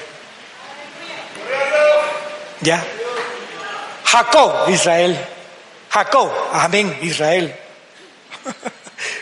¿Ya? 2.60 2.84
Jacob, 4.04 4.68
Israel. 4.70 5.18
Jacob, 5.90 6.30
amén, 6.52 6.98
Israel. 7.02 7.54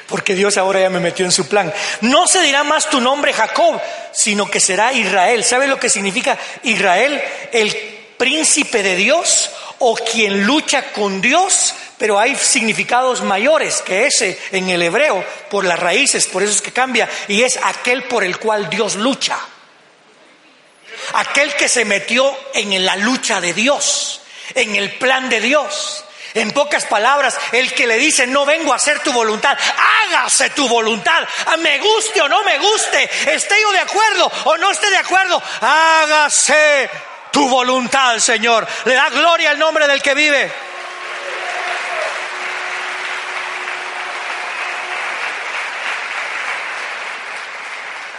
porque 0.09 0.35
Dios 0.35 0.57
ahora 0.57 0.81
ya 0.81 0.91
me 0.91 1.01
metió 1.01 1.25
en 1.25 1.33
su 1.33 1.47
plan. 1.47 1.73
No 2.01 2.27
se 2.27 2.41
dirá 2.41 2.65
más 2.65 2.89
tu 2.89 3.01
nombre 3.01 3.33
Jacob, 3.33 3.81
sino 4.13 4.51
que 4.51 4.61
será 4.61 4.93
Israel. 4.93 5.45
¿Sabe 5.45 5.67
lo 5.67 5.79
que 5.79 5.91
significa 5.91 6.39
Israel? 6.63 7.23
El 7.53 7.75
príncipe 8.17 8.83
de 8.83 8.97
Dios 8.97 9.51
o 9.81 9.95
quien 9.97 10.45
lucha 10.45 10.93
con 10.93 11.21
Dios, 11.21 11.75
pero 11.99 12.19
hay 12.19 12.37
significados 12.37 13.23
mayores 13.23 13.83
que 13.83 14.07
ese 14.07 14.39
en 14.53 14.69
el 14.71 14.83
hebreo 14.83 15.25
por 15.51 15.65
las 15.65 15.79
raíces, 15.79 16.27
por 16.27 16.43
eso 16.43 16.53
es 16.53 16.63
que 16.63 16.73
cambia, 16.73 17.09
y 17.29 17.43
es 17.43 17.59
aquel 17.63 18.05
por 18.05 18.25
el 18.25 18.39
cual 18.39 18.69
Dios 18.71 18.97
lucha. 18.97 19.39
Aquel 21.15 21.55
que 21.55 21.69
se 21.69 21.85
metió 21.85 22.37
en 22.55 22.85
la 22.85 22.97
lucha 22.97 23.41
de 23.41 23.55
Dios, 23.55 24.21
en 24.55 24.77
el 24.77 24.93
plan 24.99 25.29
de 25.29 25.41
Dios. 25.41 26.05
En 26.35 26.51
pocas 26.53 26.85
palabras, 26.85 27.39
el 27.53 27.73
que 27.73 27.87
le 27.87 27.97
dice, 27.97 28.27
no 28.27 28.45
vengo 28.45 28.73
a 28.73 28.77
hacer 28.77 29.01
tu 29.01 29.13
voluntad, 29.13 29.57
hágase 30.07 30.51
tu 30.51 30.69
voluntad, 30.69 31.27
me 31.61 31.79
guste 31.79 32.21
o 32.21 32.29
no 32.29 32.45
me 32.45 32.59
guste, 32.59 33.11
esté 33.33 33.61
yo 33.61 33.73
de 33.73 33.79
acuerdo 33.79 34.31
o 34.45 34.57
no 34.59 34.71
esté 34.71 34.91
de 34.91 34.99
acuerdo, 34.99 35.43
hágase 35.63 36.91
tu 37.31 37.49
voluntad, 37.49 38.19
Señor. 38.19 38.67
Le 38.85 38.95
da 38.95 39.09
gloria 39.11 39.51
al 39.51 39.59
nombre 39.59 39.87
del 39.87 40.03
que 40.03 40.15
vive. 40.15 40.53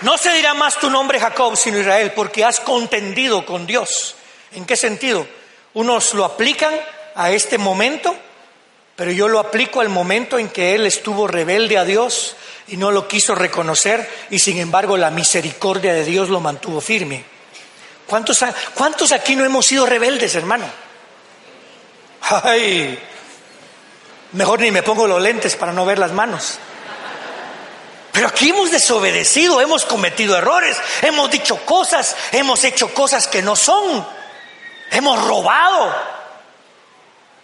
No 0.02 0.18
se 0.18 0.32
dirá 0.32 0.54
más 0.54 0.80
tu 0.80 0.90
nombre 0.90 1.20
Jacob, 1.20 1.58
sino 1.58 1.78
Israel, 1.78 2.14
porque 2.16 2.46
has 2.46 2.62
contendido 2.62 3.46
con 3.46 3.68
Dios. 3.68 4.16
¿En 4.54 4.66
qué 4.66 4.78
sentido? 4.78 5.28
Unos 5.74 6.14
lo 6.14 6.24
aplican 6.24 6.74
a 7.16 7.32
este 7.32 7.58
momento, 7.58 8.16
pero 8.96 9.12
yo 9.12 9.28
lo 9.28 9.40
aplico 9.40 9.82
al 9.82 9.90
momento 9.90 10.40
en 10.40 10.50
que 10.50 10.74
él 10.74 10.86
estuvo 10.86 11.28
rebelde 11.28 11.78
a 11.78 11.84
Dios 11.84 12.38
y 12.70 12.78
no 12.78 12.92
lo 12.92 13.08
quiso 13.08 13.36
reconocer 13.36 14.10
y 14.30 14.40
sin 14.40 14.58
embargo 14.58 14.96
la 14.96 15.12
misericordia 15.12 15.94
de 15.94 16.06
Dios 16.06 16.30
lo 16.30 16.40
mantuvo 16.40 16.80
firme. 16.80 17.39
¿Cuántos, 18.10 19.12
aquí 19.12 19.36
no 19.36 19.46
hemos 19.46 19.68
sido 19.68 19.86
rebeldes, 19.86 20.34
hermano? 20.36 20.66
Ay, 22.44 23.00
mejor 24.32 24.60
ni 24.60 24.72
me 24.72 24.82
pongo 24.84 25.08
los 25.08 25.22
lentes 25.22 25.56
para 25.56 25.72
no 25.72 25.86
ver 25.86 26.00
las 26.00 26.12
manos. 26.12 26.58
Pero 28.12 28.28
aquí 28.28 28.50
hemos 28.50 28.72
desobedecido, 28.72 29.62
hemos 29.62 29.86
cometido 29.86 30.36
errores, 30.36 30.76
hemos 31.04 31.30
dicho 31.30 31.64
cosas, 31.66 32.16
hemos 32.32 32.64
hecho 32.64 32.94
cosas 32.94 33.28
que 33.28 33.44
no 33.44 33.56
son, 33.56 34.06
hemos 34.92 35.24
robado, 35.26 35.96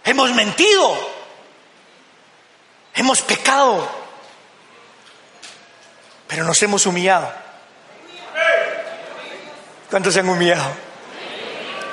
hemos 0.03 0.32
mentido, 0.34 0.97
hemos 2.95 3.22
pecado, 3.22 3.88
pero 6.28 6.43
nos 6.43 6.61
hemos 6.63 6.88
humillado. 6.88 7.45
¿Cuántos 9.90 10.14
se 10.14 10.20
han 10.20 10.30
humillado? 10.30 10.72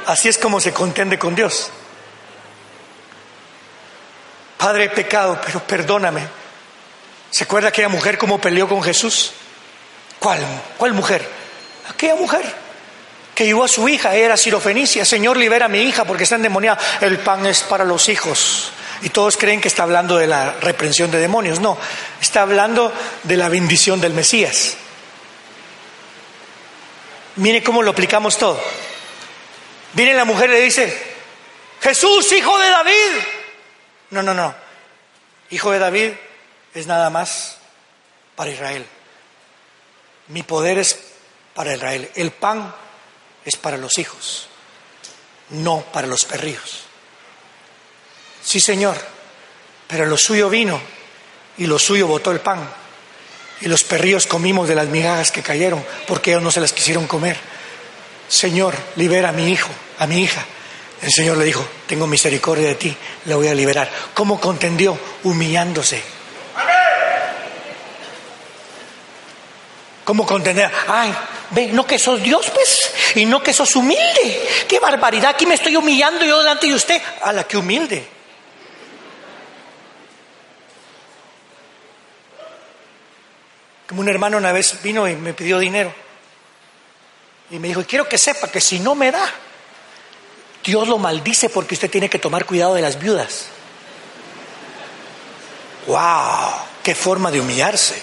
Así 0.07 0.29
es 0.29 0.39
como 0.39 0.61
se 0.61 0.73
contende 0.73 1.19
con 1.19 1.35
Dios. 1.35 1.71
Padre, 4.57 4.85
he 4.85 4.91
pecado, 4.91 5.41
pero 5.45 5.61
perdóname. 5.61 6.23
¿Se 7.31 7.45
acuerda 7.45 7.69
aquella 7.69 7.89
mujer 7.89 8.19
cómo 8.19 8.41
peleó 8.41 8.69
con 8.69 8.83
Jesús? 8.83 9.33
¿Cuál? 10.19 10.41
¿Cuál 10.77 10.93
mujer? 10.93 11.27
Aquella 11.89 12.15
mujer 12.15 12.63
que 13.35 13.47
llevó 13.47 13.65
a 13.65 13.69
su 13.69 13.89
hija, 13.89 14.15
era 14.15 14.37
sirofenicia, 14.37 15.05
Señor, 15.05 15.37
libera 15.37 15.67
a 15.67 15.69
mi 15.69 15.81
hija 15.83 16.05
porque 16.05 16.25
está 16.25 16.37
endemoniada. 16.37 16.79
El 17.01 17.19
pan 17.19 17.47
es 17.47 17.63
para 17.63 17.85
los 17.85 18.09
hijos. 18.09 18.71
Y 19.03 19.09
todos 19.09 19.37
creen 19.37 19.61
que 19.61 19.69
está 19.69 19.83
hablando 19.83 20.17
de 20.17 20.27
la 20.27 20.53
reprensión 20.61 21.11
de 21.11 21.19
demonios. 21.19 21.59
No, 21.59 21.77
está 22.21 22.43
hablando 22.43 22.93
de 23.25 23.37
la 23.37 23.49
bendición 23.49 24.01
del 24.01 24.13
Mesías. 24.13 24.77
Mire 27.37 27.63
cómo 27.63 27.83
lo 27.83 27.91
aplicamos 27.91 28.37
todo. 28.37 28.61
Viene 29.95 30.15
la 30.15 30.25
mujer 30.25 30.51
y 30.51 30.55
le 30.55 30.61
dice, 30.61 31.15
Jesús, 31.81 32.31
hijo 32.33 32.59
de 32.59 32.71
David. 32.71 33.11
No, 34.11 34.23
no, 34.23 34.35
no. 34.35 34.55
Hijo 35.51 35.71
de 35.71 35.79
David 35.79 36.13
es 36.75 36.87
nada 36.87 37.11
más 37.11 37.59
para 38.37 38.51
Israel. 38.51 38.87
Mi 40.29 40.43
poder 40.43 40.79
es 40.79 40.99
para 41.55 41.75
Israel. 41.75 42.11
El 42.15 42.31
pan 42.31 42.75
es 43.45 43.57
para 43.57 43.77
los 43.77 43.99
hijos, 43.99 44.49
no 45.51 45.81
para 45.93 46.07
los 46.07 46.25
perrillos. 46.25 46.85
Sí, 48.43 48.61
Señor, 48.61 48.97
pero 49.87 50.07
lo 50.07 50.17
suyo 50.17 50.49
vino 50.49 50.81
y 51.59 51.67
lo 51.67 51.79
suyo 51.79 52.07
botó 52.07 52.31
el 52.31 52.41
pan. 52.41 52.82
Y 53.63 53.69
los 53.69 53.85
perrillos 53.85 54.27
comimos 54.27 54.69
de 54.69 54.75
las 54.75 54.89
migajas 54.89 55.31
que 55.31 55.43
cayeron 55.43 55.85
porque 56.07 56.33
ellos 56.33 56.43
no 56.43 56.51
se 56.51 56.61
las 56.61 56.73
quisieron 56.73 57.07
comer. 57.07 57.37
Señor, 58.29 58.75
libera 58.97 59.29
a 59.29 59.33
mi 59.33 59.51
hijo, 59.51 59.71
a 59.99 60.07
mi 60.07 60.23
hija. 60.23 60.45
El 61.01 61.11
Señor 61.11 61.37
le 61.37 61.45
dijo, 61.45 61.67
tengo 61.87 62.07
misericordia 62.07 62.69
de 62.69 62.75
ti, 62.75 62.97
la 63.27 63.37
voy 63.37 63.49
a 63.49 63.55
liberar. 63.55 63.91
¿Cómo 64.15 64.41
contendió? 64.41 64.99
Humillándose. 65.25 66.03
¿Cómo 70.05 70.27
contender? 70.27 70.71
Ay, 70.89 71.15
ve, 71.51 71.69
no 71.69 71.87
que 71.87 71.99
sos 71.99 72.23
Dios, 72.23 72.51
pues, 72.53 72.93
y 73.15 73.25
no 73.25 73.43
que 73.43 73.53
sos 73.53 73.75
humilde. 73.77 74.49
Qué 74.69 74.81
barbaridad, 74.81 75.31
aquí 75.31 75.47
me 75.47 75.55
estoy 75.55 75.77
humillando 75.77 76.25
yo 76.25 76.39
delante 76.39 76.67
de 76.67 76.75
usted. 76.75 77.01
A 77.23 77.33
la 77.33 77.45
que 77.45 77.57
humilde. 77.57 78.09
Un 84.01 84.09
hermano 84.09 84.37
una 84.37 84.53
vez 84.53 84.83
vino 84.83 85.09
y 85.09 85.15
me 85.17 85.35
pidió 85.35 85.59
dinero. 85.59 85.93
Y 87.51 87.59
me 87.59 87.69
dijo, 87.69 87.85
quiero 87.87 88.09
que 88.09 88.19
sepa 88.19 88.49
que 88.49 88.61
si 88.61 88.79
no 88.79 88.95
me 88.95 89.11
da, 89.11 89.29
Dios 90.65 90.89
lo 90.89 90.99
maldice 90.99 91.51
porque 91.51 91.75
usted 91.75 91.91
tiene 91.91 92.09
que 92.09 92.19
tomar 92.19 92.47
cuidado 92.47 92.75
de 92.75 92.83
las 92.83 92.99
viudas. 92.99 93.47
¡Wow! 95.87 96.53
¡Qué 96.83 96.95
forma 96.95 97.31
de 97.31 97.41
humillarse! 97.41 98.03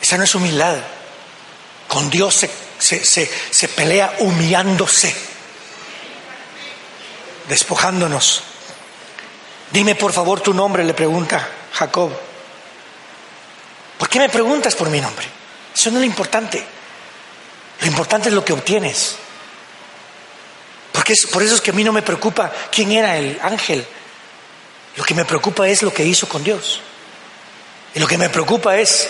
Esa 0.00 0.18
no 0.18 0.24
es 0.24 0.34
humildad. 0.34 0.76
Con 1.88 2.10
Dios 2.10 2.34
se, 2.78 3.04
se, 3.04 3.68
pelea 3.68 4.16
humillándose, 4.18 5.14
despojándonos. 7.48 8.42
Dime 9.72 9.94
por 9.94 10.12
favor 10.12 10.40
tu 10.40 10.52
nombre, 10.52 10.84
le 10.84 10.94
pregunta 10.94 11.48
Jacob. 11.78 12.10
¿Por 13.98 14.08
qué 14.08 14.18
me 14.18 14.28
preguntas 14.28 14.74
por 14.74 14.88
mi 14.88 15.00
nombre? 15.00 15.26
Eso 15.74 15.90
no 15.90 15.98
es 15.98 16.00
lo 16.00 16.06
importante. 16.06 16.64
Lo 17.80 17.86
importante 17.86 18.28
es 18.28 18.34
lo 18.34 18.44
que 18.44 18.52
obtienes. 18.52 19.16
Porque 20.92 21.12
es, 21.12 21.26
por 21.26 21.42
eso 21.42 21.54
es 21.54 21.60
que 21.60 21.70
a 21.70 21.74
mí 21.74 21.84
no 21.84 21.92
me 21.92 22.02
preocupa 22.02 22.50
quién 22.70 22.92
era 22.92 23.16
el 23.16 23.38
ángel. 23.42 23.86
Lo 24.96 25.04
que 25.04 25.14
me 25.14 25.26
preocupa 25.26 25.68
es 25.68 25.82
lo 25.82 25.92
que 25.92 26.04
hizo 26.04 26.26
con 26.28 26.42
Dios. 26.42 26.80
Y 27.94 28.00
lo 28.00 28.06
que 28.06 28.16
me 28.16 28.30
preocupa 28.30 28.78
es 28.78 29.08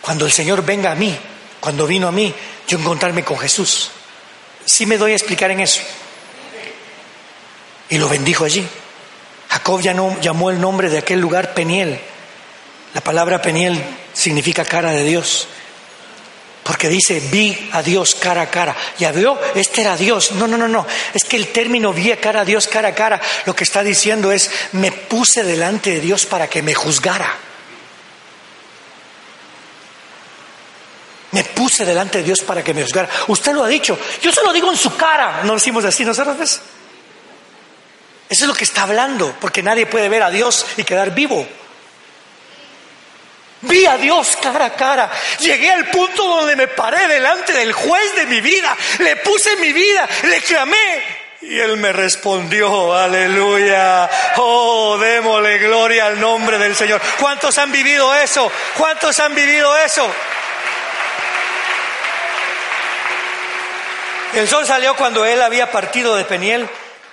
cuando 0.00 0.24
el 0.24 0.32
Señor 0.32 0.64
venga 0.64 0.90
a 0.90 0.94
mí, 0.94 1.18
cuando 1.60 1.86
vino 1.86 2.08
a 2.08 2.12
mí, 2.12 2.34
yo 2.66 2.78
encontrarme 2.78 3.24
con 3.24 3.38
Jesús. 3.38 3.90
Sí 4.64 4.86
me 4.86 4.96
doy 4.96 5.12
a 5.12 5.16
explicar 5.16 5.50
en 5.50 5.60
eso. 5.60 5.82
Y 7.90 7.98
lo 7.98 8.08
bendijo 8.08 8.44
allí. 8.44 8.66
Jacob 9.58 9.80
ya 9.80 9.92
no 9.92 10.16
llamó 10.20 10.50
el 10.50 10.60
nombre 10.60 10.88
de 10.88 10.98
aquel 10.98 11.18
lugar 11.18 11.52
Peniel. 11.52 11.98
La 12.94 13.00
palabra 13.00 13.42
Peniel 13.42 13.82
significa 14.12 14.64
cara 14.64 14.92
de 14.92 15.02
Dios. 15.02 15.48
Porque 16.62 16.88
dice, 16.88 17.18
vi 17.18 17.68
a 17.72 17.82
Dios 17.82 18.14
cara 18.14 18.42
a 18.42 18.50
cara. 18.50 18.76
Ya 18.98 19.10
veo, 19.10 19.36
este 19.56 19.80
era 19.80 19.96
Dios. 19.96 20.30
No, 20.32 20.46
no, 20.46 20.56
no, 20.56 20.68
no. 20.68 20.86
Es 21.12 21.24
que 21.24 21.36
el 21.36 21.48
término 21.48 21.92
vi 21.92 22.12
a 22.12 22.20
cara 22.20 22.42
a 22.42 22.44
Dios 22.44 22.68
cara 22.68 22.90
a 22.90 22.94
cara, 22.94 23.20
lo 23.46 23.56
que 23.56 23.64
está 23.64 23.82
diciendo 23.82 24.30
es, 24.30 24.48
me 24.72 24.92
puse 24.92 25.42
delante 25.42 25.90
de 25.94 26.00
Dios 26.00 26.24
para 26.24 26.46
que 26.46 26.62
me 26.62 26.74
juzgara. 26.74 27.34
Me 31.32 31.42
puse 31.42 31.84
delante 31.84 32.18
de 32.18 32.24
Dios 32.24 32.42
para 32.42 32.62
que 32.62 32.72
me 32.72 32.84
juzgara. 32.84 33.08
Usted 33.26 33.52
lo 33.54 33.64
ha 33.64 33.68
dicho. 33.68 33.98
Yo 34.22 34.30
se 34.30 34.42
lo 34.42 34.52
digo 34.52 34.70
en 34.70 34.76
su 34.78 34.96
cara. 34.96 35.42
No 35.42 35.54
decimos 35.54 35.84
así 35.84 36.04
nosotros. 36.04 36.60
Eso 38.28 38.44
es 38.44 38.48
lo 38.48 38.54
que 38.54 38.64
está 38.64 38.82
hablando, 38.82 39.34
porque 39.40 39.62
nadie 39.62 39.86
puede 39.86 40.08
ver 40.08 40.22
a 40.22 40.30
Dios 40.30 40.66
y 40.76 40.84
quedar 40.84 41.14
vivo. 41.14 41.46
Vi 43.62 43.86
a 43.86 43.96
Dios 43.96 44.36
cara 44.40 44.66
a 44.66 44.74
cara. 44.74 45.10
Llegué 45.40 45.72
al 45.72 45.86
punto 45.86 46.24
donde 46.24 46.54
me 46.54 46.68
paré 46.68 47.08
delante 47.08 47.52
del 47.52 47.72
juez 47.72 48.14
de 48.14 48.26
mi 48.26 48.40
vida. 48.40 48.76
Le 48.98 49.16
puse 49.16 49.56
mi 49.56 49.72
vida, 49.72 50.08
le 50.24 50.40
clamé. 50.42 51.02
Y 51.40 51.58
él 51.58 51.76
me 51.76 51.92
respondió, 51.92 52.94
aleluya. 52.94 54.08
Oh, 54.36 54.98
démosle 54.98 55.58
gloria 55.58 56.06
al 56.06 56.20
nombre 56.20 56.58
del 56.58 56.76
Señor. 56.76 57.00
¿Cuántos 57.18 57.56
han 57.58 57.72
vivido 57.72 58.14
eso? 58.14 58.50
¿Cuántos 58.76 59.18
han 59.20 59.34
vivido 59.34 59.76
eso? 59.78 60.08
El 64.34 64.46
sol 64.46 64.66
salió 64.66 64.94
cuando 64.94 65.24
él 65.24 65.40
había 65.40 65.72
partido 65.72 66.14
de 66.14 66.24
Peniel 66.24 66.68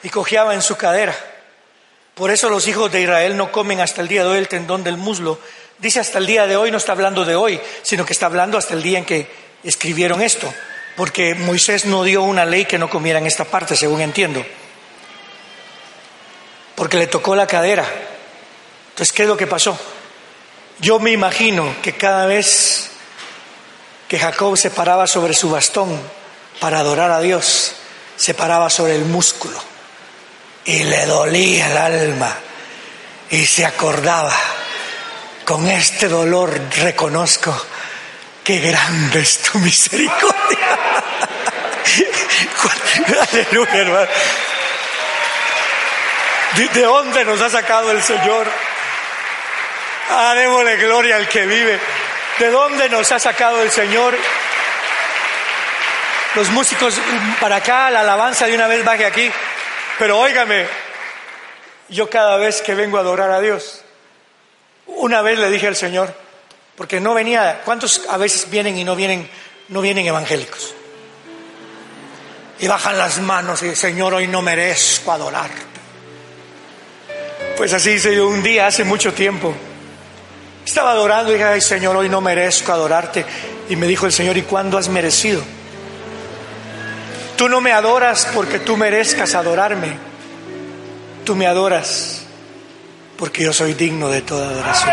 y 0.05 0.09
cojeaba 0.09 0.53
en 0.53 0.61
su 0.61 0.77
cadera. 0.77 1.13
Por 2.13 2.31
eso 2.31 2.49
los 2.49 2.65
hijos 2.69 2.89
de 2.91 3.01
Israel 3.01 3.35
no 3.35 3.51
comen 3.51 3.81
hasta 3.81 4.01
el 4.01 4.07
día 4.07 4.23
de 4.23 4.29
hoy 4.29 4.37
el 4.37 4.47
tendón 4.47 4.83
del 4.83 4.95
muslo 4.95 5.37
Dice 5.77 5.99
hasta 5.99 6.19
el 6.19 6.25
día 6.25 6.47
de 6.47 6.55
hoy, 6.55 6.71
no 6.71 6.77
está 6.77 6.93
hablando 6.93 7.25
de 7.25 7.35
hoy, 7.35 7.59
sino 7.81 8.05
que 8.05 8.13
está 8.13 8.27
hablando 8.27 8.57
hasta 8.57 8.73
el 8.73 8.81
día 8.81 8.97
en 8.97 9.05
que 9.05 9.29
escribieron 9.63 10.21
esto, 10.21 10.51
porque 10.95 11.35
Moisés 11.35 11.85
no 11.85 12.03
dio 12.03 12.23
una 12.23 12.45
ley 12.45 12.63
que 12.65 12.77
no 12.77 12.89
comiera 12.89 13.19
en 13.19 13.27
esta 13.27 13.43
parte, 13.43 13.75
según 13.75 13.99
entiendo, 13.99 14.45
porque 16.75 16.97
le 16.97 17.07
tocó 17.07 17.35
la 17.35 17.45
cadera. 17.45 17.85
Entonces, 18.89 19.11
¿qué 19.11 19.23
es 19.23 19.27
lo 19.27 19.35
que 19.35 19.47
pasó? 19.47 19.77
Yo 20.79 20.99
me 20.99 21.11
imagino 21.11 21.75
que 21.81 21.93
cada 21.93 22.25
vez 22.25 22.91
que 24.07 24.17
Jacob 24.17 24.57
se 24.57 24.71
paraba 24.71 25.07
sobre 25.07 25.33
su 25.33 25.49
bastón 25.49 25.99
para 26.61 26.79
adorar 26.79 27.11
a 27.11 27.19
Dios, 27.19 27.73
se 28.15 28.33
paraba 28.33 28.69
sobre 28.69 28.95
el 28.95 29.03
músculo 29.03 29.74
y 30.65 30.83
le 30.83 31.05
dolía 31.05 31.67
el 31.67 31.77
alma 31.77 32.35
y 33.29 33.45
se 33.45 33.65
acordaba 33.65 34.35
con 35.45 35.67
este 35.69 36.07
dolor 36.07 36.59
reconozco 36.77 37.55
que 38.43 38.59
grande 38.59 39.21
es 39.21 39.39
tu 39.39 39.59
misericordia. 39.59 40.79
Aleluya, 43.31 43.75
hermano. 43.75 44.07
¿De 46.55 46.81
dónde 46.81 47.25
nos 47.25 47.41
ha 47.41 47.49
sacado 47.49 47.91
el 47.91 48.01
Señor? 48.01 48.47
Ah, 50.09 50.35
gloria 50.79 51.15
al 51.17 51.27
que 51.27 51.45
vive. 51.45 51.79
¿De 52.39 52.49
dónde 52.49 52.89
nos 52.89 53.11
ha 53.11 53.19
sacado 53.19 53.61
el 53.61 53.71
Señor? 53.71 54.17
Los 56.35 56.49
músicos 56.49 56.99
para 57.39 57.57
acá, 57.57 57.89
la 57.89 58.01
alabanza 58.01 58.45
de 58.45 58.55
una 58.55 58.67
vez 58.67 58.83
baje 58.83 59.05
aquí. 59.05 59.31
Pero 59.97 60.19
óigame, 60.19 60.67
yo 61.89 62.09
cada 62.09 62.37
vez 62.37 62.61
que 62.61 62.75
vengo 62.75 62.97
a 62.97 63.01
adorar 63.01 63.31
a 63.31 63.39
Dios, 63.39 63.81
una 64.87 65.21
vez 65.21 65.39
le 65.39 65.49
dije 65.49 65.67
al 65.67 65.75
Señor, 65.75 66.13
porque 66.75 66.99
no 66.99 67.13
venía, 67.13 67.61
¿cuántos 67.63 68.01
a 68.09 68.17
veces 68.17 68.49
vienen 68.49 68.77
y 68.77 68.83
no 68.83 68.95
vienen, 68.95 69.29
no 69.69 69.81
vienen 69.81 70.05
evangélicos? 70.05 70.73
Y 72.59 72.67
bajan 72.67 72.97
las 72.97 73.19
manos 73.19 73.63
y 73.63 73.75
Señor, 73.75 74.13
hoy 74.13 74.27
no 74.27 74.41
merezco 74.41 75.11
adorarte. 75.11 75.61
Pues 77.57 77.71
así 77.73 77.91
hice 77.91 78.13
yo 78.15 78.27
un 78.27 78.43
día 78.43 78.67
hace 78.67 78.83
mucho 78.83 79.13
tiempo. 79.13 79.53
Estaba 80.65 80.91
adorando 80.91 81.31
y 81.31 81.35
dije, 81.35 81.45
ay 81.45 81.61
Señor, 81.61 81.95
hoy 81.95 82.09
no 82.09 82.19
merezco 82.19 82.73
adorarte. 82.73 83.25
Y 83.69 83.75
me 83.75 83.87
dijo 83.87 84.05
el 84.05 84.11
Señor, 84.11 84.35
¿y 84.37 84.41
cuándo 84.41 84.77
has 84.77 84.89
merecido? 84.89 85.41
Tú 87.37 87.49
no 87.49 87.59
me 87.59 87.73
adoras 87.73 88.27
porque 88.33 88.59
tú 88.59 88.77
merezcas 88.77 89.35
adorarme. 89.35 89.97
Tú 91.25 91.35
me 91.35 91.47
adoras 91.47 92.21
porque 93.17 93.43
yo 93.43 93.51
soy 93.51 93.73
digno 93.73 94.09
de 94.09 94.21
toda 94.21 94.49
adoración. 94.49 94.91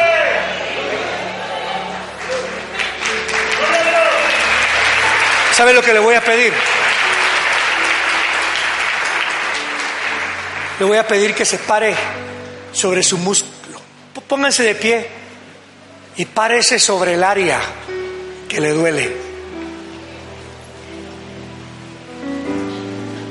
¿Sabe 5.53 5.75
lo 5.75 5.83
que 5.83 5.93
le 5.93 6.01
voy 6.01 6.15
a 6.15 6.25
pedir? 6.25 6.53
Le 10.81 10.85
voy 10.85 10.97
a 10.97 11.07
pedir 11.07 11.35
que 11.35 11.45
se 11.45 11.59
pare 11.59 11.95
sobre 12.73 13.03
su 13.03 13.19
músculo. 13.19 13.81
Pónganse 14.27 14.65
de 14.65 14.75
pie 14.75 15.09
y 16.17 16.25
párese 16.25 16.79
sobre 16.81 17.15
el 17.15 17.23
área 17.23 17.61
que 18.49 18.61
le 18.61 18.71
duele. 18.71 19.32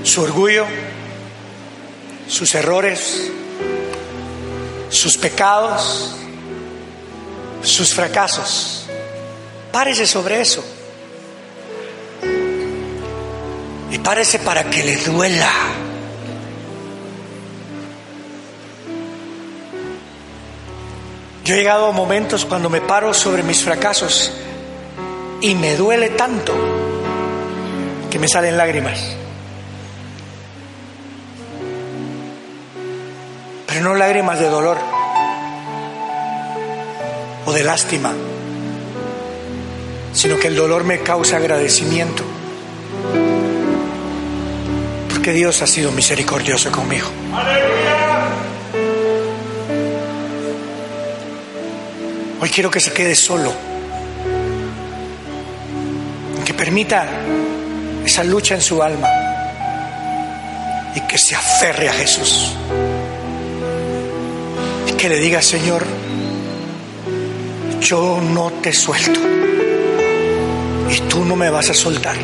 Su 0.04 0.22
orgullo, 0.22 0.66
sus 2.28 2.56
errores, 2.56 3.32
sus 4.89 5.18
pecados, 5.18 6.16
sus 7.64 7.93
fracasos. 7.93 8.86
Párese 9.72 10.06
sobre 10.06 10.41
eso. 10.41 10.64
Y 13.91 13.97
párese 13.99 14.39
para 14.39 14.70
que 14.70 14.84
le 14.84 14.97
duela. 14.97 15.52
Yo 21.43 21.56
he 21.56 21.58
llegado 21.58 21.88
a 21.88 21.91
momentos 21.91 22.45
cuando 22.45 22.70
me 22.70 22.82
paro 22.82 23.14
sobre 23.14 23.43
mis 23.43 23.64
fracasos 23.64 24.32
y 25.41 25.56
me 25.56 25.76
duele 25.76 26.10
tanto 26.10 26.54
que 28.10 28.20
me 28.20 28.28
salen 28.28 28.58
lágrimas. 28.58 29.20
Pero 33.82 33.93
no 33.93 33.99
lágrimas 33.99 34.39
de 34.39 34.47
dolor 34.47 34.77
o 37.45 37.51
de 37.51 37.63
lástima, 37.63 38.13
sino 40.13 40.38
que 40.38 40.49
el 40.49 40.55
dolor 40.55 40.84
me 40.84 40.99
causa 40.99 41.38
agradecimiento, 41.38 42.23
porque 45.09 45.32
Dios 45.34 45.63
ha 45.63 45.67
sido 45.67 45.91
misericordioso 45.91 46.71
conmigo. 46.71 47.07
Hoy 52.39 52.49
quiero 52.49 52.69
que 52.69 52.79
se 52.79 52.93
quede 52.93 53.15
solo, 53.15 53.51
que 56.45 56.53
permita 56.53 57.07
esa 58.05 58.23
lucha 58.23 58.53
en 58.53 58.61
su 58.61 58.84
alma 58.84 59.09
y 60.93 61.01
que 61.07 61.17
se 61.17 61.36
aferre 61.36 61.89
a 61.89 61.93
Jesús 61.93 62.55
que 65.02 65.10
le 65.10 65.20
diga, 65.20 65.41
Señor, 65.41 65.84
yo 67.82 68.22
no 68.22 68.52
te 68.62 68.72
suelto 68.72 69.20
y 70.91 70.99
tú 71.10 71.26
no 71.26 71.36
me 71.36 71.49
vas 71.49 71.72
a 71.72 71.74
soltar. 71.74 72.16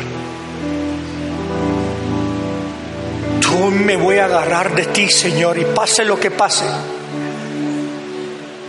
Tú 3.40 3.72
me 3.72 3.96
voy 3.96 4.18
a 4.18 4.26
agarrar 4.26 4.76
de 4.76 4.84
ti, 4.84 5.08
Señor, 5.08 5.58
y 5.58 5.64
pase 5.64 6.04
lo 6.04 6.20
que 6.20 6.30
pase. 6.30 6.66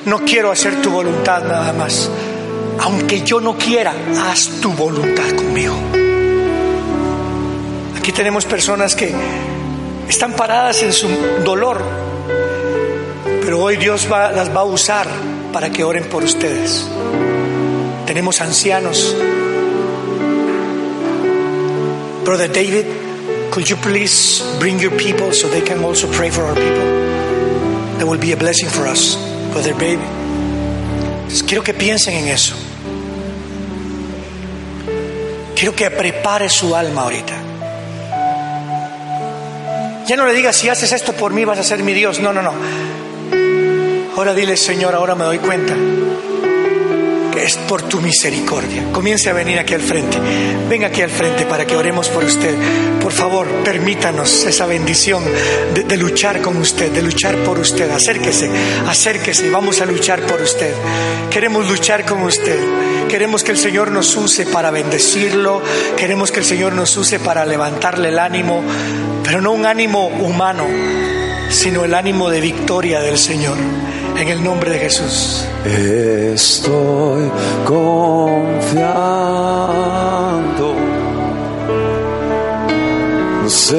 No 0.06 0.26
quiero 0.26 0.50
hacer 0.50 0.82
tu 0.82 0.90
voluntad 0.90 1.44
nada 1.44 1.72
más. 1.72 2.10
Aunque 2.80 3.22
yo 3.22 3.40
no 3.40 3.60
quiera, 3.60 3.94
haz 4.24 4.50
tu 4.60 4.72
voluntad 4.72 5.36
conmigo. 5.36 5.76
Aquí 7.96 8.12
tenemos 8.12 8.44
personas 8.46 8.96
que 8.96 9.14
están 10.08 10.34
paradas 10.34 10.82
en 10.82 10.94
su 10.94 11.08
dolor, 11.46 12.09
pero 13.50 13.64
hoy 13.64 13.78
Dios 13.78 14.08
las 14.08 14.56
va 14.56 14.60
a 14.60 14.64
usar 14.64 15.08
para 15.52 15.72
que 15.72 15.84
oren 15.84 16.04
por 16.04 16.24
ustedes. 16.24 16.86
Tenemos 18.06 18.42
ancianos. 18.42 19.16
Brother 22.24 22.48
David, 22.48 22.86
could 23.50 23.68
you 23.68 23.76
please 23.78 24.44
bring 24.60 24.78
your 24.78 24.96
people 24.96 25.34
so 25.34 25.50
they 25.50 25.64
can 25.64 25.84
also 25.84 26.08
pray 26.12 26.30
for 26.30 26.44
our 26.44 26.54
people? 26.54 27.98
That 27.98 28.06
will 28.06 28.20
be 28.20 28.34
a 28.34 28.38
blessing 28.38 28.70
for 28.70 28.86
us, 28.86 29.18
Brother 29.52 29.74
Baby. 29.74 30.06
quiero 31.48 31.64
que 31.64 31.74
piensen 31.74 32.14
en 32.14 32.28
eso. 32.28 32.54
Quiero 35.56 35.76
que 35.76 35.90
prepare 35.90 36.50
su 36.50 36.76
alma 36.76 37.02
ahorita. 37.02 37.34
Ya 40.06 40.16
no 40.16 40.28
le 40.28 40.36
digas, 40.36 40.56
si 40.56 40.70
haces 40.70 40.92
esto 40.92 41.14
por 41.14 41.34
mí 41.34 41.46
vas 41.46 41.58
a 41.58 41.64
ser 41.64 41.82
mi 41.82 41.94
Dios. 41.96 42.20
No, 42.20 42.32
no, 42.32 42.44
no. 42.44 42.54
Ahora 44.20 44.34
dile, 44.34 44.58
Señor, 44.58 44.96
ahora 44.96 45.16
me 45.16 45.24
doy 45.24 45.38
cuenta 45.38 45.74
que 47.32 47.42
es 47.42 47.56
por 47.56 47.84
tu 47.84 48.02
misericordia. 48.02 48.92
Comience 48.92 49.30
a 49.30 49.34
venir 49.34 49.58
aquí 49.58 49.74
al 49.74 49.80
frente. 49.80 50.18
Venga 50.68 50.88
aquí 50.88 51.02
al 51.02 51.10
frente 51.10 51.46
para 51.46 51.66
que 51.66 51.78
oremos 51.78 52.10
por 52.10 52.26
usted. 52.26 52.54
Por 53.02 53.14
favor, 53.14 53.48
permítanos 53.64 54.44
esa 54.44 54.66
bendición 54.66 55.24
de, 55.74 55.84
de 55.84 55.96
luchar 55.96 56.42
con 56.42 56.58
usted, 56.58 56.92
de 56.92 57.02
luchar 57.02 57.38
por 57.46 57.60
usted. 57.60 57.90
Acérquese, 57.90 58.52
acérquese. 58.86 59.50
Vamos 59.52 59.80
a 59.80 59.86
luchar 59.86 60.20
por 60.24 60.42
usted. 60.42 60.74
Queremos 61.30 61.70
luchar 61.70 62.04
con 62.04 62.22
usted. 62.24 62.60
Queremos 63.08 63.46
que 63.46 63.52
el 63.52 63.58
Señor 63.58 63.90
nos 63.90 64.18
use 64.18 64.46
para 64.48 64.70
bendecirlo. 64.70 65.62
Queremos 65.96 66.34
que 66.34 66.40
el 66.40 66.46
Señor 66.46 66.74
nos 66.74 66.98
use 66.98 67.20
para 67.20 67.46
levantarle 67.46 68.10
el 68.10 68.20
ánimo, 68.20 68.66
pero 69.24 69.40
no 69.40 69.54
un 69.54 69.66
ánimo 69.66 70.08
humano, 70.08 70.68
sino 71.50 71.86
el 71.86 71.94
ánimo 71.94 72.30
de 72.30 72.42
victoria 72.42 73.00
del 73.00 73.18
Señor. 73.18 73.56
En 74.20 74.28
el 74.28 74.44
nombre 74.44 74.70
de 74.72 74.80
Jesús. 74.80 75.46
Estoy 75.64 77.32
confiando, 77.64 77.96
Señor, 83.48 83.78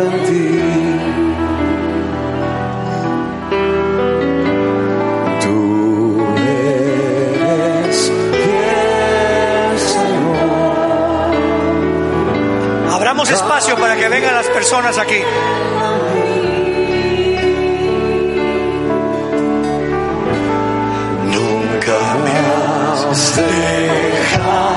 en 0.00 0.24
ti. 0.24 0.58
Tú 5.42 6.24
eres 6.48 8.10
fiel, 8.30 9.78
Señor. 9.78 11.30
Abramos 12.90 13.30
espacio 13.30 13.76
para 13.76 13.96
que 13.96 14.08
vengan 14.08 14.34
las 14.34 14.46
personas 14.46 14.96
aquí. 14.96 15.22
Dejado, 23.12 24.72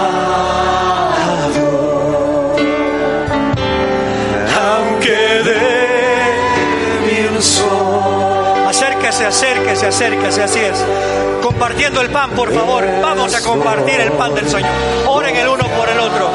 aunque 4.61 5.17
débil 7.03 7.41
soy. 7.41 7.65
Acérquese, 8.67 9.25
acérquese, 9.25 9.88
acérquese, 9.88 10.43
así 10.43 10.59
es. 10.59 10.83
Compartiendo 11.41 12.01
el 12.01 12.09
pan, 12.09 12.31
por 12.31 12.53
favor. 12.53 12.86
Vamos 13.01 13.33
a 13.36 13.41
compartir 13.41 14.01
el 14.01 14.11
pan 14.11 14.36
del 14.36 14.49
Señor. 14.49 14.69
Oren 15.07 15.36
el 15.36 15.47
uno 15.47 15.65
por 15.69 15.88
el 15.88 15.99
otro. 15.99 16.29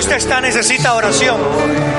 Usted 0.00 0.16
está 0.16 0.40
necesita 0.40 0.94
oración. 0.94 1.89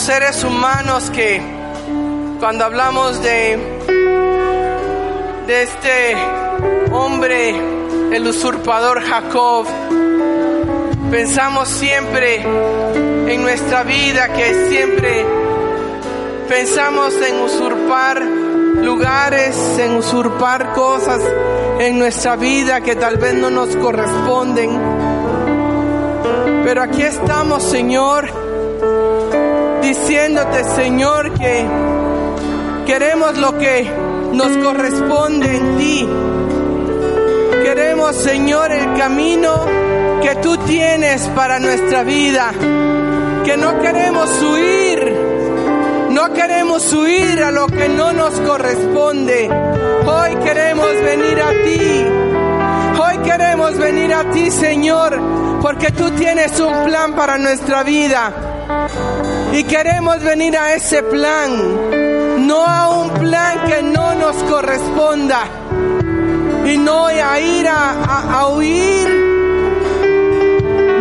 Seres 0.00 0.42
humanos 0.44 1.10
que 1.10 1.40
cuando 2.40 2.64
hablamos 2.64 3.22
de 3.22 3.58
este 5.48 6.16
hombre, 6.92 7.54
el 8.12 8.26
usurpador 8.26 9.02
Jacob, 9.02 9.66
pensamos 11.10 11.68
siempre 11.68 12.42
en 12.42 13.42
nuestra 13.42 13.82
vida 13.82 14.32
que 14.32 14.68
siempre 14.68 15.24
pensamos 16.48 17.14
en 17.14 17.40
usurpar 17.40 18.22
lugares, 18.22 19.56
en 19.78 19.96
usurpar 19.96 20.72
cosas 20.72 21.20
en 21.78 21.98
nuestra 21.98 22.36
vida 22.36 22.80
que 22.80 22.96
tal 22.96 23.16
vez 23.16 23.34
no 23.34 23.50
nos 23.50 23.74
corresponden. 23.76 24.70
Pero 26.64 26.82
aquí 26.82 27.02
estamos, 27.02 27.62
Señor, 27.62 28.28
diciéndote, 29.84 30.64
Señor, 30.76 31.32
que 31.34 31.66
queremos 32.86 33.38
lo 33.38 33.58
que 33.58 33.90
nos 34.32 34.56
corresponde 34.58 35.56
en 35.56 35.76
ti. 35.76 36.08
Queremos, 37.62 38.16
Señor, 38.16 38.72
el 38.72 38.94
camino 38.98 39.66
que 40.22 40.34
tú 40.36 40.56
tienes 40.58 41.28
para 41.36 41.58
nuestra 41.60 42.02
vida. 42.02 42.52
Que 43.44 43.56
no 43.56 43.78
queremos 43.80 44.30
huir 44.42 45.34
no 46.14 46.32
queremos 46.32 46.92
huir 46.92 47.42
a 47.42 47.50
lo 47.50 47.66
que 47.66 47.88
no 47.88 48.12
nos 48.12 48.38
corresponde. 48.40 49.50
Hoy 50.06 50.36
queremos 50.44 50.88
venir 51.02 51.42
a 51.42 51.50
ti. 51.50 52.06
Hoy 53.02 53.18
queremos 53.24 53.76
venir 53.76 54.14
a 54.14 54.30
ti, 54.30 54.48
Señor, 54.52 55.20
porque 55.60 55.90
tú 55.90 56.12
tienes 56.12 56.60
un 56.60 56.84
plan 56.84 57.16
para 57.16 57.36
nuestra 57.36 57.82
vida. 57.82 58.32
Y 59.56 59.64
queremos 59.64 60.20
venir 60.22 60.56
a 60.56 60.74
ese 60.74 61.02
plan, 61.04 62.46
no 62.46 62.64
a 62.66 62.88
un 63.02 63.10
plan 63.10 63.64
que 63.66 63.82
no 63.82 64.14
nos 64.14 64.36
corresponda. 64.44 65.44
Y 66.66 66.76
no 66.78 67.06
a 67.06 67.38
ir 67.40 67.68
a, 67.68 67.90
a- 68.32 68.48
huir, 68.48 69.08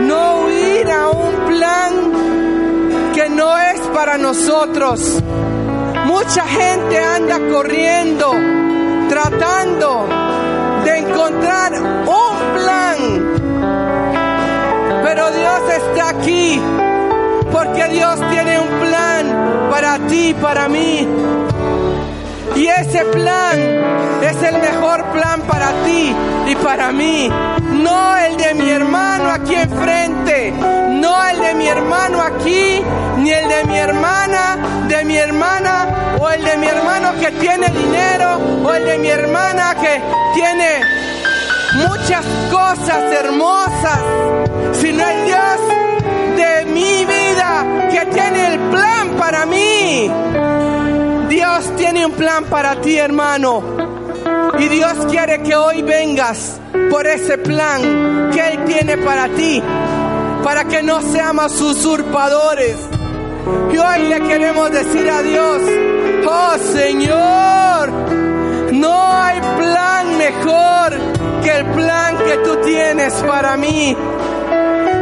no 0.07 0.41
huir 0.41 0.91
a 0.91 1.09
un 1.09 1.35
plan 1.47 3.11
que 3.15 3.29
no 3.29 3.57
es 3.57 3.79
para 3.93 4.17
nosotros. 4.17 4.99
Mucha 6.05 6.43
gente 6.45 6.99
anda 6.99 7.39
corriendo, 7.51 8.33
tratando 9.09 10.07
de 10.85 10.97
encontrar 10.99 11.71
un 11.81 12.37
plan. 12.59 12.97
Pero 15.03 15.31
Dios 15.31 15.61
está 15.77 16.09
aquí, 16.09 16.61
porque 17.53 17.87
Dios 17.89 18.19
tiene 18.31 18.59
un 18.59 18.67
plan 18.79 19.69
para 19.69 19.99
ti 20.07 20.29
y 20.29 20.33
para 20.33 20.67
mí. 20.67 21.07
Y 22.55 22.67
ese 22.67 23.05
plan 23.05 23.59
es 24.21 24.43
el 24.43 24.59
mejor 24.59 25.05
plan 25.11 25.41
para 25.41 25.71
ti 25.85 26.13
y 26.47 26.55
para 26.55 26.91
mí. 26.91 27.29
No 27.71 28.17
el 28.17 28.37
de 28.37 28.53
mi 28.55 28.69
hermano 28.69 29.29
aquí 29.29 29.53
enfrente, 29.53 30.51
no 30.51 31.23
el 31.25 31.39
de 31.39 31.53
mi 31.53 31.67
hermano 31.67 32.21
aquí, 32.21 32.81
ni 33.17 33.31
el 33.31 33.47
de 33.47 33.63
mi 33.65 33.77
hermana, 33.77 34.85
de 34.87 35.05
mi 35.05 35.17
hermana, 35.17 36.17
o 36.19 36.29
el 36.29 36.43
de 36.43 36.57
mi 36.57 36.67
hermano 36.67 37.13
que 37.19 37.31
tiene 37.31 37.69
dinero, 37.69 38.39
o 38.63 38.73
el 38.73 38.85
de 38.85 38.97
mi 38.97 39.09
hermana 39.09 39.75
que 39.75 40.01
tiene 40.33 40.81
muchas 41.87 42.25
cosas 42.51 43.03
hermosas, 43.11 43.99
sino 44.73 45.07
el 45.07 45.25
Dios 45.25 45.59
de 46.35 46.65
mi 46.65 47.05
vida 47.05 47.12
que 47.91 48.05
tiene 48.13 48.53
el 48.53 48.59
plan 48.69 49.09
para 49.17 49.45
mí. 49.45 50.09
Dios 51.29 51.75
tiene 51.75 52.05
un 52.05 52.11
plan 52.13 52.45
para 52.45 52.75
ti, 52.81 52.97
hermano. 52.97 53.63
Y 54.59 54.67
Dios 54.67 54.93
quiere 55.09 55.41
que 55.41 55.55
hoy 55.55 55.81
vengas 55.81 56.59
por 56.89 57.07
ese 57.07 57.37
plan 57.37 58.29
que 58.31 58.39
Él 58.39 58.65
tiene 58.65 58.97
para 58.97 59.27
ti, 59.29 59.61
para 60.43 60.65
que 60.65 60.83
no 60.83 61.01
seamos 61.01 61.59
usurpadores. 61.59 62.77
Y 63.73 63.77
hoy 63.77 64.07
le 64.07 64.21
queremos 64.21 64.71
decir 64.71 65.09
a 65.09 65.21
Dios, 65.21 65.61
Oh 66.25 66.57
Señor, 66.71 67.89
no 68.71 69.11
hay 69.11 69.39
plan 69.39 70.17
mejor 70.17 70.93
que 71.43 71.51
el 71.51 71.65
plan 71.65 72.17
que 72.17 72.37
tú 72.37 72.57
tienes 72.63 73.13
para 73.15 73.57
mí. 73.57 73.97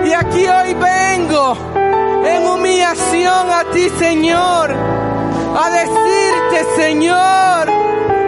Y 0.05 0.13
aquí 0.13 0.47
hoy 0.47 0.74
vengo 0.74 1.80
en 2.26 2.47
humillación 2.47 3.51
a 3.51 3.63
ti, 3.74 3.89
Señor, 3.97 4.72
a 4.72 5.69
decirte, 5.69 6.76
Señor, 6.76 7.69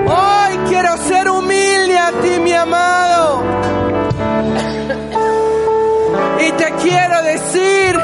hoy 0.08 0.58
quiero 0.68 0.98
ser 0.98 1.30
humilde 1.30 1.98
a 1.98 2.12
ti, 2.22 2.40
mi 2.40 2.54
amado. 2.54 3.44
Y 6.40 6.52
te 6.52 6.72
quiero 6.82 7.24
decir, 7.24 8.00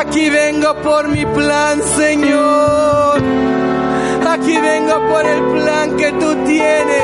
aquí 0.00 0.30
vengo 0.30 0.74
por 0.82 1.08
mi 1.08 1.24
plan, 1.26 1.82
Señor. 1.96 3.22
Aquí 4.28 4.58
vengo 4.58 5.08
por 5.08 5.26
el 5.26 5.42
plan 5.60 5.96
que 5.96 6.12
tú 6.12 6.34
tienes 6.46 7.02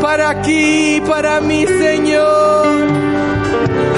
para 0.00 0.30
aquí, 0.30 1.02
para 1.06 1.40
mí, 1.40 1.66
Señor. 1.66 2.66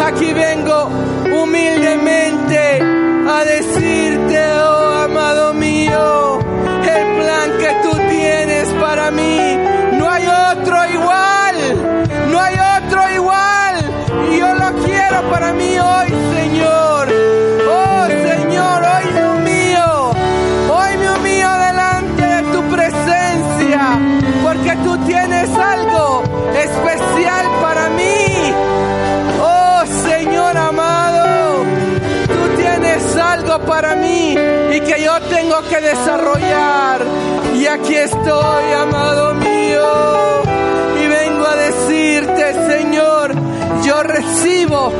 Aquí 0.04 0.32
vengo 0.32 0.88
humildemente 1.32 3.05
a 3.28 3.44
decirte, 3.44 4.85
desarrollar. 35.96 37.00
Y 37.54 37.66
aquí 37.66 37.94
estoy, 37.94 38.72
amado 38.80 39.34
mío, 39.34 40.42
y 41.02 41.06
vengo 41.06 41.46
a 41.46 41.56
decirte, 41.56 42.78
Señor, 42.78 43.34
yo 43.82 44.02
recibo. 44.02 44.92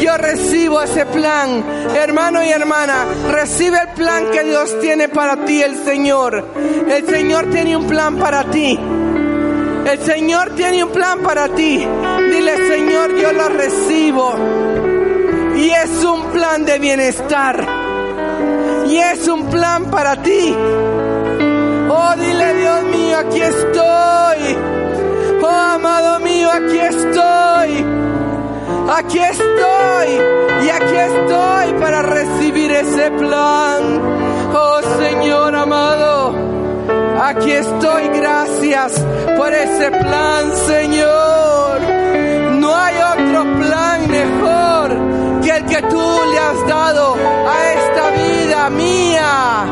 Yo 0.00 0.16
recibo 0.18 0.82
ese 0.82 1.06
plan, 1.06 1.64
hermano 1.96 2.44
y 2.44 2.50
hermana, 2.50 3.06
recibe 3.32 3.78
el 3.80 3.88
plan 3.94 4.30
que 4.30 4.44
Dios 4.44 4.78
tiene 4.80 5.08
para 5.08 5.44
ti, 5.46 5.62
el 5.62 5.74
Señor. 5.84 6.44
El 6.88 7.06
Señor 7.06 7.46
tiene 7.50 7.76
un 7.76 7.86
plan 7.86 8.16
para 8.16 8.44
ti. 8.44 8.78
El 8.78 9.98
Señor 10.00 10.50
tiene 10.54 10.84
un 10.84 10.90
plan 10.90 11.20
para 11.20 11.48
ti. 11.48 11.78
Dile, 12.30 12.68
Señor, 12.68 13.16
yo 13.16 13.32
lo 13.32 13.48
recibo. 13.48 14.34
Y 15.56 15.70
es 15.70 16.04
un 16.04 16.26
plan 16.26 16.64
de 16.66 16.78
bienestar. 16.78 17.75
Es 18.98 19.28
un 19.28 19.46
plan 19.50 19.90
para 19.90 20.16
ti. 20.22 20.54
Oh, 21.88 22.14
dile, 22.18 22.54
Dios 22.54 22.82
mío, 22.84 23.18
aquí 23.18 23.40
estoy. 23.40 24.56
Oh, 25.42 25.48
amado 25.48 26.20
mío, 26.20 26.48
aquí 26.50 26.78
estoy. 26.78 27.84
Aquí 28.88 29.18
estoy. 29.18 30.08
Y 30.64 30.70
aquí 30.70 30.96
estoy 30.96 31.80
para 31.80 32.02
recibir 32.02 32.70
ese 32.72 33.10
plan. 33.10 34.00
Oh, 34.54 34.80
Señor 34.98 35.54
amado. 35.54 36.34
Aquí 37.20 37.52
estoy, 37.52 38.08
gracias 38.08 39.04
por 39.36 39.52
ese 39.52 39.90
plan, 39.90 40.56
Señor. 40.66 41.80
No 42.60 42.74
hay 42.74 42.94
otro 42.96 43.25
que 45.46 45.56
el 45.56 45.64
que 45.66 45.80
tú 45.82 46.20
le 46.32 46.38
has 46.40 46.66
dado 46.66 47.14
a 47.14 47.72
esta 47.72 48.10
vida 48.10 48.70
mía, 48.70 49.62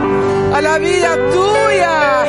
a 0.55 0.61
la 0.63 0.79
vida 0.79 1.17
tuya. 1.33 2.25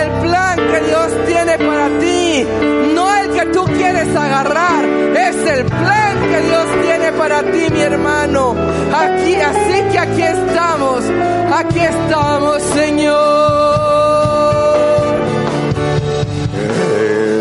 El 0.00 0.08
plan 0.22 0.56
que 0.56 0.80
Dios 0.88 1.08
tiene 1.26 1.58
para 1.58 1.88
ti, 1.98 2.46
no 2.94 3.14
el 3.16 3.30
que 3.32 3.46
tú 3.52 3.64
quieres 3.64 4.16
agarrar, 4.16 4.84
es 4.84 5.36
el 5.56 5.64
plan 5.66 6.14
que 6.30 6.40
Dios 6.40 6.66
tiene 6.82 7.12
para 7.12 7.42
ti, 7.42 7.70
mi 7.70 7.82
hermano. 7.82 8.54
Aquí, 8.94 9.34
así 9.34 9.82
que 9.92 9.98
aquí 9.98 10.22
estamos, 10.22 11.04
aquí 11.52 11.80
estamos, 11.80 12.62
Señor. 12.62 13.90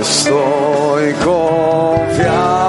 Estoy 0.02 1.14
confiando, 1.24 2.69